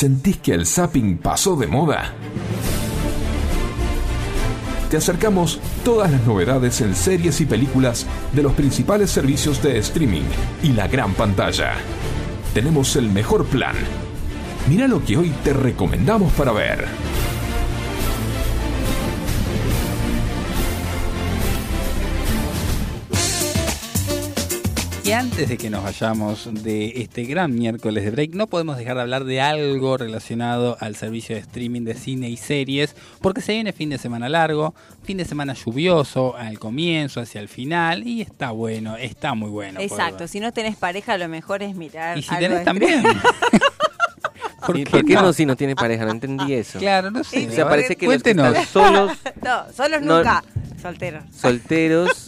[0.04, 2.14] ¿Sentís que el zapping pasó de moda?
[4.92, 10.26] Te acercamos todas las novedades en series y películas de los principales servicios de streaming
[10.62, 11.76] y la gran pantalla.
[12.54, 13.78] Tenemos el mejor plan.
[14.68, 16.86] Mira lo que hoy te recomendamos para ver.
[25.14, 28.95] Y antes de que nos vayamos de este gran miércoles de break, no podemos dejar
[28.95, 33.53] de hablar de algo relacionado al servicio de streaming de cine y series, porque se
[33.53, 34.73] viene fin de semana largo,
[35.03, 39.80] fin de semana lluvioso, al comienzo, hacia el final, y está bueno, está muy bueno.
[39.81, 42.18] Exacto, si no tenés pareja, lo mejor es mirar.
[42.18, 43.03] Y si algo tenés también.
[44.65, 45.31] ¿Por, qué, no?
[45.31, 46.06] si no tiene pareja?
[46.06, 46.80] No entendí eso.
[46.80, 47.48] Claro, no sé.
[47.49, 48.48] O sea, parece que los que Cuéntenos.
[48.57, 49.11] están solos,
[49.44, 50.18] no, solos No.
[50.18, 50.44] nunca.
[50.81, 51.23] Solteros.
[51.34, 52.27] solteros,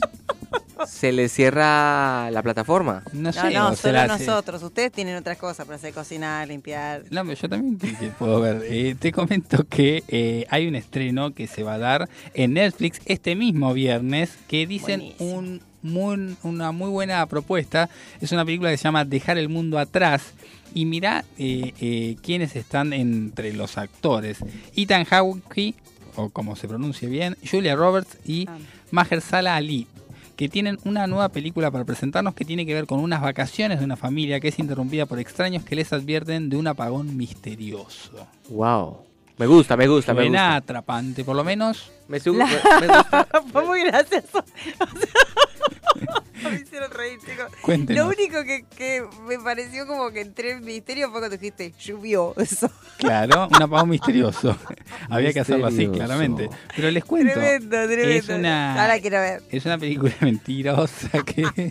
[0.87, 3.03] se les cierra la plataforma.
[3.13, 4.61] No No, no, solo nosotros.
[4.63, 7.03] Ustedes tienen otras cosas para hacer cocinar, limpiar.
[7.09, 8.63] No, pero yo también te- puedo ver.
[8.69, 12.99] Eh, te comento que eh, hay un estreno que se va a dar en Netflix
[13.05, 17.89] este mismo viernes que dicen un muy- una muy buena propuesta.
[18.21, 20.33] Es una película que se llama Dejar el mundo atrás.
[20.73, 24.39] Y mirá eh, eh, quiénes están entre los actores.
[24.75, 25.73] Ethan Hawke,
[26.17, 28.45] o como se pronuncie bien, Julia Roberts y
[28.91, 29.87] Mahershala Ali
[30.35, 33.85] que tienen una nueva película para presentarnos que tiene que ver con unas vacaciones de
[33.85, 38.27] una familia que es interrumpida por extraños que les advierten de un apagón misterioso.
[38.49, 38.97] Wow.
[39.37, 40.55] Me gusta, me gusta, me gusta.
[40.55, 41.91] atrapante, por lo menos.
[42.07, 43.27] Me, su- La- me- me gusta.
[43.51, 44.43] Fue muy gracioso.
[46.43, 47.51] me hicieron reír, chicos.
[47.61, 48.03] Cuéntenos.
[48.05, 52.69] Lo único que, que me pareció como que entré en misterio fue cuando dijiste lluvioso.
[52.97, 54.57] Claro, un apagón misterioso.
[55.09, 56.49] Había que hacerlo así, claramente.
[56.75, 57.33] Pero les cuento.
[57.33, 58.03] Tremendo, tremendo.
[58.11, 59.43] Es una, Ahora quiero ver.
[59.51, 61.69] es una película mentirosa que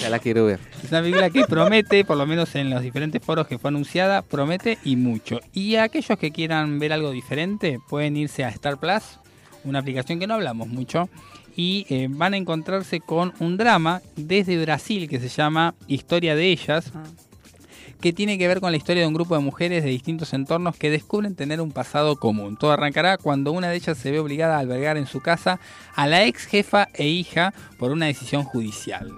[0.00, 0.60] Ya la quiero ver.
[0.82, 4.22] Es una película que promete, por lo menos en los diferentes foros que fue anunciada,
[4.22, 5.40] promete y mucho.
[5.52, 9.18] Y aquellos que quieran ver algo diferente pueden irse a Star Plus,
[9.64, 11.08] una aplicación que no hablamos mucho,
[11.56, 16.46] y eh, van a encontrarse con un drama desde Brasil que se llama Historia de
[16.50, 16.90] ellas,
[18.00, 20.76] que tiene que ver con la historia de un grupo de mujeres de distintos entornos
[20.76, 22.56] que descubren tener un pasado común.
[22.56, 25.58] Todo arrancará cuando una de ellas se ve obligada a albergar en su casa
[25.94, 29.10] a la ex jefa e hija por una decisión judicial.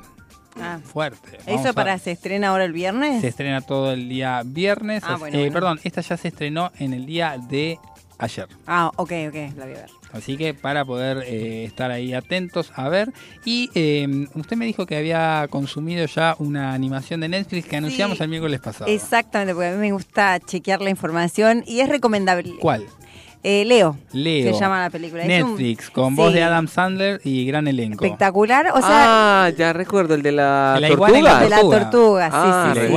[0.60, 0.78] Ah.
[0.84, 1.38] Fuerte.
[1.46, 3.20] Vamos ¿Eso a- para se estrena ahora el viernes?
[3.20, 5.02] se estrena todo el día viernes.
[5.04, 5.52] Ah, eh, bueno.
[5.52, 7.78] Perdón, esta ya se estrenó en el día de
[8.18, 8.48] ayer.
[8.66, 9.90] Ah, ok, ok, la voy a ver.
[10.12, 13.12] Así que para poder eh, estar ahí atentos a ver.
[13.44, 18.20] Y eh, usted me dijo que había consumido ya una animación de Netflix que anunciamos
[18.20, 18.90] el miércoles pasado.
[18.90, 22.54] Exactamente, porque a mí me gusta chequear la información y es recomendable.
[22.60, 22.86] ¿Cuál?
[23.42, 23.96] Eh, Leo.
[24.12, 24.52] Leo.
[24.54, 25.22] Se llama la película.
[25.24, 28.04] Es un- Netflix, con voz de Adam Sandler y gran elenco.
[28.04, 31.40] Espectacular, o sea, ah, ya recuerdo el de la De la tortuga.
[31.40, 32.90] de la tortuga, sí, Ah, sí, bien.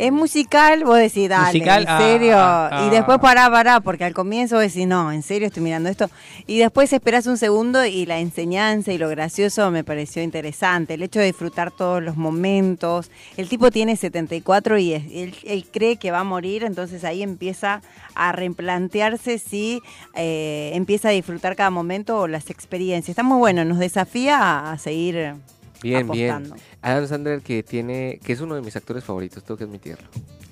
[0.00, 2.34] Es musical, vos decís, dale, Musical, en ah, serio.
[2.38, 2.86] ah, ah.
[2.86, 6.08] Y después pará, pará, porque al comienzo vos decís, no, en serio estoy mirando esto.
[6.46, 10.94] Y después esperás un segundo y la enseñanza y lo gracioso me pareció interesante.
[10.94, 13.10] El hecho de disfrutar todos los momentos.
[13.36, 17.22] El tipo tiene 74 y es- él, él cree que va a morir, entonces ahí
[17.22, 17.82] empieza
[18.14, 19.80] a replantearse si
[20.14, 23.10] eh, empieza a disfrutar cada momento o las experiencias.
[23.10, 25.34] Está muy bueno, nos desafía a, a seguir
[25.82, 26.52] Bien, bien.
[26.80, 30.06] Adam Sandler que tiene, que es uno de mis actores favoritos, tengo que admitirlo.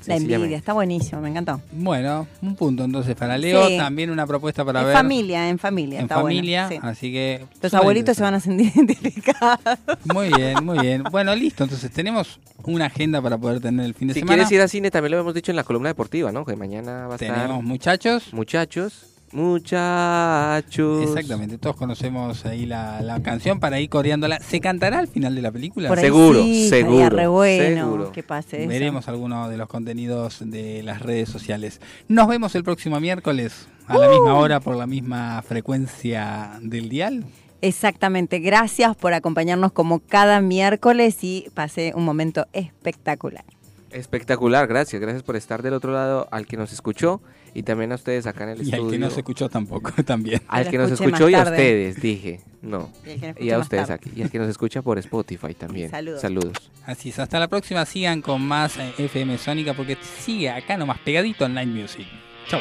[0.07, 1.61] La envidia, está buenísimo, me encantó.
[1.73, 3.66] Bueno, un punto entonces para Leo.
[3.69, 3.77] Sí.
[3.77, 4.97] También una propuesta para en ver.
[4.97, 5.98] familia, en familia.
[5.98, 6.78] En está bueno, familia, sí.
[6.81, 7.44] así que.
[7.61, 9.61] Los abuelitos se van a sentir identificados.
[10.05, 11.02] Muy bien, muy bien.
[11.11, 11.65] Bueno, listo.
[11.65, 14.36] Entonces tenemos una agenda para poder tener el fin de Si semana.
[14.36, 16.47] quieres ir al cine, también lo hemos dicho en la columna deportiva, ¿no?
[16.47, 17.35] Que mañana va a estar...
[17.35, 18.32] Tenemos muchachos.
[18.32, 19.10] Muchachos.
[19.32, 21.02] Muchachos.
[21.02, 24.40] Exactamente, todos conocemos ahí la, la canción para ir coreándola.
[24.40, 25.89] ¿Se cantará al final de la película?
[25.89, 28.12] Por Seguro, sí, seguro, re bueno seguro.
[28.12, 28.69] que pase eso.
[28.69, 31.81] Veremos algunos de los contenidos de las redes sociales.
[32.09, 37.24] Nos vemos el próximo miércoles a la misma hora por la misma frecuencia del dial.
[37.62, 43.44] Exactamente, gracias por acompañarnos como cada miércoles y pasé un momento espectacular.
[43.93, 45.01] Espectacular, gracias.
[45.02, 47.20] Gracias por estar del otro lado al que nos escuchó
[47.55, 48.85] y también a ustedes acá en el Y estudio.
[48.85, 50.40] al que no se escuchó tampoco, también.
[50.48, 52.40] Al que nos escuchó y a ustedes, dije.
[52.62, 52.90] No.
[53.06, 53.94] Y nos Y a ustedes tarde.
[53.94, 54.10] aquí.
[54.14, 55.90] Y al que nos escucha por Spotify también.
[55.90, 56.20] Saludos.
[56.20, 56.70] Saludos.
[56.86, 57.85] Así es, hasta la próxima.
[57.86, 62.06] Sigan con más eh, FM Sónica porque sigue acá nomás pegadito en Line Music.
[62.48, 62.60] Chau.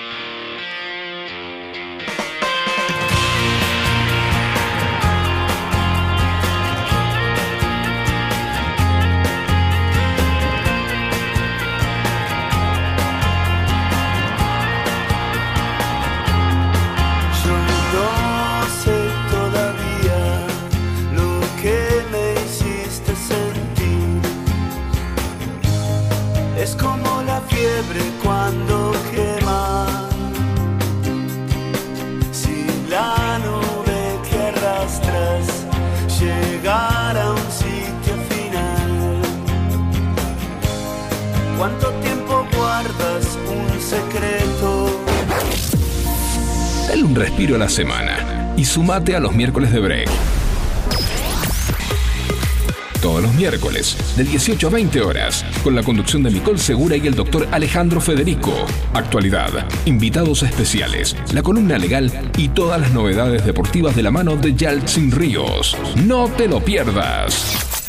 [47.09, 50.09] Un respiro a la semana y sumate a los miércoles de break.
[53.01, 57.07] Todos los miércoles, de 18 a 20 horas, con la conducción de Nicole Segura y
[57.07, 58.53] el doctor Alejandro Federico.
[58.93, 59.49] Actualidad,
[59.85, 65.11] invitados especiales, la columna legal y todas las novedades deportivas de la mano de Yaltsin
[65.11, 65.75] Ríos.
[66.05, 67.88] No te lo pierdas.